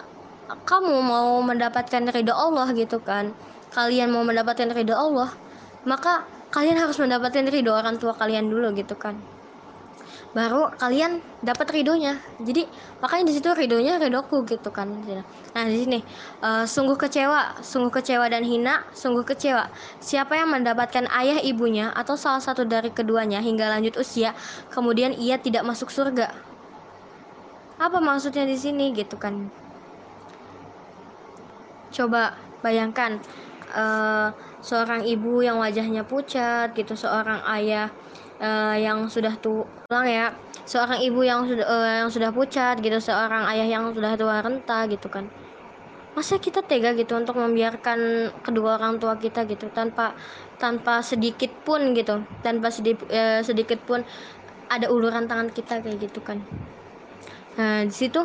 kamu 0.63 1.03
mau 1.03 1.43
mendapatkan 1.43 2.07
ridho 2.09 2.33
Allah 2.33 2.71
gitu 2.73 3.03
kan, 3.03 3.35
kalian 3.75 4.09
mau 4.09 4.23
mendapatkan 4.23 4.71
ridho 4.71 4.95
Allah, 4.95 5.35
maka 5.83 6.23
kalian 6.49 6.79
harus 6.79 6.97
mendapatkan 6.97 7.45
ridho 7.51 7.75
orang 7.75 7.99
tua 7.99 8.15
kalian 8.15 8.47
dulu 8.47 8.71
gitu 8.73 8.95
kan. 8.95 9.19
Baru 10.35 10.69
kalian 10.81 11.23
dapat 11.41 11.67
ridhonya 11.75 12.19
jadi 12.37 12.69
makanya 13.01 13.23
di 13.29 13.33
situ 13.39 13.49
ridhonya 13.57 13.97
ridhoku 14.03 14.43
gitu 14.45 14.69
kan 14.69 14.87
nah 15.55 15.63
di 15.65 15.77
sini 15.81 15.97
uh, 16.45 16.63
sungguh 16.67 16.97
kecewa 16.99 17.57
sungguh 17.63 17.91
kecewa 17.97 18.25
dan 18.29 18.43
hina 18.45 18.85
sungguh 18.93 19.23
kecewa. 19.25 19.71
Siapa 19.99 20.33
yang 20.39 20.49
mendapatkan 20.53 21.05
ayah 21.09 21.39
ibunya 21.41 21.89
atau 21.93 22.15
salah 22.19 22.41
satu 22.43 22.63
dari 22.67 22.89
keduanya 22.93 23.39
hingga 23.41 23.65
lanjut 23.73 23.95
usia 24.03 24.33
kemudian 24.73 25.11
ia 25.15 25.37
tidak 25.41 25.63
masuk 25.65 25.89
surga? 25.89 26.25
Apa 27.85 27.97
maksudnya 28.01 28.43
di 28.51 28.57
sini 28.57 28.83
gitu 28.97 29.15
kan? 29.23 29.35
Coba 31.95 32.35
bayangkan 32.63 33.11
uh, 33.71 34.33
seorang 34.67 35.01
ibu 35.07 35.41
yang 35.45 35.57
wajahnya 35.63 36.03
pucat 36.09 36.73
gitu 36.77 36.93
seorang 36.97 37.39
ayah 37.55 37.93
uh, 38.41 38.75
yang 38.77 39.07
sudah 39.09 39.33
tua 39.41 39.65
ya. 40.05 40.33
Seorang 40.67 40.99
ibu 40.99 41.23
yang 41.23 41.47
sudah 41.47 41.65
uh, 41.65 41.93
yang 42.03 42.09
sudah 42.11 42.29
pucat 42.35 42.79
gitu 42.83 42.99
seorang 42.99 43.47
ayah 43.55 43.67
yang 43.79 43.95
sudah 43.95 44.19
tua 44.19 44.43
renta 44.43 44.83
gitu 44.91 45.07
kan. 45.07 45.25
Masa 46.17 46.41
kita 46.41 46.65
tega 46.65 46.97
gitu 46.97 47.13
untuk 47.13 47.37
membiarkan 47.37 48.33
kedua 48.41 48.81
orang 48.81 48.97
tua 48.97 49.15
kita 49.21 49.45
gitu 49.45 49.69
tanpa 49.69 50.17
tanpa 50.57 51.05
sedikit 51.05 51.53
pun 51.61 51.93
gitu 51.93 52.25
tanpa 52.41 52.73
sedikit, 52.73 53.05
uh, 53.13 53.45
sedikit 53.45 53.79
pun 53.85 54.01
ada 54.67 54.89
uluran 54.91 55.29
tangan 55.29 55.53
kita 55.53 55.79
kayak 55.79 55.97
gitu 56.09 56.19
kan. 56.25 56.41
Nah 57.55 57.85
di 57.85 57.93
situ 57.93 58.21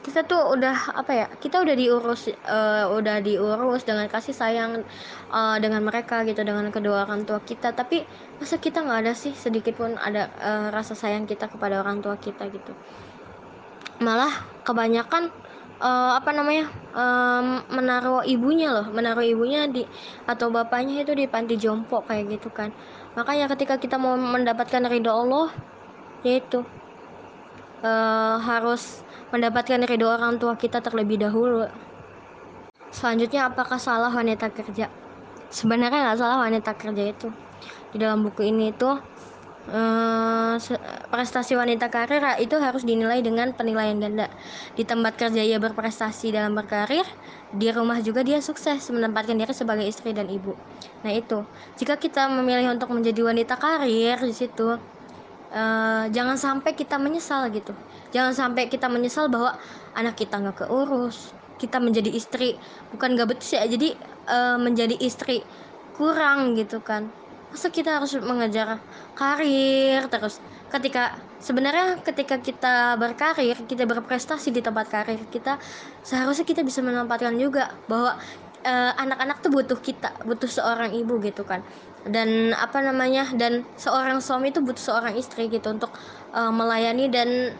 kita 0.00 0.24
tuh 0.24 0.56
udah 0.56 0.96
apa 0.96 1.12
ya 1.12 1.26
kita 1.28 1.60
udah 1.60 1.76
diurus 1.76 2.32
uh, 2.48 2.88
udah 2.88 3.20
diurus 3.20 3.84
dengan 3.84 4.08
kasih 4.08 4.32
sayang 4.32 4.80
uh, 5.28 5.56
dengan 5.60 5.84
mereka 5.84 6.24
gitu 6.24 6.40
dengan 6.40 6.72
kedua 6.72 7.04
orang 7.04 7.28
tua 7.28 7.36
kita. 7.44 7.76
Tapi 7.76 8.08
masa 8.40 8.56
kita 8.56 8.80
nggak 8.80 9.00
ada 9.04 9.12
sih? 9.12 9.36
Sedikit 9.36 9.76
pun 9.76 10.00
ada 10.00 10.32
uh, 10.40 10.66
rasa 10.72 10.96
sayang 10.96 11.28
kita 11.28 11.52
kepada 11.52 11.84
orang 11.84 12.00
tua 12.00 12.16
kita 12.16 12.48
gitu. 12.48 12.72
Malah 14.00 14.32
kebanyakan 14.64 15.28
uh, 15.84 16.16
apa 16.16 16.32
namanya 16.32 16.72
um, 16.96 17.60
menaruh 17.68 18.24
ibunya 18.24 18.72
loh. 18.72 18.88
Menaruh 18.88 19.20
ibunya 19.20 19.68
di 19.68 19.84
atau 20.24 20.48
bapaknya 20.48 21.04
itu 21.04 21.12
di 21.12 21.28
panti 21.28 21.60
jompo 21.60 22.00
kayak 22.08 22.40
gitu 22.40 22.48
kan. 22.48 22.72
Makanya 23.20 23.52
ketika 23.52 23.76
kita 23.76 24.00
mau 24.00 24.16
mendapatkan 24.16 24.80
ridho 24.88 25.12
Allah 25.12 25.52
yaitu 26.24 26.64
uh, 27.82 28.36
harus 28.40 29.04
mendapatkan 29.30 29.82
ridho 29.86 30.08
orang 30.10 30.36
tua 30.40 30.56
kita 30.58 30.82
terlebih 30.82 31.20
dahulu. 31.20 31.66
Selanjutnya, 32.90 33.46
apakah 33.46 33.78
salah 33.78 34.10
wanita 34.10 34.50
kerja? 34.50 34.90
Sebenarnya 35.50 36.10
nggak 36.10 36.18
salah 36.18 36.38
wanita 36.42 36.74
kerja 36.74 37.04
itu. 37.10 37.28
Di 37.90 37.98
dalam 37.98 38.22
buku 38.26 38.50
ini 38.50 38.74
itu 38.74 38.90
uh, 39.70 40.54
prestasi 41.10 41.54
wanita 41.54 41.90
karir 41.90 42.22
itu 42.42 42.58
harus 42.58 42.82
dinilai 42.82 43.22
dengan 43.22 43.54
penilaian 43.54 43.98
ganda. 43.98 44.26
Di 44.74 44.82
tempat 44.82 45.14
kerja 45.18 45.42
ia 45.42 45.62
berprestasi 45.62 46.34
dalam 46.34 46.58
berkarir, 46.58 47.06
di 47.54 47.70
rumah 47.70 48.02
juga 48.02 48.26
dia 48.26 48.42
sukses 48.42 48.82
menempatkan 48.90 49.38
diri 49.38 49.54
sebagai 49.54 49.86
istri 49.86 50.10
dan 50.10 50.26
ibu. 50.30 50.54
Nah 51.06 51.12
itu, 51.14 51.46
jika 51.78 51.98
kita 51.98 52.30
memilih 52.30 52.74
untuk 52.74 52.90
menjadi 52.90 53.22
wanita 53.26 53.54
karir 53.58 54.18
di 54.22 54.34
situ, 54.34 54.78
uh, 55.50 56.04
jangan 56.10 56.38
sampai 56.38 56.72
kita 56.74 56.96
menyesal 56.96 57.50
gitu. 57.50 57.74
Jangan 58.10 58.34
sampai 58.34 58.66
kita 58.66 58.90
menyesal 58.90 59.30
bahwa 59.30 59.54
anak 59.94 60.18
kita 60.18 60.38
nggak 60.38 60.66
keurus 60.66 61.34
kita 61.60 61.76
menjadi 61.76 62.08
istri 62.08 62.56
bukan 62.88 63.20
gak 63.20 63.36
betul 63.36 63.60
ya 63.60 63.68
jadi 63.68 63.92
uh, 64.24 64.56
menjadi 64.56 64.96
istri 64.96 65.44
kurang 65.92 66.56
gitu 66.56 66.80
kan. 66.80 67.12
Masa 67.52 67.68
kita 67.68 68.00
harus 68.00 68.16
mengejar 68.16 68.80
karir 69.12 70.08
terus? 70.08 70.40
Ketika 70.72 71.18
sebenarnya 71.42 72.00
ketika 72.00 72.40
kita 72.40 72.96
berkarir 72.96 73.58
kita 73.68 73.84
berprestasi 73.84 74.54
di 74.54 74.64
tempat 74.64 74.88
karir 74.88 75.20
kita 75.28 75.60
seharusnya 76.00 76.46
kita 76.46 76.62
bisa 76.64 76.80
menempatkan 76.80 77.36
juga 77.36 77.74
bahwa 77.90 78.16
anak-anak 79.00 79.40
uh, 79.40 79.42
tuh 79.42 79.50
butuh 79.50 79.78
kita 79.80 80.12
butuh 80.28 80.46
seorang 80.46 80.92
ibu 80.92 81.16
gitu 81.24 81.48
kan 81.48 81.64
dan 82.08 82.56
apa 82.56 82.80
namanya 82.80 83.28
dan 83.36 83.66
seorang 83.76 84.24
suami 84.24 84.48
itu 84.48 84.64
butuh 84.64 84.80
seorang 84.80 85.14
istri 85.20 85.52
gitu 85.52 85.68
untuk 85.76 85.92
uh, 86.32 86.48
melayani 86.48 87.12
dan 87.12 87.52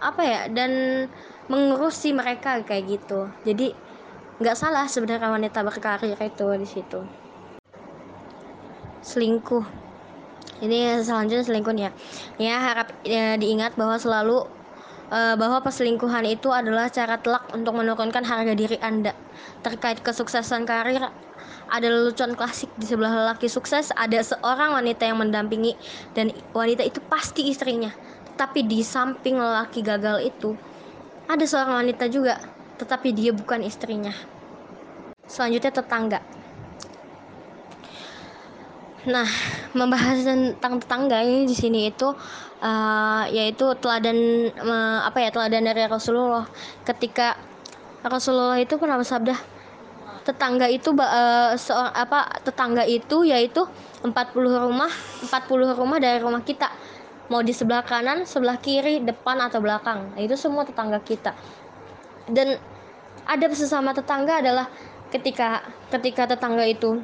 apa 0.00 0.22
ya 0.24 0.40
dan 0.48 1.04
mengurusi 1.52 2.16
mereka 2.16 2.60
kayak 2.64 3.00
gitu. 3.00 3.28
Jadi 3.44 3.76
nggak 4.36 4.56
salah 4.56 4.84
sebenarnya 4.88 5.28
wanita 5.28 5.60
berkarir 5.64 6.16
itu 6.16 6.46
di 6.56 6.68
situ. 6.68 7.00
Selingkuh. 9.04 9.64
Ini 10.56 11.04
selanjutnya 11.04 11.44
selingkuh 11.44 11.76
ya 11.76 11.90
ya 12.40 12.56
harap 12.56 12.88
ya, 13.04 13.36
diingat 13.36 13.76
bahwa 13.76 14.00
selalu 14.00 14.48
uh, 15.12 15.34
bahwa 15.36 15.60
perselingkuhan 15.60 16.24
itu 16.24 16.48
adalah 16.48 16.88
cara 16.88 17.20
telak 17.20 17.44
untuk 17.52 17.76
menurunkan 17.76 18.24
harga 18.24 18.56
diri 18.56 18.80
anda 18.80 19.12
terkait 19.60 20.00
kesuksesan 20.00 20.64
karir 20.64 21.12
ada 21.66 21.90
lelucon 21.90 22.38
klasik 22.38 22.70
di 22.78 22.86
sebelah 22.86 23.12
lelaki 23.12 23.50
sukses 23.50 23.90
ada 23.98 24.22
seorang 24.22 24.78
wanita 24.78 25.02
yang 25.02 25.18
mendampingi 25.18 25.74
dan 26.14 26.30
wanita 26.54 26.86
itu 26.86 27.02
pasti 27.10 27.50
istrinya. 27.50 27.90
Tapi 28.36 28.68
di 28.68 28.84
samping 28.84 29.40
lelaki 29.40 29.80
gagal 29.80 30.22
itu 30.22 30.54
ada 31.26 31.42
seorang 31.42 31.86
wanita 31.86 32.06
juga 32.06 32.38
tetapi 32.76 33.10
dia 33.16 33.32
bukan 33.32 33.64
istrinya. 33.64 34.12
Selanjutnya 35.26 35.72
tetangga. 35.74 36.20
Nah, 39.06 39.26
membahas 39.70 40.26
tentang 40.26 40.82
tetangga 40.82 41.22
ini 41.22 41.46
di 41.46 41.54
sini 41.54 41.90
itu 41.90 42.10
uh, 42.62 43.24
yaitu 43.30 43.70
teladan 43.78 44.50
uh, 44.58 45.06
apa 45.06 45.22
ya 45.22 45.30
teladan 45.30 45.66
dari 45.66 45.86
Rasulullah. 45.86 46.46
Ketika 46.82 47.38
Rasulullah 48.02 48.58
itu 48.58 48.78
pernah 48.78 48.98
bersabda 48.98 49.55
tetangga 50.26 50.66
itu 50.66 50.90
uh, 50.90 51.54
seorang 51.54 51.94
apa 51.94 52.42
tetangga 52.42 52.82
itu 52.82 53.22
yaitu 53.22 53.62
40 54.02 54.10
rumah 54.34 54.90
40 55.22 55.78
rumah 55.78 55.98
dari 56.02 56.18
rumah 56.18 56.42
kita. 56.42 56.66
Mau 57.30 57.42
di 57.46 57.54
sebelah 57.54 57.86
kanan 57.86 58.26
sebelah 58.26 58.58
kiri 58.58 59.02
depan 59.06 59.38
atau 59.38 59.62
belakang. 59.62 60.14
Nah, 60.14 60.20
itu 60.22 60.34
semua 60.34 60.66
tetangga 60.66 60.98
kita. 60.98 61.34
Dan 62.26 62.58
ada 63.26 63.46
sesama 63.54 63.94
tetangga 63.94 64.42
adalah 64.42 64.66
ketika 65.14 65.62
ketika 65.94 66.34
tetangga 66.34 66.66
itu 66.66 66.98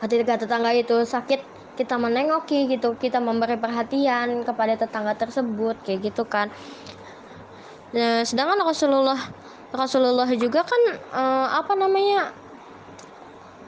ketika 0.00 0.40
tetangga 0.40 0.72
itu 0.72 1.04
sakit 1.04 1.40
kita 1.76 1.96
menengoki 1.96 2.68
gitu 2.68 2.96
kita 2.96 3.20
memberi 3.20 3.56
perhatian 3.56 4.44
kepada 4.44 4.80
tetangga 4.80 5.12
tersebut 5.16 5.76
kayak 5.84 6.12
gitu 6.12 6.24
kan. 6.24 6.48
Nah, 7.90 8.22
sedangkan 8.22 8.64
Rasulullah 8.64 9.18
Rasulullah 9.70 10.26
juga 10.34 10.66
kan 10.66 10.82
uh, 11.14 11.48
apa 11.62 11.78
namanya 11.78 12.34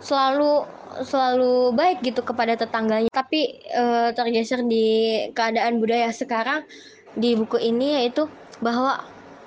selalu 0.03 0.66
selalu 1.07 1.72
baik 1.72 2.03
gitu 2.05 2.20
kepada 2.26 2.59
tetangganya. 2.59 3.09
Tapi 3.09 3.62
uh, 3.72 4.11
tergeser 4.12 4.66
di 4.66 5.16
keadaan 5.32 5.78
budaya 5.78 6.11
sekarang 6.12 6.66
di 7.14 7.38
buku 7.38 7.57
ini 7.62 8.03
yaitu 8.03 8.26
bahwa 8.61 9.00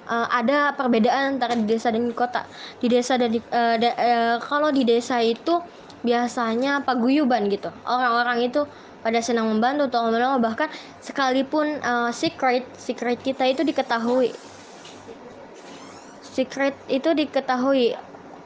uh, 0.08 0.28
ada 0.32 0.74
perbedaan 0.74 1.38
antara 1.38 1.54
di 1.54 1.68
desa 1.68 1.92
dan 1.92 2.08
di 2.08 2.16
kota. 2.16 2.48
Di 2.80 2.88
desa 2.90 3.20
dan 3.20 3.36
di 3.36 3.40
uh, 3.40 3.76
da, 3.78 3.90
uh, 3.94 4.36
kalau 4.42 4.72
di 4.72 4.88
desa 4.88 5.20
itu 5.22 5.60
biasanya 6.02 6.82
paguyuban 6.88 7.52
gitu. 7.52 7.70
Orang-orang 7.84 8.48
itu 8.48 8.64
pada 9.06 9.22
senang 9.22 9.46
membantu 9.54 9.86
atau 9.86 10.10
menolong 10.10 10.42
bahkan 10.42 10.66
sekalipun 10.98 11.78
uh, 11.86 12.10
secret 12.10 12.66
secret 12.74 13.22
kita 13.22 13.46
itu 13.46 13.62
diketahui 13.62 14.34
secret 16.36 16.76
itu 16.92 17.16
diketahui 17.16 17.96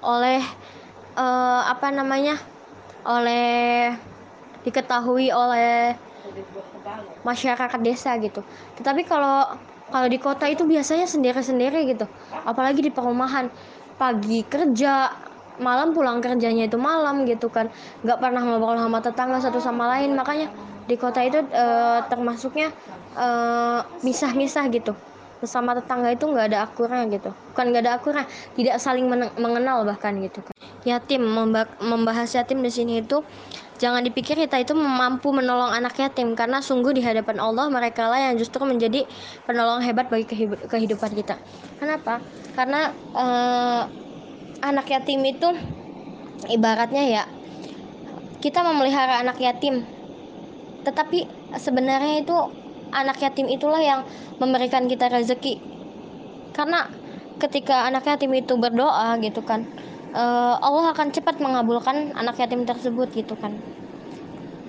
oleh 0.05 0.45
uh, 1.17 1.61
apa 1.65 1.89
namanya 1.89 2.37
oleh 3.01 3.89
diketahui 4.61 5.33
oleh 5.33 5.97
masyarakat 7.25 7.79
desa 7.81 8.13
gitu. 8.21 8.45
Tetapi 8.77 9.09
kalau 9.09 9.57
kalau 9.89 10.05
di 10.05 10.21
kota 10.21 10.45
itu 10.45 10.69
biasanya 10.69 11.09
sendiri-sendiri 11.09 11.89
gitu. 11.89 12.05
Apalagi 12.45 12.85
di 12.85 12.93
perumahan 12.93 13.49
pagi 13.97 14.45
kerja 14.45 15.09
malam 15.59 15.91
pulang 15.91 16.23
kerjanya 16.23 16.71
itu 16.71 16.79
malam 16.79 17.27
gitu 17.27 17.51
kan 17.51 17.67
nggak 17.99 18.15
pernah 18.15 18.47
ngobrol 18.47 18.79
sama 18.79 19.03
tetangga 19.03 19.43
satu 19.43 19.59
sama 19.59 19.91
lain 19.91 20.15
makanya 20.15 20.47
di 20.87 20.95
kota 20.95 21.19
itu 21.19 21.43
e, 21.51 21.65
termasuknya 22.07 22.71
misah-misah 23.99 24.71
gitu 24.71 24.95
bersama 25.39 25.71
tetangga 25.73 26.11
itu 26.11 26.27
nggak 26.27 26.45
ada 26.53 26.67
akurnya 26.67 27.07
gitu. 27.07 27.31
Bukan 27.55 27.65
nggak 27.71 27.83
ada 27.87 27.93
akurnya 27.97 28.25
tidak 28.59 28.75
saling 28.77 29.07
mengenal 29.39 29.87
bahkan 29.87 30.19
gitu 30.19 30.43
kan. 30.43 30.53
Yatim 30.83 31.23
membahas 31.79 32.29
yatim 32.35 32.59
di 32.59 32.71
sini 32.71 33.03
itu 33.03 33.23
jangan 33.79 34.03
dipikir 34.03 34.35
kita 34.35 34.59
itu 34.59 34.75
mampu 34.75 35.31
menolong 35.31 35.71
anak 35.71 35.95
yatim. 35.99 36.35
Karena 36.35 36.59
sungguh 36.59 36.91
di 36.91 36.99
hadapan 36.99 37.39
Allah 37.39 37.71
mereka 37.71 38.11
lah 38.11 38.19
yang 38.31 38.35
justru 38.35 38.63
menjadi 38.67 39.07
penolong 39.47 39.79
hebat 39.83 40.11
bagi 40.11 40.27
kehidupan 40.67 41.11
kita. 41.15 41.39
Kenapa? 41.79 42.19
Karena 42.53 42.91
uh, 43.15 43.83
anak 44.59 44.91
yatim 44.91 45.23
itu 45.23 45.47
ibaratnya 46.51 47.03
ya 47.07 47.23
kita 48.39 48.63
memelihara 48.63 49.23
anak 49.23 49.39
yatim. 49.39 49.83
Tetapi 50.83 51.27
sebenarnya 51.59 52.23
itu 52.23 52.35
anak 52.91 53.21
yatim 53.21 53.47
itulah 53.49 53.79
yang 53.79 54.05
memberikan 54.37 54.85
kita 54.85 55.09
rezeki. 55.09 55.61
Karena 56.53 56.89
ketika 57.39 57.87
anak 57.87 58.03
yatim 58.03 58.35
itu 58.35 58.59
berdoa 58.59 59.15
gitu 59.23 59.39
kan 59.45 59.63
uh, 60.13 60.55
Allah 60.59 60.91
akan 60.93 61.13
cepat 61.13 61.37
mengabulkan 61.41 62.13
anak 62.17 62.39
yatim 62.41 62.65
tersebut 62.65 63.09
gitu 63.13 63.37
kan. 63.37 63.57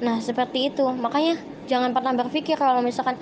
Nah 0.00 0.20
seperti 0.20 0.72
itu. 0.72 0.84
Makanya 0.84 1.40
jangan 1.68 1.92
pernah 1.92 2.12
berpikir 2.16 2.56
kalau 2.56 2.80
misalkan 2.84 3.16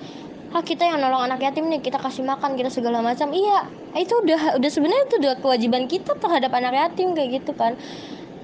ah 0.49 0.65
kita 0.65 0.81
yang 0.81 0.97
nolong 0.97 1.29
anak 1.29 1.45
yatim 1.45 1.69
nih 1.69 1.77
kita 1.77 2.01
kasih 2.01 2.25
makan 2.25 2.57
kita 2.57 2.73
segala 2.73 3.03
macam. 3.05 3.29
Iya 3.31 3.69
itu 3.97 4.13
udah 4.25 4.57
udah 4.57 4.69
sebenarnya 4.69 5.03
itu 5.05 5.15
udah 5.21 5.33
kewajiban 5.39 5.85
kita 5.85 6.17
terhadap 6.17 6.51
anak 6.55 6.73
yatim 6.75 7.13
kayak 7.13 7.43
gitu 7.43 7.51
kan. 7.53 7.77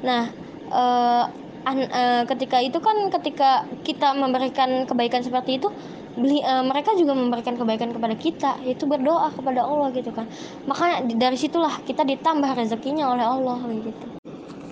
Nah 0.05 0.29
uh, 0.69 1.25
uh, 1.65 2.23
ketika 2.29 2.61
itu 2.61 2.77
kan 2.77 3.09
ketika 3.09 3.65
kita 3.81 4.13
memberikan 4.13 4.85
kebaikan 4.85 5.25
seperti 5.25 5.57
itu 5.57 5.69
beli 6.15 6.39
uh, 6.41 6.63
mereka 6.63 6.95
juga 6.95 7.13
memberikan 7.15 7.59
kebaikan 7.59 7.91
kepada 7.91 8.15
kita 8.15 8.51
yaitu 8.63 8.87
berdoa 8.87 9.31
kepada 9.35 9.67
Allah 9.67 9.91
gitu 9.91 10.11
kan 10.15 10.27
makanya 10.67 11.03
dari 11.15 11.35
situlah 11.35 11.83
kita 11.83 12.07
ditambah 12.07 12.51
rezekinya 12.55 13.11
oleh 13.11 13.25
Allah 13.27 13.59
gitu 13.83 14.15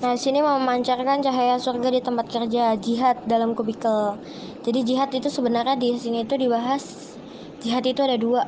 Nah, 0.04 0.20
sini 0.20 0.44
memancarkan 0.44 1.24
cahaya 1.24 1.56
surga 1.56 1.88
di 1.88 2.04
tempat 2.04 2.28
kerja, 2.28 2.76
jihad 2.76 3.24
dalam 3.24 3.56
kubikel. 3.56 4.20
Jadi 4.60 4.84
jihad 4.84 5.08
itu 5.16 5.32
sebenarnya 5.32 5.80
di 5.80 5.96
sini 5.96 6.28
itu 6.28 6.36
dibahas 6.36 7.16
jihad 7.64 7.88
itu 7.88 8.04
ada 8.04 8.20
dua. 8.20 8.44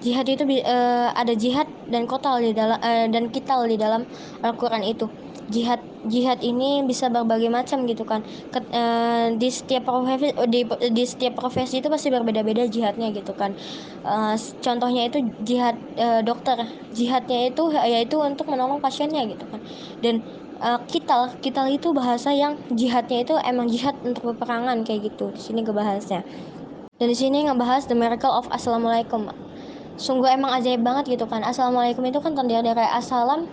Jihad 0.00 0.24
itu 0.32 0.48
uh, 0.48 1.12
ada 1.12 1.36
jihad 1.36 1.68
dan 1.92 2.08
kotal 2.08 2.40
di 2.40 2.56
dalam 2.56 2.80
uh, 2.80 3.04
dan 3.04 3.28
kital 3.28 3.68
di 3.68 3.76
dalam 3.76 4.08
Al-Qur'an 4.40 4.80
itu 4.80 5.12
jihad 5.54 5.80
jihad 6.12 6.38
ini 6.50 6.64
bisa 6.90 7.06
berbagai 7.14 7.50
macam 7.58 7.78
gitu 7.90 8.04
kan. 8.10 8.20
Ket, 8.52 8.64
uh, 8.72 9.34
di 9.40 9.48
setiap 9.58 9.82
profesi 9.88 10.28
di, 10.52 10.60
di 10.96 11.04
setiap 11.10 11.34
profesi 11.40 11.74
itu 11.80 11.88
pasti 11.94 12.08
berbeda-beda 12.14 12.62
jihadnya 12.74 13.06
gitu 13.18 13.32
kan. 13.40 13.50
Uh, 14.06 14.34
contohnya 14.64 15.02
itu 15.08 15.18
jihad 15.48 15.76
uh, 15.98 16.20
dokter. 16.28 16.56
Jihadnya 16.98 17.38
itu 17.50 17.62
yaitu 17.92 18.16
untuk 18.20 18.46
menolong 18.52 18.80
pasiennya 18.84 19.20
gitu 19.32 19.44
kan. 19.52 19.60
Dan 20.04 20.14
uh, 20.64 20.78
kital 20.90 21.22
kital 21.44 21.66
itu 21.76 21.88
bahasa 21.96 22.28
yang 22.42 22.52
jihadnya 22.80 23.18
itu 23.24 23.34
emang 23.50 23.66
jihad 23.72 23.94
untuk 24.06 24.22
peperangan 24.36 24.76
kayak 24.86 25.00
gitu. 25.12 25.24
Di 25.36 25.40
sini 25.46 25.60
kebahasnya 25.68 26.20
dan 26.98 27.06
di 27.14 27.16
sini 27.18 27.46
ngebahas 27.46 27.86
the 27.86 27.94
miracle 27.94 28.30
of 28.34 28.46
assalamualaikum. 28.50 29.30
Sungguh 29.98 30.30
emang 30.30 30.50
ajaib 30.58 30.82
banget 30.82 31.04
gitu 31.18 31.26
kan. 31.30 31.42
Assalamualaikum 31.46 32.02
itu 32.06 32.18
kan 32.22 32.32
terdiri 32.38 32.62
dari 32.66 32.86
assalam 32.86 33.50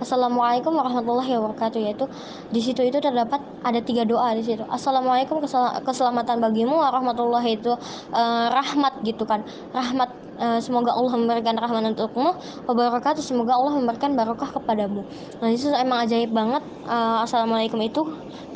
Assalamualaikum 0.00 0.72
warahmatullahi 0.72 1.36
wabarakatuh 1.36 1.76
yaitu 1.84 2.08
di 2.48 2.60
situ 2.64 2.80
itu 2.80 2.96
terdapat 3.04 3.36
ada 3.60 3.84
tiga 3.84 4.08
doa 4.08 4.32
di 4.32 4.40
situ. 4.40 4.64
Assalamualaikum 4.64 5.44
keselamatan 5.84 6.40
bagimu 6.40 6.72
warahmatullahi 6.72 7.60
itu 7.60 7.76
uh, 8.16 8.46
rahmat 8.48 9.04
gitu 9.04 9.28
kan. 9.28 9.44
Rahmat 9.76 10.08
uh, 10.40 10.56
semoga 10.56 10.96
Allah 10.96 11.14
memberikan 11.20 11.52
rahmat 11.52 11.92
untukmu 11.92 12.32
wabarakatuh 12.64 13.20
semoga 13.20 13.60
Allah 13.60 13.76
memberikan 13.76 14.16
barokah 14.16 14.48
kepadamu. 14.56 15.04
Nah, 15.44 15.48
itu 15.52 15.68
emang 15.68 16.08
ajaib 16.08 16.32
banget 16.32 16.64
uh, 16.88 17.20
Assalamualaikum 17.20 17.84
itu 17.84 18.00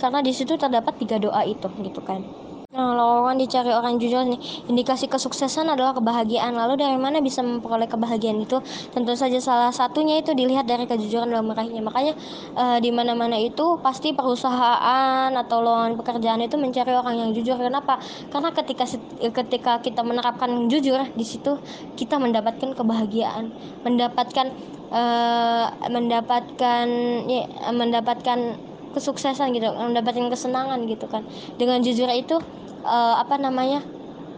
karena 0.01 0.25
di 0.25 0.33
situ 0.33 0.57
terdapat 0.57 0.97
tiga 0.97 1.21
doa 1.21 1.45
itu 1.45 1.69
gitu 1.85 2.01
kan. 2.01 2.44
Nah, 2.75 2.91
lowongan 2.91 3.39
dicari 3.39 3.71
orang 3.71 4.03
jujur 4.03 4.27
nih. 4.27 4.67
Indikasi 4.67 5.07
kesuksesan 5.07 5.71
adalah 5.71 5.95
kebahagiaan. 5.95 6.59
Lalu 6.59 6.83
dari 6.83 6.99
mana 6.99 7.23
bisa 7.23 7.39
memperoleh 7.39 7.87
kebahagiaan 7.87 8.43
itu? 8.43 8.59
Tentu 8.91 9.15
saja 9.15 9.39
salah 9.39 9.71
satunya 9.71 10.19
itu 10.19 10.35
dilihat 10.35 10.67
dari 10.67 10.83
kejujuran 10.83 11.31
dalam 11.31 11.55
meraihnya. 11.55 11.87
Makanya 11.87 12.19
uh, 12.59 12.83
di 12.83 12.91
mana-mana 12.91 13.39
itu 13.39 13.79
pasti 13.79 14.11
perusahaan 14.11 15.31
atau 15.31 15.63
lowongan 15.63 15.95
pekerjaan 16.03 16.43
itu 16.43 16.59
mencari 16.59 16.99
orang 16.99 17.15
yang 17.15 17.31
jujur. 17.31 17.55
Kenapa? 17.63 18.03
Karena 18.35 18.51
ketika 18.51 18.91
ketika 19.23 19.79
kita 19.79 20.03
menerapkan 20.03 20.67
jujur 20.67 20.99
di 21.15 21.23
situ 21.23 21.55
kita 21.95 22.19
mendapatkan 22.19 22.75
kebahagiaan, 22.75 23.55
mendapatkan 23.87 24.51
uh, 24.91 25.71
mendapatkan 25.87 26.87
ya, 27.31 27.71
mendapatkan 27.71 28.59
kesuksesan 28.95 29.55
gitu, 29.55 29.71
mendapatkan 29.75 30.27
kesenangan 30.27 30.83
gitu 30.91 31.07
kan. 31.07 31.23
Dengan 31.55 31.79
jujur 31.83 32.11
itu 32.11 32.39
uh, 32.85 33.19
apa 33.19 33.41
namanya 33.41 33.83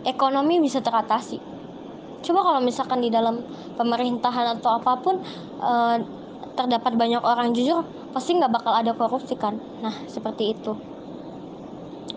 ekonomi 0.06 0.62
bisa 0.62 0.78
teratasi. 0.80 1.42
Coba 2.22 2.40
kalau 2.42 2.60
misalkan 2.62 3.02
di 3.02 3.10
dalam 3.12 3.42
pemerintahan 3.76 4.56
atau 4.58 4.78
apa 4.80 4.92
pun 5.02 5.20
uh, 5.60 5.96
terdapat 6.56 6.96
banyak 6.96 7.20
orang 7.20 7.52
jujur 7.52 7.84
pasti 8.16 8.32
nggak 8.38 8.54
bakal 8.54 8.72
ada 8.72 8.96
korupsi 8.96 9.36
kan? 9.36 9.60
Nah 9.82 9.92
seperti 10.08 10.56
itu. 10.56 10.72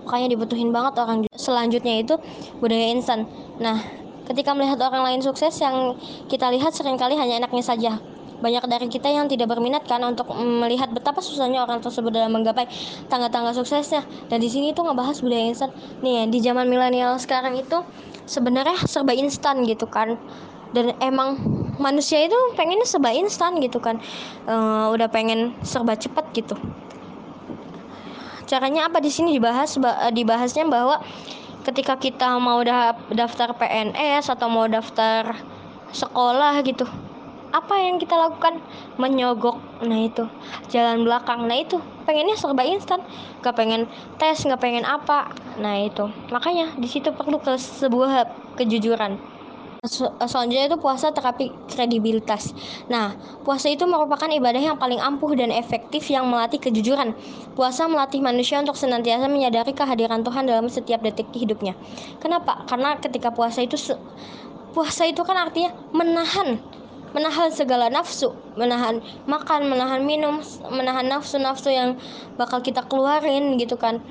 Makanya 0.07 0.33
dibutuhin 0.33 0.73
banget 0.73 0.97
orang 0.97 1.25
jujur. 1.25 1.29
selanjutnya 1.39 2.03
itu 2.03 2.19
budaya 2.59 2.91
instan 2.91 3.23
nah 3.63 3.79
ketika 4.27 4.51
melihat 4.51 4.77
orang 4.83 5.01
lain 5.07 5.21
sukses 5.23 5.55
yang 5.63 5.95
kita 6.27 6.51
lihat 6.51 6.75
sering 6.75 6.99
kali 6.99 7.15
hanya 7.15 7.39
enaknya 7.41 7.63
saja 7.63 7.91
banyak 8.39 8.63
dari 8.71 8.87
kita 8.87 9.11
yang 9.11 9.27
tidak 9.27 9.51
berminat 9.51 9.83
kan 9.83 9.99
untuk 10.07 10.31
melihat 10.35 10.87
betapa 10.91 11.19
susahnya 11.19 11.63
orang 11.63 11.83
tersebut 11.83 12.11
dalam 12.11 12.31
menggapai 12.31 12.65
tangga-tangga 13.11 13.51
suksesnya. 13.51 14.03
Dan 14.31 14.39
di 14.39 14.47
sini 14.47 14.71
tuh 14.71 14.87
ngebahas 14.87 15.19
budaya 15.19 15.45
instan. 15.51 15.69
Nih, 15.99 16.27
di 16.31 16.39
zaman 16.39 16.71
milenial 16.71 17.19
sekarang 17.19 17.59
itu 17.59 17.83
sebenarnya 18.23 18.79
serba 18.87 19.11
instan 19.11 19.67
gitu 19.67 19.85
kan. 19.85 20.15
Dan 20.71 20.95
emang 21.03 21.35
manusia 21.81 22.23
itu 22.23 22.37
pengennya 22.55 22.87
serba 22.87 23.11
instan 23.11 23.59
gitu 23.59 23.83
kan. 23.83 23.99
Uh, 24.47 24.91
udah 24.95 25.11
pengen 25.11 25.51
serba 25.61 25.99
cepat 25.99 26.31
gitu. 26.31 26.55
Caranya 28.49 28.89
apa 28.89 28.97
di 28.97 29.13
sini 29.13 29.35
dibahas 29.37 29.77
dibahasnya 30.09 30.65
bahwa 30.65 31.05
ketika 31.67 31.99
kita 31.99 32.39
mau 32.41 32.63
daftar 33.13 33.53
PNS 33.53 34.31
atau 34.33 34.47
mau 34.49 34.65
daftar 34.65 35.37
sekolah 35.93 36.57
gitu 36.65 36.85
apa 37.49 37.81
yang 37.81 37.97
kita 37.97 38.13
lakukan? 38.13 38.61
Menyogok. 39.01 39.57
Nah 39.85 39.99
itu. 40.05 40.25
Jalan 40.69 41.05
belakang. 41.05 41.49
Nah 41.49 41.57
itu. 41.57 41.81
Pengennya 42.05 42.37
serba 42.37 42.65
instan. 42.65 43.01
Gak 43.41 43.55
pengen 43.57 43.89
tes 44.21 44.45
gak 44.45 44.61
pengen 44.61 44.85
apa. 44.85 45.33
Nah 45.57 45.77
itu. 45.81 46.09
Makanya 46.29 46.77
di 46.77 46.85
situ 46.85 47.09
perlu 47.13 47.41
ke 47.41 47.57
sebuah 47.57 48.29
kejujuran. 48.57 49.39
Selanjutnya 50.27 50.67
itu 50.67 50.75
puasa 50.75 51.15
terapi 51.15 51.55
kredibilitas. 51.71 52.51
Nah, 52.91 53.15
puasa 53.47 53.71
itu 53.71 53.87
merupakan 53.87 54.27
ibadah 54.27 54.59
yang 54.59 54.75
paling 54.75 54.99
ampuh 54.99 55.31
dan 55.39 55.55
efektif 55.55 56.03
yang 56.11 56.27
melatih 56.27 56.59
kejujuran. 56.59 57.15
Puasa 57.55 57.87
melatih 57.87 58.19
manusia 58.19 58.59
untuk 58.59 58.75
senantiasa 58.75 59.31
menyadari 59.31 59.71
kehadiran 59.71 60.19
Tuhan 60.19 60.51
dalam 60.51 60.67
setiap 60.67 60.99
detik 60.99 61.31
hidupnya. 61.31 61.79
Kenapa? 62.19 62.67
Karena 62.67 62.99
ketika 62.99 63.31
puasa 63.31 63.63
itu 63.63 63.79
puasa 64.75 65.07
itu 65.07 65.23
kan 65.23 65.47
artinya 65.47 65.71
menahan 65.95 66.59
menahan 67.15 67.49
segala 67.49 67.89
nafsu, 67.89 68.33
menahan 68.53 69.01
makan, 69.25 69.69
menahan 69.69 70.01
minum, 70.05 70.41
menahan 70.69 71.05
nafsu-nafsu 71.09 71.73
yang 71.73 71.97
bakal 72.37 72.61
kita 72.61 72.85
keluarin 72.85 73.57
gitu 73.57 73.75
kan. 73.75 74.01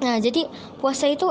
Nah, 0.00 0.18
jadi 0.18 0.48
puasa 0.80 1.06
itu 1.06 1.28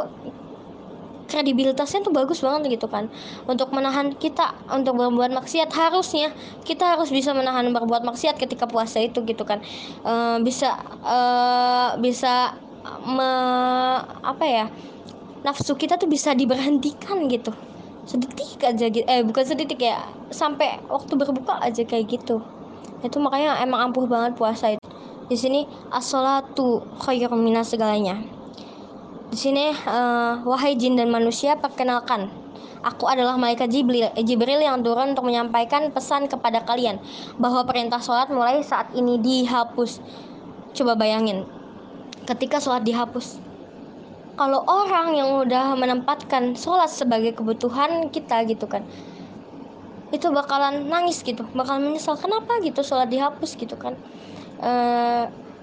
kredibilitasnya 1.32 2.04
tuh 2.04 2.12
bagus 2.12 2.44
banget 2.44 2.76
gitu 2.76 2.92
kan. 2.92 3.08
Untuk 3.48 3.72
menahan 3.72 4.12
kita 4.20 4.52
untuk 4.68 5.00
berbuat 5.00 5.32
maksiat 5.32 5.72
harusnya 5.72 6.36
kita 6.68 7.00
harus 7.00 7.08
bisa 7.08 7.32
menahan 7.32 7.72
berbuat 7.72 8.04
maksiat 8.04 8.36
ketika 8.36 8.68
puasa 8.68 9.00
itu 9.00 9.24
gitu 9.24 9.48
kan. 9.48 9.64
E, 10.04 10.14
bisa 10.44 10.76
e, 11.00 11.18
bisa 12.04 12.60
me, 13.08 13.32
apa 14.04 14.46
ya 14.46 14.66
nafsu 15.42 15.74
kita 15.74 15.98
tuh 15.98 16.10
bisa 16.10 16.38
diberhentikan 16.38 17.26
gitu 17.32 17.54
sedetik 18.12 18.60
aja 18.60 18.86
gitu. 18.92 19.08
Eh 19.08 19.24
bukan 19.24 19.44
sedetik 19.48 19.80
ya. 19.80 20.04
Sampai 20.28 20.84
waktu 20.92 21.16
berbuka 21.16 21.64
aja 21.64 21.82
kayak 21.88 22.12
gitu. 22.12 22.44
Itu 23.00 23.18
makanya 23.24 23.64
emang 23.64 23.92
ampuh 23.92 24.04
banget 24.04 24.36
puasa 24.36 24.76
itu. 24.76 24.84
Di 25.32 25.40
sini 25.40 25.64
as-salatu 25.88 26.84
minas 27.40 27.72
segalanya. 27.72 28.20
Di 29.32 29.38
sini 29.40 29.72
uh, 29.72 30.44
wahai 30.44 30.76
jin 30.76 31.00
dan 31.00 31.08
manusia 31.08 31.56
perkenalkan. 31.56 32.28
Aku 32.82 33.06
adalah 33.06 33.38
malaikat 33.38 33.70
Jibril, 33.70 34.10
Jibril 34.26 34.58
yang 34.58 34.82
turun 34.82 35.14
untuk 35.14 35.30
menyampaikan 35.30 35.94
pesan 35.94 36.26
kepada 36.26 36.66
kalian 36.66 36.98
bahwa 37.38 37.62
perintah 37.62 38.02
sholat 38.02 38.34
mulai 38.34 38.66
saat 38.66 38.90
ini 38.98 39.22
dihapus. 39.22 40.02
Coba 40.74 40.98
bayangin, 40.98 41.46
ketika 42.26 42.58
sholat 42.58 42.82
dihapus, 42.82 43.38
kalau 44.42 44.66
orang 44.66 45.14
yang 45.14 45.30
udah 45.38 45.78
menempatkan 45.78 46.58
sholat 46.58 46.90
sebagai 46.90 47.38
kebutuhan 47.38 48.10
kita 48.10 48.42
gitu 48.50 48.66
kan 48.66 48.82
itu 50.12 50.28
bakalan 50.34 50.90
nangis 50.90 51.22
gitu 51.22 51.46
bakalan 51.54 51.94
menyesal 51.94 52.18
kenapa 52.20 52.60
gitu 52.66 52.84
sholat 52.84 53.08
dihapus? 53.08 53.56
gitu 53.56 53.80
kan. 53.80 53.96
E, 54.60 54.72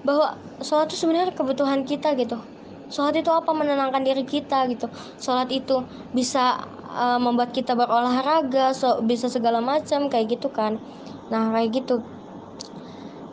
bahwa 0.01 0.33
sholat 0.65 0.89
itu 0.89 1.05
sebenarnya 1.05 1.37
kebutuhan 1.37 1.85
kita 1.85 2.17
gitu. 2.17 2.41
Sholat 2.89 3.13
itu 3.13 3.29
apa? 3.29 3.53
Menenangkan 3.53 4.01
diri 4.01 4.25
kita 4.25 4.65
gitu. 4.73 4.89
Sholat 5.21 5.53
itu 5.53 5.85
bisa 6.17 6.65
e, 6.89 7.05
membuat 7.21 7.53
kita 7.53 7.77
berolahraga 7.77 8.73
so, 8.73 9.05
bisa 9.05 9.29
segala 9.29 9.61
macam 9.61 10.09
kayak 10.09 10.33
gitu 10.33 10.49
kan. 10.49 10.81
Nah 11.29 11.53
kayak 11.53 11.85
gitu 11.85 12.01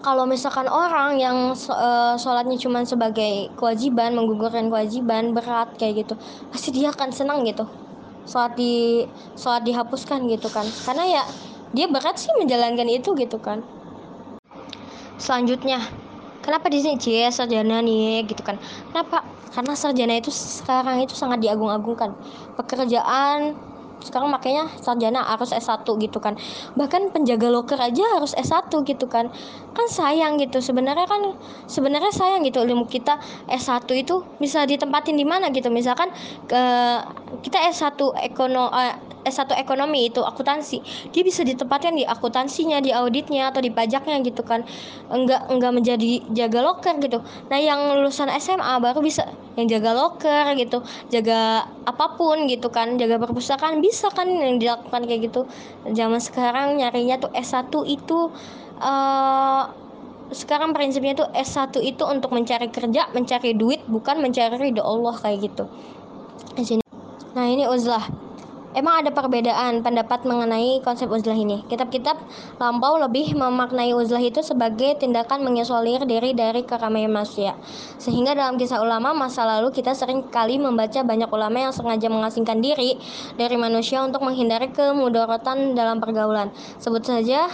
kalau 0.07 0.23
misalkan 0.23 0.71
orang 0.71 1.19
yang 1.19 1.51
uh, 1.51 2.15
sholatnya 2.15 2.55
cuma 2.63 2.87
sebagai 2.87 3.51
kewajiban 3.59 4.15
menggugurkan 4.15 4.71
kewajiban 4.71 5.35
berat 5.35 5.75
kayak 5.75 6.07
gitu 6.07 6.15
pasti 6.55 6.71
dia 6.71 6.95
akan 6.95 7.11
senang 7.11 7.43
gitu. 7.43 7.67
Sholat 8.23 8.55
di 8.55 9.03
sholat 9.35 9.67
dihapuskan 9.67 10.31
gitu 10.31 10.47
kan. 10.47 10.63
Karena 10.87 11.11
ya 11.11 11.23
dia 11.75 11.91
berat 11.91 12.23
sih 12.23 12.31
menjalankan 12.39 12.87
itu 12.87 13.19
gitu 13.19 13.43
kan. 13.43 13.67
Selanjutnya 15.19 15.83
kenapa 16.39 16.71
di 16.71 16.79
sini? 16.87 17.03
Cie 17.03 17.27
sarjana 17.35 17.83
nih 17.83 18.31
gitu 18.31 18.47
kan. 18.47 18.63
Kenapa? 18.95 19.27
Karena 19.51 19.75
sarjana 19.75 20.23
itu 20.23 20.31
sekarang 20.31 21.03
itu 21.03 21.19
sangat 21.19 21.43
diagung-agungkan. 21.43 22.15
Pekerjaan 22.55 23.59
sekarang 24.03 24.29
makanya 24.29 24.69
sarjana 24.81 25.25
harus 25.25 25.51
S1 25.53 25.87
gitu 25.87 26.19
kan. 26.21 26.37
Bahkan 26.77 27.15
penjaga 27.15 27.49
loker 27.49 27.79
aja 27.81 28.05
harus 28.17 28.37
S1 28.37 28.69
gitu 28.85 29.07
kan. 29.09 29.33
Kan 29.73 29.87
sayang 29.89 30.37
gitu. 30.41 30.61
Sebenarnya 30.61 31.09
kan 31.09 31.37
sebenarnya 31.67 32.13
sayang 32.13 32.45
gitu 32.45 32.61
ilmu 32.63 32.87
kita. 32.89 33.19
S1 33.49 33.89
itu 33.97 34.25
bisa 34.37 34.65
ditempatin 34.69 35.17
di 35.17 35.25
mana 35.25 35.49
gitu. 35.51 35.73
Misalkan 35.73 36.13
ke 36.45 36.63
kita 37.43 37.59
S1 37.73 37.97
ekono 38.27 38.69
eh, 38.75 39.16
S1 39.27 39.59
ekonomi 39.59 40.07
itu 40.07 40.23
akuntansi 40.23 40.79
dia 41.11 41.23
bisa 41.27 41.43
ditempatkan 41.43 41.99
di 41.99 42.07
akuntansinya 42.07 42.79
di 42.79 42.95
auditnya 42.95 43.51
atau 43.51 43.59
di 43.61 43.75
pajaknya 43.75 44.23
gitu 44.23 44.47
kan 44.47 44.63
enggak 45.11 45.51
enggak 45.51 45.73
menjadi 45.75 46.23
jaga 46.31 46.63
loker 46.63 46.95
gitu 47.03 47.19
nah 47.51 47.59
yang 47.59 47.83
lulusan 47.99 48.31
SMA 48.39 48.79
baru 48.79 49.03
bisa 49.03 49.27
yang 49.59 49.67
jaga 49.67 49.91
loker 49.93 50.55
gitu 50.55 50.87
jaga 51.11 51.67
apa 51.85 52.07
pun 52.15 52.47
gitu 52.47 52.71
kan 52.71 52.95
jaga 52.95 53.19
perpustakaan 53.19 53.83
bisa 53.83 54.09
kan 54.15 54.31
yang 54.31 54.63
dilakukan 54.63 55.03
kayak 55.05 55.29
gitu 55.29 55.51
zaman 55.91 56.23
sekarang 56.23 56.79
nyarinya 56.79 57.19
tuh 57.19 57.35
S1 57.35 57.73
itu 57.91 58.31
uh, 58.81 59.65
sekarang 60.35 60.75
prinsipnya 60.75 61.15
tuh 61.15 61.29
S1 61.31 61.71
itu 61.87 62.03
untuk 62.03 62.35
mencari 62.35 62.67
kerja, 62.67 63.07
mencari 63.15 63.55
duit, 63.55 63.87
bukan 63.87 64.19
mencari 64.19 64.59
ridho 64.59 64.83
Allah 64.83 65.15
kayak 65.15 65.39
gitu. 65.53 65.71
Nah, 67.37 67.47
ini 67.47 67.69
uzlah. 67.69 68.03
Emang 68.77 69.01
ada 69.01 69.09
perbedaan 69.09 69.81
pendapat 69.81 70.29
mengenai 70.29 70.85
konsep 70.85 71.09
uzlah 71.09 71.33
ini. 71.33 71.65
Kitab-kitab 71.65 72.21
lampau 72.61 73.01
lebih 73.01 73.33
memaknai 73.33 73.97
uzlah 73.97 74.21
itu 74.21 74.45
sebagai 74.45 75.01
tindakan 75.01 75.49
mengisolir 75.49 76.05
diri 76.05 76.37
dari 76.37 76.61
keramaian 76.61 77.09
manusia. 77.09 77.57
Sehingga 77.97 78.37
dalam 78.37 78.61
kisah 78.61 78.85
ulama 78.85 79.17
masa 79.17 79.49
lalu 79.49 79.73
kita 79.73 79.97
sering 79.97 80.29
kali 80.29 80.61
membaca 80.61 81.01
banyak 81.01 81.33
ulama 81.33 81.57
yang 81.57 81.73
sengaja 81.73 82.13
mengasingkan 82.13 82.61
diri 82.61 83.01
dari 83.41 83.57
manusia 83.57 84.05
untuk 84.05 84.21
menghindari 84.21 84.69
kemudorotan 84.69 85.73
dalam 85.73 85.97
pergaulan. 85.97 86.53
Sebut 86.77 87.01
saja 87.01 87.49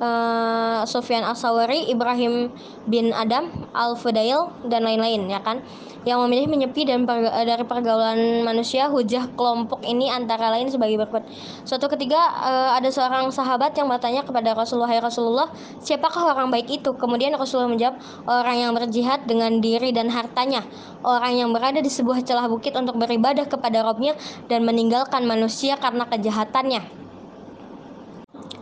uh, 0.00 0.82
Sufyan 0.86 1.26
As-Sawari, 1.26 1.90
Ibrahim 1.90 2.50
bin 2.86 3.10
Adam, 3.14 3.50
Al-Fudail 3.74 4.50
dan 4.66 4.86
lain-lain 4.86 5.30
ya 5.30 5.42
kan 5.42 5.62
yang 6.06 6.22
memilih 6.24 6.48
menyepi 6.48 6.86
dan 6.86 7.04
per, 7.04 7.20
eh, 7.20 7.44
dari 7.44 7.64
pergaulan 7.66 8.46
manusia 8.46 8.86
hujah 8.86 9.28
kelompok 9.34 9.82
ini 9.82 10.08
antara 10.08 10.48
lain 10.48 10.70
sebagai 10.70 10.96
berikut. 10.96 11.26
Suatu 11.66 11.90
ketiga 11.90 12.16
uh, 12.38 12.70
ada 12.78 12.88
seorang 12.88 13.28
sahabat 13.28 13.74
yang 13.74 13.90
bertanya 13.90 14.22
kepada 14.22 14.54
Rasulullah, 14.54 14.88
"Ya 14.88 15.02
Rasulullah, 15.02 15.48
siapakah 15.82 16.32
orang 16.32 16.48
baik 16.48 16.80
itu?" 16.80 16.94
Kemudian 16.96 17.34
Rasulullah 17.36 17.68
menjawab, 17.68 17.98
"Orang 18.24 18.56
yang 18.56 18.72
berjihad 18.72 19.26
dengan 19.26 19.58
diri 19.58 19.90
dan 19.90 20.08
hartanya, 20.08 20.64
orang 21.02 21.34
yang 21.36 21.50
berada 21.52 21.82
di 21.82 21.90
sebuah 21.90 22.22
celah 22.24 22.46
bukit 22.48 22.72
untuk 22.78 22.96
beribadah 22.96 23.44
kepada 23.44 23.84
Robnya 23.84 24.14
dan 24.46 24.64
meninggalkan 24.64 25.26
manusia 25.26 25.76
karena 25.76 26.06
kejahatannya." 26.08 27.07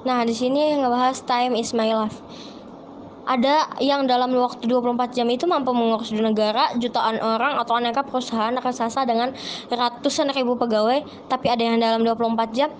Nah, 0.06 0.22
di 0.22 0.30
sini 0.30 0.78
ngebahas 0.78 1.18
time 1.26 1.58
is 1.58 1.74
my 1.74 1.90
life 1.90 2.22
ada 3.26 3.66
yang 3.82 4.06
dalam 4.06 4.30
waktu 4.38 4.70
24 4.70 5.10
jam 5.10 5.26
itu 5.26 5.50
mampu 5.50 5.74
mengurus 5.74 6.14
negara, 6.14 6.70
jutaan 6.78 7.18
orang 7.18 7.58
atau 7.58 7.74
aneka 7.74 8.06
perusahaan 8.06 8.54
raksasa 8.54 9.02
dengan 9.02 9.34
ratusan 9.66 10.30
ribu 10.30 10.54
pegawai, 10.54 11.02
tapi 11.26 11.50
ada 11.50 11.66
yang 11.66 11.82
dalam 11.82 12.06
24 12.06 12.54
jam 12.54 12.70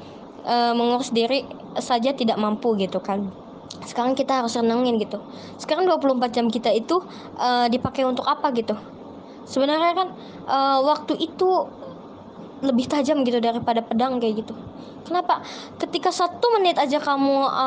e, 0.47 0.55
mengurus 0.79 1.11
diri 1.11 1.43
saja 1.83 2.15
tidak 2.15 2.39
mampu 2.39 2.79
gitu 2.79 3.03
kan. 3.03 3.27
Sekarang 3.83 4.15
kita 4.15 4.39
harus 4.39 4.55
renungin 4.55 5.03
gitu. 5.03 5.19
Sekarang 5.59 5.91
24 5.91 6.31
jam 6.31 6.47
kita 6.47 6.71
itu 6.71 7.03
e, 7.35 7.67
dipakai 7.75 8.07
untuk 8.07 8.23
apa 8.23 8.55
gitu? 8.55 8.79
Sebenarnya 9.51 9.99
kan 9.99 10.09
e, 10.47 10.59
waktu 10.87 11.27
itu 11.27 11.51
lebih 12.65 12.89
tajam 12.89 13.21
gitu 13.25 13.41
daripada 13.41 13.85
pedang 13.85 14.17
kayak 14.17 14.47
gitu. 14.47 14.55
Kenapa? 15.05 15.45
Ketika 15.77 16.11
satu 16.11 16.57
menit 16.57 16.81
aja 16.81 16.99
kamu 16.99 17.47
e, 17.47 17.67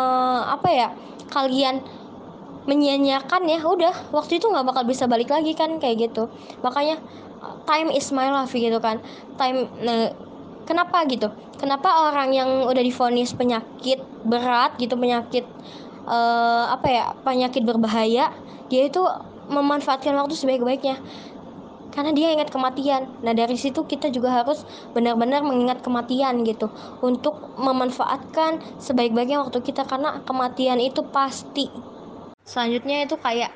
apa 0.49 0.69
ya? 0.69 0.89
Kalian 1.29 1.79
menyia-nyiakan 2.69 3.49
ya 3.49 3.59
udah 3.65 4.13
waktu 4.13 4.37
itu 4.37 4.45
nggak 4.45 4.65
bakal 4.69 4.83
bisa 4.85 5.09
balik 5.09 5.33
lagi 5.33 5.57
kan 5.57 5.81
kayak 5.81 6.09
gitu 6.09 6.29
makanya 6.61 7.01
time 7.65 7.89
is 7.89 8.13
my 8.13 8.29
life 8.29 8.53
gitu 8.53 8.77
kan 8.77 9.01
time 9.41 9.65
nah, 9.81 10.13
kenapa 10.69 11.01
gitu 11.09 11.33
kenapa 11.57 12.13
orang 12.13 12.29
yang 12.29 12.49
udah 12.69 12.83
difonis 12.85 13.33
penyakit 13.33 14.03
berat 14.21 14.77
gitu 14.77 14.93
penyakit 14.93 15.49
uh, 16.05 16.69
apa 16.69 16.87
ya 16.87 17.05
penyakit 17.25 17.65
berbahaya 17.65 18.29
dia 18.69 18.81
itu 18.85 19.01
memanfaatkan 19.49 20.13
waktu 20.13 20.37
sebaik-baiknya 20.37 21.01
karena 21.93 22.11
dia 22.13 22.31
ingat 22.33 22.49
kematian. 22.53 23.09
Nah, 23.25 23.33
dari 23.33 23.57
situ 23.57 23.85
kita 23.85 24.13
juga 24.13 24.43
harus 24.43 24.63
benar-benar 24.93 25.41
mengingat 25.45 25.81
kematian 25.85 26.45
gitu 26.45 26.69
untuk 27.01 27.53
memanfaatkan 27.57 28.61
sebaik-baiknya 28.81 29.41
waktu 29.43 29.59
kita 29.61 29.83
karena 29.85 30.21
kematian 30.25 30.79
itu 30.81 31.01
pasti 31.09 31.67
Selanjutnya 32.49 33.05
itu 33.05 33.13
kayak 33.21 33.53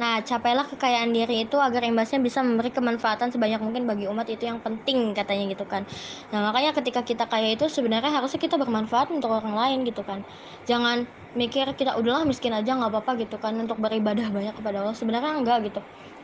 Nah, 0.00 0.18
capailah 0.24 0.66
kekayaan 0.66 1.14
diri 1.14 1.46
itu 1.46 1.54
agar 1.60 1.84
imbasnya 1.86 2.18
bisa 2.18 2.40
memberi 2.42 2.74
kemanfaatan 2.74 3.28
sebanyak 3.30 3.60
mungkin 3.62 3.84
bagi 3.86 4.08
umat 4.10 4.26
itu 4.26 4.50
yang 4.50 4.58
penting 4.58 5.12
katanya 5.14 5.52
gitu 5.52 5.62
kan. 5.68 5.86
Nah, 6.34 6.48
makanya 6.48 6.74
ketika 6.74 7.06
kita 7.06 7.24
kaya 7.30 7.54
itu 7.54 7.68
sebenarnya 7.70 8.10
harusnya 8.10 8.40
kita 8.40 8.56
bermanfaat 8.58 9.12
untuk 9.14 9.30
orang 9.30 9.54
lain 9.54 9.78
gitu 9.86 10.02
kan. 10.02 10.24
Jangan 10.66 11.06
mikir 11.38 11.70
kita 11.78 11.94
udahlah 12.00 12.24
miskin 12.26 12.50
aja 12.56 12.74
nggak 12.74 12.90
apa-apa 12.90 13.20
gitu 13.22 13.36
kan 13.38 13.54
untuk 13.62 13.78
beribadah 13.78 14.26
banyak 14.32 14.54
kepada 14.58 14.82
Allah. 14.82 14.96
Sebenarnya 14.96 15.38
enggak 15.38 15.70
gitu. 15.70 15.80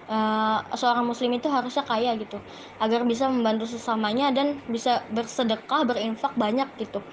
Uh, 0.09 0.65
seorang 0.73 1.05
muslim 1.05 1.37
itu 1.37 1.53
harusnya 1.53 1.85
kaya 1.85 2.17
gitu 2.17 2.41
agar 2.81 3.05
bisa 3.05 3.29
membantu 3.29 3.69
sesamanya 3.69 4.33
dan 4.33 4.65
bisa 4.65 5.05
bersedekah 5.13 5.85
berinfak 5.85 6.33
banyak 6.33 6.65
gitu 6.81 7.05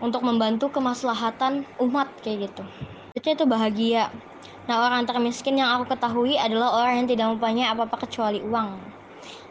untuk 0.00 0.24
membantu 0.24 0.72
kemaslahatan 0.72 1.68
umat 1.76 2.16
kayak 2.24 2.48
gitu 2.48 2.64
itu 3.12 3.44
bahagia. 3.44 4.08
Nah, 4.66 4.76
orang 4.88 5.04
termiskin 5.04 5.60
yang 5.60 5.76
aku 5.76 5.92
ketahui 5.92 6.34
adalah 6.40 6.72
orang 6.80 7.04
yang 7.04 7.08
tidak 7.12 7.26
mempunyai 7.36 7.68
apa-apa 7.68 8.08
kecuali 8.08 8.40
uang. 8.40 8.88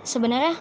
Sebenarnya 0.02 0.58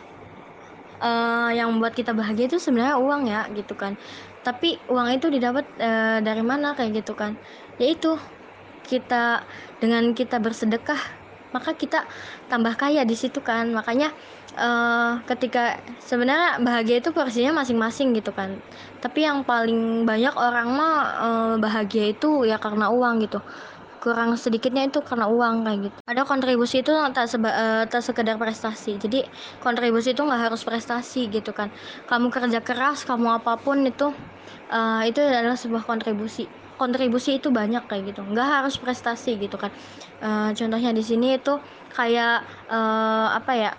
uh, 1.00 1.50
yang 1.56 1.72
membuat 1.72 1.96
kita 1.96 2.12
bahagia 2.12 2.46
itu 2.52 2.58
sebenarnya 2.60 2.96
uang 3.00 3.22
ya, 3.32 3.48
gitu 3.56 3.74
kan. 3.74 3.96
Tapi 4.44 4.84
uang 4.92 5.08
itu 5.16 5.26
didapat 5.32 5.72
uh, 5.80 6.18
dari 6.20 6.42
mana 6.44 6.76
kayak 6.76 7.02
gitu 7.02 7.16
kan? 7.16 7.40
Yaitu 7.80 8.20
kita 8.84 9.48
dengan 9.80 10.12
kita 10.16 10.36
bersedekah, 10.44 11.00
maka 11.54 11.70
kita 11.74 12.06
tambah 12.50 12.74
kaya 12.78 13.02
di 13.06 13.16
situ 13.18 13.38
kan. 13.42 13.70
Makanya 13.74 14.08
uh, 14.58 15.20
ketika 15.30 15.78
sebenarnya 16.02 16.62
bahagia 16.62 16.96
itu 17.02 17.10
porsinya 17.16 17.52
masing-masing 17.62 18.14
gitu 18.18 18.30
kan. 18.34 18.50
Tapi 19.02 19.26
yang 19.26 19.42
paling 19.46 20.06
banyak 20.06 20.34
orang 20.34 20.68
mah 20.78 20.94
uh, 21.26 21.54
bahagia 21.58 22.10
itu 22.14 22.26
ya 22.50 22.56
karena 22.58 22.90
uang 22.90 23.14
gitu. 23.24 23.38
Kurang 24.00 24.32
sedikitnya 24.40 24.88
itu 24.88 24.98
karena 25.04 25.28
uang 25.28 25.54
kayak 25.66 25.78
gitu. 25.84 25.96
Ada 26.08 26.22
kontribusi 26.24 26.80
itu 26.80 26.92
tak 27.12 27.26
seba, 27.28 27.50
uh, 27.52 27.82
tak 27.84 28.00
sekedar 28.00 28.36
prestasi. 28.40 28.96
Jadi 28.96 29.18
kontribusi 29.60 30.16
itu 30.16 30.22
nggak 30.24 30.42
harus 30.50 30.64
prestasi 30.64 31.28
gitu 31.28 31.52
kan. 31.52 31.68
Kamu 32.08 32.32
kerja 32.32 32.60
keras 32.64 33.04
kamu 33.04 33.28
apa 33.44 33.60
pun 33.60 33.84
itu 33.84 34.08
uh, 34.72 35.02
itu 35.04 35.20
adalah 35.20 35.58
sebuah 35.58 35.84
kontribusi 35.84 36.59
kontribusi 36.80 37.30
itu 37.38 37.48
banyak 37.52 37.84
kayak 37.90 38.02
gitu. 38.16 38.20
Nggak 38.24 38.48
harus 38.56 38.74
prestasi 38.80 39.36
gitu 39.44 39.56
kan. 39.60 39.70
Uh, 40.24 40.48
contohnya 40.56 40.90
di 40.96 41.04
sini 41.04 41.36
itu 41.36 41.52
kayak 41.92 42.40
uh, 42.72 43.28
apa 43.36 43.52
ya 43.62 43.70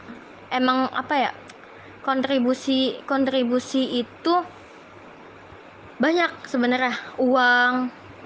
emang 0.53 0.85
apa 0.93 1.13
ya 1.17 1.31
kontribusi 2.05 3.01
kontribusi 3.09 4.05
itu 4.05 4.33
banyak 6.03 6.31
sebenarnya. 6.49 6.93
Uang 7.21 7.73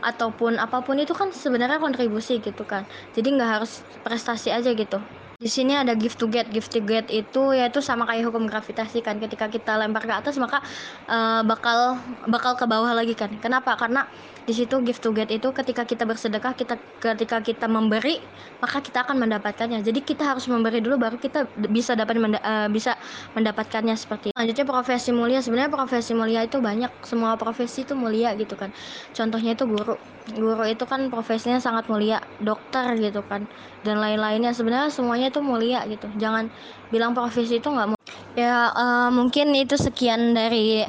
ataupun 0.05 0.61
apa 0.61 0.85
pun 0.85 0.95
itu 1.01 1.13
kan 1.17 1.31
sebenarnya 1.33 1.79
kontribusi 1.81 2.39
gitu 2.43 2.63
kan. 2.67 2.83
Jadi 3.15 3.27
nggak 3.35 3.51
harus 3.59 3.71
prestasi 4.05 4.51
aja 4.53 4.71
gitu. 4.75 4.99
Di 5.35 5.51
sini 5.51 5.75
ada 5.75 5.93
gift 5.99 6.15
to 6.21 6.27
get. 6.31 6.47
Gift 6.55 6.71
to 6.71 6.79
get 6.85 7.11
itu 7.11 7.51
yaitu 7.51 7.83
sama 7.83 8.07
kayak 8.07 8.23
hukum 8.31 8.47
gravitasi 8.47 9.03
kan. 9.03 9.19
Ketika 9.19 9.51
kita 9.51 9.75
lempar 9.81 10.07
ke 10.07 10.13
atas 10.15 10.39
maka 10.39 10.63
uh, 11.11 11.43
bakal 11.43 11.99
bakal 12.31 12.53
ke 12.55 12.65
bawah 12.69 12.91
lagi 12.95 13.11
kan. 13.17 13.31
Kenapa? 13.43 13.75
Karena 13.75 14.07
di 14.45 14.53
situ 14.53 14.77
gift 14.85 15.01
to 15.01 15.09
get 15.09 15.33
itu 15.33 15.49
ketika 15.49 15.81
kita 15.81 16.05
bersedekah 16.05 16.53
kita 16.53 16.77
ketika 17.01 17.41
kita 17.41 17.65
memberi 17.65 18.21
maka 18.61 18.77
kita 18.77 19.01
akan 19.01 19.17
mendapatkannya. 19.25 19.81
Jadi 19.81 20.05
kita 20.05 20.21
harus 20.21 20.45
memberi 20.45 20.79
dulu 20.79 21.01
baru 21.01 21.17
kita 21.17 21.49
bisa 21.69 21.97
dapat 21.97 22.21
menda 22.21 22.39
uh, 22.45 22.69
bisa 22.69 22.93
mendapatkannya 23.33 23.97
seperti 23.97 24.29
itu. 24.29 24.35
selanjutnya 24.37 24.65
profesi 24.69 25.09
mulia. 25.09 25.39
Sebenarnya 25.41 25.71
profesi 25.73 26.13
mulia 26.13 26.45
itu 26.45 26.61
banyak. 26.61 26.93
Semua 27.01 27.33
profesi 27.35 27.81
itu 27.81 27.97
mulia 27.97 28.37
gitu 28.37 28.53
kan. 28.53 28.69
Contohnya 29.17 29.57
itu 29.57 29.65
guru. 29.65 29.97
Guru 30.37 30.63
itu 30.69 30.85
kan 30.85 31.09
profesinya 31.09 31.57
sangat 31.57 31.89
mulia. 31.89 32.21
Dokter 32.37 32.93
gitu 33.01 33.25
kan. 33.25 33.49
Dan 33.81 33.97
lain-lainnya. 33.97 34.53
Sebenarnya 34.53 34.93
semuanya 34.93 35.33
itu 35.33 35.41
mulia 35.41 35.83
gitu. 35.89 36.05
Jangan 36.21 36.53
bilang 36.93 37.17
profesi 37.17 37.57
itu 37.57 37.65
nggak 37.65 37.97
ya 38.35 38.69
uh, 38.75 39.09
mungkin 39.09 39.55
itu 39.55 39.79
sekian 39.79 40.35
dari 40.35 40.83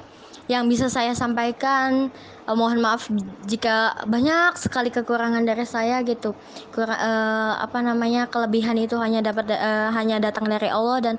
yang 0.46 0.66
bisa 0.70 0.86
saya 0.86 1.14
sampaikan 1.14 2.10
uh, 2.46 2.56
mohon 2.56 2.78
maaf 2.78 3.10
jika 3.44 4.06
banyak 4.06 4.54
sekali 4.56 4.88
kekurangan 4.94 5.42
dari 5.42 5.66
saya 5.66 6.00
gitu. 6.06 6.32
Kur 6.70 6.86
uh, 6.86 7.52
apa 7.58 7.82
namanya 7.82 8.30
kelebihan 8.30 8.78
itu 8.78 8.94
hanya 8.96 9.20
dapat 9.20 9.50
uh, 9.52 9.90
hanya 9.92 10.22
datang 10.22 10.46
dari 10.46 10.70
Allah 10.70 11.02
dan 11.02 11.14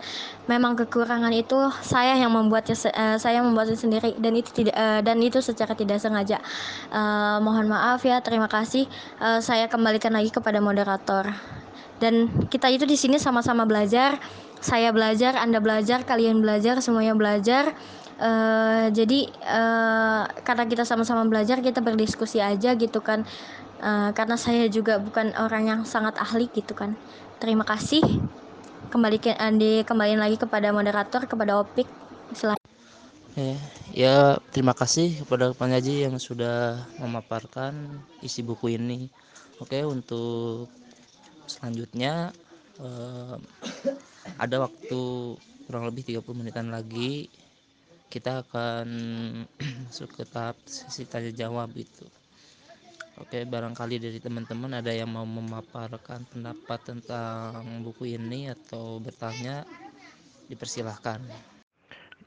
memang 0.48 0.80
kekurangan 0.80 1.32
itu 1.36 1.70
saya 1.84 2.16
yang 2.16 2.32
membuatnya 2.32 2.76
uh, 2.96 3.18
saya 3.20 3.44
membuatnya 3.44 3.78
sendiri 3.78 4.16
dan 4.18 4.34
itu 4.34 4.50
tidak 4.56 4.76
uh, 4.76 5.04
dan 5.04 5.20
itu 5.20 5.44
secara 5.44 5.76
tidak 5.76 6.00
sengaja. 6.00 6.40
Uh, 6.90 7.38
mohon 7.44 7.68
maaf 7.68 8.02
ya 8.08 8.24
terima 8.24 8.48
kasih. 8.48 8.88
Uh, 9.20 9.44
saya 9.44 9.68
kembalikan 9.68 10.16
lagi 10.16 10.32
kepada 10.32 10.64
moderator. 10.64 11.30
Dan 11.98 12.30
kita 12.54 12.70
itu 12.70 12.86
di 12.86 12.94
sini 12.94 13.18
sama-sama 13.18 13.66
belajar. 13.66 14.22
Saya 14.58 14.90
belajar 14.90 15.38
anda 15.38 15.62
belajar 15.62 16.02
kalian 16.02 16.42
belajar 16.42 16.82
semuanya 16.82 17.14
belajar 17.14 17.78
uh, 18.20 18.86
jadi 18.92 19.20
uh, 19.46 20.24
karena 20.44 20.64
kita 20.66 20.84
sama-sama 20.84 21.26
belajar 21.26 21.62
kita 21.62 21.80
berdiskusi 21.82 22.42
aja 22.42 22.74
gitu 22.76 23.00
kan. 23.02 23.24
Uh, 23.78 24.10
karena 24.18 24.34
saya 24.34 24.66
juga 24.74 24.98
bukan 24.98 25.38
orang 25.38 25.70
yang 25.70 25.82
sangat 25.86 26.18
ahli 26.18 26.50
gitu 26.50 26.74
kan. 26.74 26.98
Terima 27.38 27.62
kasih. 27.62 28.02
Kembali 28.90 29.18
ke 29.22 29.36
Andi 29.38 29.86
kembali 29.86 30.18
lagi 30.18 30.38
kepada 30.40 30.74
moderator 30.74 31.30
kepada 31.30 31.62
Opik. 31.62 31.86
Silahkan 32.34 32.68
ya, 33.38 33.56
ya 33.94 34.16
terima 34.50 34.74
kasih 34.74 35.22
kepada 35.22 35.54
penyaji 35.54 36.10
yang 36.10 36.18
sudah 36.18 36.82
memaparkan 36.98 38.02
isi 38.26 38.42
buku 38.42 38.74
ini. 38.76 39.14
Oke 39.62 39.86
untuk 39.86 40.70
selanjutnya 41.46 42.34
uh, 42.82 43.38
ada 44.44 44.66
waktu 44.66 45.02
kurang 45.70 45.86
lebih 45.86 46.18
30 46.18 46.24
menitan 46.34 46.68
lagi 46.74 47.30
kita 48.08 48.48
akan 48.48 48.88
masuk 49.88 50.10
ke 50.16 50.24
tahap 50.24 50.56
sesi 50.64 51.04
tanya 51.04 51.32
jawab 51.36 51.72
itu. 51.76 52.08
Oke 53.18 53.44
barangkali 53.50 53.98
dari 53.98 54.22
teman-teman 54.22 54.78
ada 54.78 54.94
yang 54.94 55.10
mau 55.10 55.26
memaparkan 55.26 56.22
pendapat 56.30 56.80
tentang 56.86 57.82
buku 57.82 58.14
ini 58.14 58.54
atau 58.54 59.02
bertanya 59.02 59.66
dipersilahkan. 60.48 61.26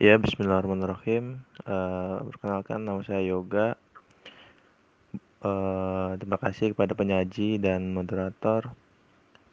Ya 0.02 0.18
Bismillahirrahmanirrahim. 0.18 1.46
Uh, 1.62 2.26
perkenalkan 2.34 2.82
nama 2.82 3.00
saya 3.06 3.22
Yoga. 3.22 3.78
Uh, 5.40 6.18
terima 6.20 6.36
kasih 6.42 6.74
kepada 6.74 6.92
penyaji 6.92 7.62
dan 7.62 7.94
moderator. 7.94 8.74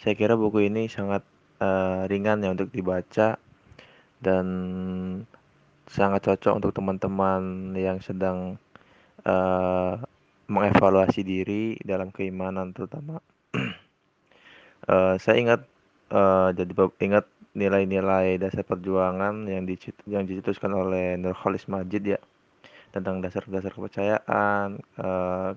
Saya 0.01 0.17
kira 0.17 0.33
buku 0.33 0.67
ini 0.67 0.89
sangat 0.89 1.21
uh, 1.61 2.09
ringan 2.09 2.41
ya 2.41 2.49
untuk 2.49 2.73
dibaca 2.73 3.37
dan 4.17 4.45
sangat 5.87 6.27
cocok 6.27 6.53
untuk 6.59 6.71
teman-teman 6.75 7.71
yang 7.79 8.03
sedang 8.03 8.59
uh, 9.23 9.99
mengevaluasi 10.47 11.23
diri 11.23 11.75
dalam 11.83 12.11
keimanan 12.11 12.75
terutama. 12.75 13.19
uh, 14.87 15.15
saya 15.23 15.35
ingat 15.39 15.61
uh, 16.11 16.51
jadi 16.51 16.71
ingat 17.03 17.25
nilai-nilai 17.57 18.37
dasar 18.37 18.61
perjuangan 18.61 19.49
yang 19.49 19.65
dicit 19.65 19.97
yang 20.05 20.29
dicetuskan 20.29 20.71
oleh 20.77 21.17
Nurholis 21.17 21.65
Majid 21.65 22.03
ya 22.05 22.19
tentang 22.93 23.19
dasar-dasar 23.19 23.73
kepercayaan, 23.73 24.79
uh, 25.01 25.51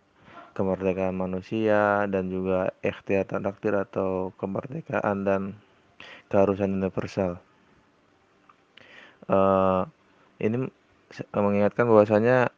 kemerdekaan 0.56 1.14
manusia 1.14 2.08
dan 2.10 2.26
juga 2.26 2.74
ikhtiar 2.82 3.28
takdir 3.28 3.76
atau 3.76 4.34
kemerdekaan 4.40 5.22
dan 5.22 5.42
keharusan 6.32 6.74
universal. 6.74 7.38
Uh, 9.30 9.86
ini 10.40 10.66
mengingatkan 11.36 11.84
bahwasanya 11.84 12.48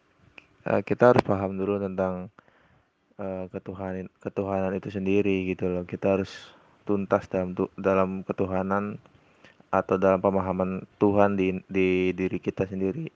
uh, 0.66 0.80
kita 0.86 1.12
harus 1.12 1.22
paham 1.26 1.58
dulu 1.58 1.82
tentang 1.82 2.30
uh, 3.18 3.50
ketuhanan 3.50 4.06
ketuhanan 4.22 4.72
itu 4.78 4.88
sendiri 4.88 5.50
gitu 5.50 5.68
loh. 5.68 5.84
Kita 5.84 6.18
harus 6.18 6.30
tuntas 6.86 7.26
dalam 7.30 7.54
dalam 7.74 8.22
ketuhanan 8.22 8.98
atau 9.72 9.96
dalam 9.96 10.20
pemahaman 10.20 10.84
Tuhan 11.00 11.34
di 11.34 11.58
di 11.66 12.12
diri 12.14 12.38
kita 12.38 12.68
sendiri. 12.68 13.08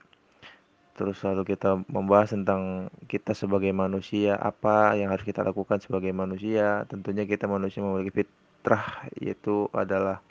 Terus 0.97 1.21
lalu 1.21 1.53
kita 1.53 1.77
membahas 1.85 2.33
tentang 2.33 2.89
kita 3.05 3.37
sebagai 3.37 3.69
manusia, 3.69 4.33
apa 4.33 4.97
yang 4.97 5.13
harus 5.13 5.21
kita 5.21 5.45
lakukan 5.45 5.77
sebagai 5.77 6.09
manusia. 6.09 6.89
Tentunya 6.89 7.23
kita 7.29 7.45
manusia 7.45 7.85
memiliki 7.85 8.25
fitrah 8.25 9.05
yaitu 9.21 9.69
adalah 9.77 10.25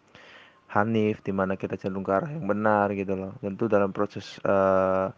hanif 0.66 1.22
di 1.22 1.30
mana 1.30 1.54
kita 1.54 1.78
cenderung 1.78 2.02
ke 2.02 2.12
arah 2.12 2.30
yang 2.30 2.46
benar 2.46 2.90
gitu 2.92 3.14
loh. 3.14 3.32
Tentu 3.38 3.70
dalam 3.70 3.94
proses 3.94 4.38
uh, 4.42 5.10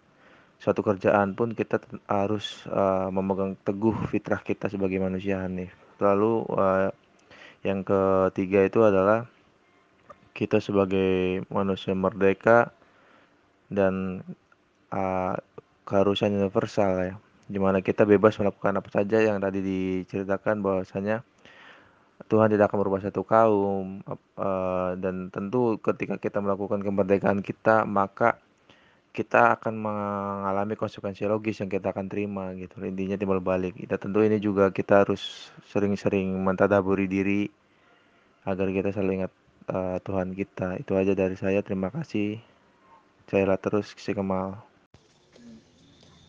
suatu 0.58 0.82
kerjaan 0.82 1.32
pun 1.38 1.54
kita 1.54 1.80
harus 2.10 2.66
uh, 2.68 3.08
memegang 3.14 3.54
teguh 3.62 3.94
fitrah 4.10 4.42
kita 4.42 4.68
sebagai 4.68 4.98
manusia 4.98 5.40
hanif. 5.40 5.72
Lalu 6.02 6.44
uh, 6.52 6.90
yang 7.66 7.82
ketiga 7.82 8.66
itu 8.66 8.82
adalah 8.86 9.26
kita 10.36 10.62
sebagai 10.62 11.42
manusia 11.50 11.96
merdeka 11.98 12.70
dan 13.66 14.22
uh, 14.94 15.34
keharusan 15.82 16.36
universal 16.36 16.92
ya. 17.02 17.14
Di 17.48 17.56
mana 17.56 17.80
kita 17.80 18.04
bebas 18.04 18.36
melakukan 18.36 18.76
apa 18.76 18.88
saja 18.92 19.24
yang 19.24 19.40
tadi 19.40 19.64
diceritakan 19.64 20.60
bahwasanya 20.60 21.24
Tuhan 22.28 22.52
tidak 22.52 22.68
akan 22.68 22.78
merubah 22.84 23.00
satu 23.00 23.24
kaum 23.24 24.04
uh, 24.36 24.92
dan 25.00 25.32
tentu 25.32 25.80
ketika 25.80 26.20
kita 26.20 26.38
melakukan 26.44 26.84
kemerdekaan 26.84 27.40
kita 27.40 27.88
maka 27.88 28.36
kita 29.16 29.58
akan 29.58 29.74
mengalami 29.74 30.78
konsekuensi 30.78 31.26
logis 31.26 31.58
yang 31.58 31.66
kita 31.66 31.90
akan 31.90 32.06
terima 32.06 32.54
gitu. 32.54 32.78
Intinya 32.86 33.18
timbal 33.18 33.42
balik. 33.42 33.74
Kita 33.74 33.98
tentu 33.98 34.22
ini 34.22 34.38
juga 34.38 34.70
kita 34.70 35.02
harus 35.02 35.50
sering-sering 35.66 36.38
mentadaburi 36.38 37.10
diri 37.10 37.50
agar 38.46 38.70
kita 38.70 38.94
selalu 38.94 39.24
ingat 39.24 39.32
uh, 39.74 39.98
Tuhan 40.06 40.38
kita. 40.38 40.78
Itu 40.78 40.94
aja 40.94 41.18
dari 41.18 41.34
saya. 41.34 41.64
Terima 41.66 41.90
kasih. 41.90 42.38
Saya 43.26 43.58
terus 43.58 43.90
si 43.98 44.14
Kemal. 44.14 44.54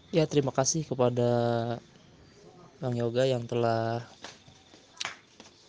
Ya 0.10 0.26
terima 0.26 0.50
kasih 0.50 0.90
kepada 0.90 1.30
Bang 2.82 2.98
Yoga 2.98 3.30
yang 3.30 3.46
telah 3.46 4.02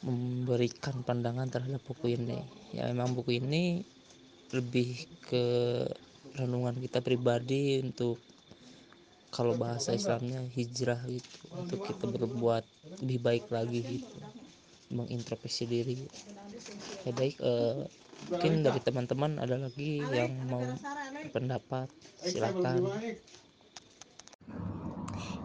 memberikan 0.01 1.05
pandangan 1.05 1.49
terhadap 1.49 1.83
buku 1.85 2.17
ini. 2.17 2.41
Ya 2.73 2.89
memang 2.89 3.13
buku 3.13 3.41
ini 3.41 3.85
lebih 4.51 5.07
ke 5.23 5.45
renungan 6.35 6.79
kita 6.79 7.03
pribadi 7.03 7.79
untuk 7.83 8.19
kalau 9.31 9.55
bahasa 9.55 9.95
Islamnya 9.95 10.43
hijrah 10.51 10.99
gitu 11.07 11.39
untuk 11.55 11.87
kita 11.87 12.05
berbuat 12.11 12.67
lebih 13.07 13.19
baik 13.23 13.45
lagi 13.55 13.79
gitu 13.79 14.19
mengintrospeksi 14.91 15.71
diri 15.71 16.03
ya 17.07 17.15
baik 17.15 17.39
eh, 17.39 17.87
mungkin 18.27 18.53
dari 18.67 18.81
teman-teman 18.83 19.39
ada 19.39 19.55
lagi 19.55 20.03
yang 20.03 20.35
mau 20.51 20.67
pendapat 21.31 21.87
silakan 22.19 22.91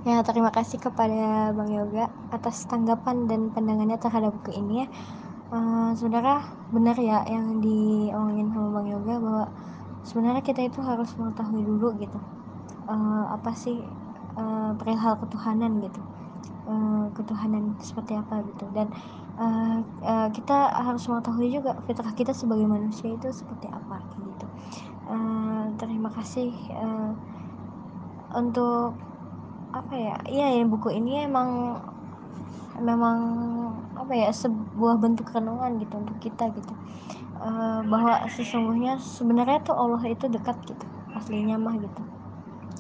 Ya, 0.06 0.22
terima 0.22 0.54
kasih 0.54 0.78
kepada 0.78 1.50
Bang 1.58 1.74
Yoga 1.74 2.14
atas 2.30 2.70
tanggapan 2.70 3.26
dan 3.26 3.50
pandangannya 3.50 3.98
terhadap 3.98 4.38
buku 4.38 4.54
ini 4.54 4.86
ya. 4.86 4.88
Uh, 5.50 5.98
saudara, 5.98 6.46
benar 6.70 6.94
ya 7.02 7.26
yang 7.26 7.58
diomongin 7.58 8.54
sama 8.54 8.70
Bang 8.70 8.86
Yoga 8.86 9.18
bahwa 9.18 9.46
sebenarnya 10.06 10.46
kita 10.46 10.62
itu 10.62 10.78
harus 10.86 11.10
mengetahui 11.18 11.66
dulu 11.66 11.98
gitu. 11.98 12.22
Uh, 12.86 13.34
apa 13.34 13.50
sih 13.58 13.82
uh, 14.38 14.78
perihal 14.78 15.18
ketuhanan 15.26 15.82
gitu. 15.82 15.98
Uh, 16.70 17.10
ketuhanan 17.18 17.74
seperti 17.82 18.14
apa 18.14 18.46
gitu 18.46 18.70
dan 18.78 18.94
uh, 19.42 19.82
uh, 20.06 20.30
kita 20.30 20.70
harus 20.86 21.02
mengetahui 21.10 21.50
juga 21.50 21.82
fitrah 21.90 22.14
kita 22.14 22.30
sebagai 22.30 22.70
manusia 22.70 23.10
itu 23.10 23.34
seperti 23.34 23.74
apa 23.74 24.06
gitu. 24.22 24.46
Uh, 25.10 25.74
terima 25.82 26.14
kasih 26.14 26.54
uh, 26.78 27.18
untuk 28.38 28.94
apa 29.76 29.92
ya 29.92 30.16
iya 30.32 30.48
ya 30.56 30.64
buku 30.64 30.88
ini 30.96 31.28
emang 31.28 31.76
memang 32.80 33.18
apa 34.00 34.16
ya 34.16 34.32
sebuah 34.32 34.96
bentuk 35.04 35.28
renungan 35.36 35.76
gitu 35.84 36.00
untuk 36.00 36.16
kita 36.24 36.48
gitu. 36.56 36.72
Uh, 37.36 37.84
bahwa 37.92 38.24
sesungguhnya 38.32 38.96
sebenarnya 38.96 39.60
tuh 39.68 39.76
Allah 39.76 40.00
itu 40.08 40.32
dekat 40.32 40.56
gitu 40.64 40.86
aslinya 41.12 41.60
mah 41.60 41.76
gitu. 41.76 42.02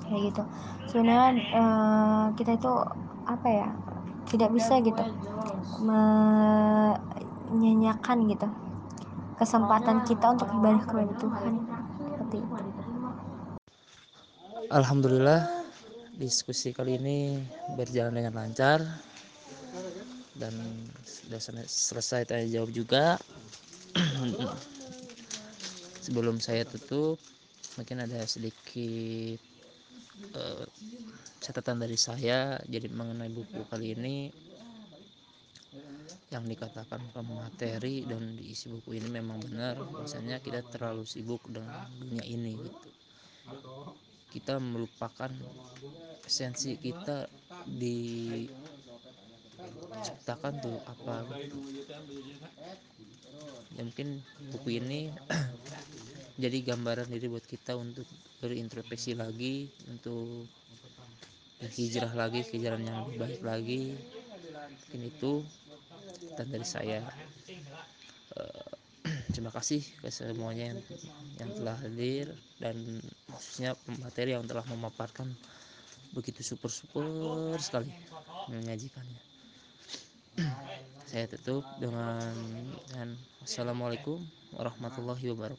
Kayak 0.07 0.21
gitu. 0.31 0.43
Sebenarnya 0.87 1.35
uh, 1.51 2.25
kita 2.39 2.55
itu 2.55 2.71
apa 3.27 3.47
ya 3.51 3.67
tidak 4.31 4.55
bisa 4.55 4.79
gitu 4.79 5.03
menyanyikan 7.51 8.23
gitu 8.31 8.47
kesempatan 9.35 10.07
kita 10.07 10.31
untuk 10.31 10.47
ibadah 10.47 10.83
kepada 10.87 11.11
Tuhan. 11.19 11.53
Seperti 11.99 12.37
itu. 12.39 12.63
Alhamdulillah 14.71 15.54
diskusi 16.15 16.71
kali 16.71 16.95
ini 16.95 17.43
berjalan 17.75 18.15
dengan 18.15 18.33
lancar 18.39 18.79
dan 20.35 20.55
sudah 21.03 21.39
selesai 21.67 22.27
tanya 22.27 22.47
jawab 22.47 22.71
juga. 22.71 23.19
Sebelum 26.05 26.39
saya 26.39 26.63
tutup 26.63 27.19
mungkin 27.75 28.03
ada 28.03 28.23
sedikit 28.23 29.39
uh, 30.35 30.63
catatan 31.43 31.83
dari 31.83 31.99
saya. 31.99 32.59
Jadi 32.63 32.87
mengenai 32.91 33.31
buku 33.31 33.67
kali 33.67 33.95
ini 33.95 34.15
yang 36.31 36.47
dikatakan 36.47 37.11
materi 37.27 38.03
dan 38.07 38.35
diisi 38.39 38.71
buku 38.71 38.99
ini 38.99 39.11
memang 39.11 39.39
benar. 39.43 39.79
Bahwasanya 39.79 40.39
kita 40.39 40.63
terlalu 40.71 41.03
sibuk 41.03 41.43
dengan 41.51 41.87
dunia 41.99 42.23
ini 42.23 42.55
gitu 42.59 42.89
kita 44.35 44.59
melupakan 44.59 45.31
esensi 46.27 46.75
kita 46.75 47.31
diciptakan 47.63 48.51
tuh 50.59 50.75
apa. 50.83 51.23
Gitu 51.39 51.55
ya 53.75 53.83
mungkin 53.83 54.23
buku 54.55 54.79
ini 54.79 55.11
jadi 56.43 56.57
gambaran 56.63 57.11
diri 57.11 57.27
buat 57.27 57.43
kita 57.43 57.75
untuk 57.75 58.07
berintrospeksi 58.39 59.15
lagi 59.15 59.67
untuk 59.87 60.47
hijrah 61.59 62.11
lagi 62.15 62.43
ke 62.43 62.59
jalan 62.59 62.83
yang 62.83 63.07
lebih 63.07 63.19
baik 63.19 63.41
lagi. 63.43 63.83
Mungkin 64.91 65.01
itu 65.07 65.31
dan 66.35 66.47
dari 66.51 66.67
saya. 66.67 66.99
Uh, 68.35 68.74
terima 69.35 69.51
kasih 69.51 69.83
ke 69.99 70.07
semuanya 70.07 70.71
yang, 70.71 70.79
yang 71.43 71.49
telah 71.59 71.75
hadir 71.83 72.31
dan 72.55 73.03
khususnya 73.27 73.75
materi 73.99 74.31
yang 74.31 74.47
telah 74.47 74.63
memaparkan 74.71 75.27
begitu 76.15 76.39
super 76.39 76.71
super 76.71 77.59
sekali 77.59 77.91
menyajikannya. 78.47 79.19
Saya 81.03 81.27
tutup 81.27 81.67
dengan, 81.83 82.31
dengan 82.87 83.19
assalamualaikum 83.43 84.23
warahmatullahi 84.55 85.27
wabarakatuh 85.35 85.53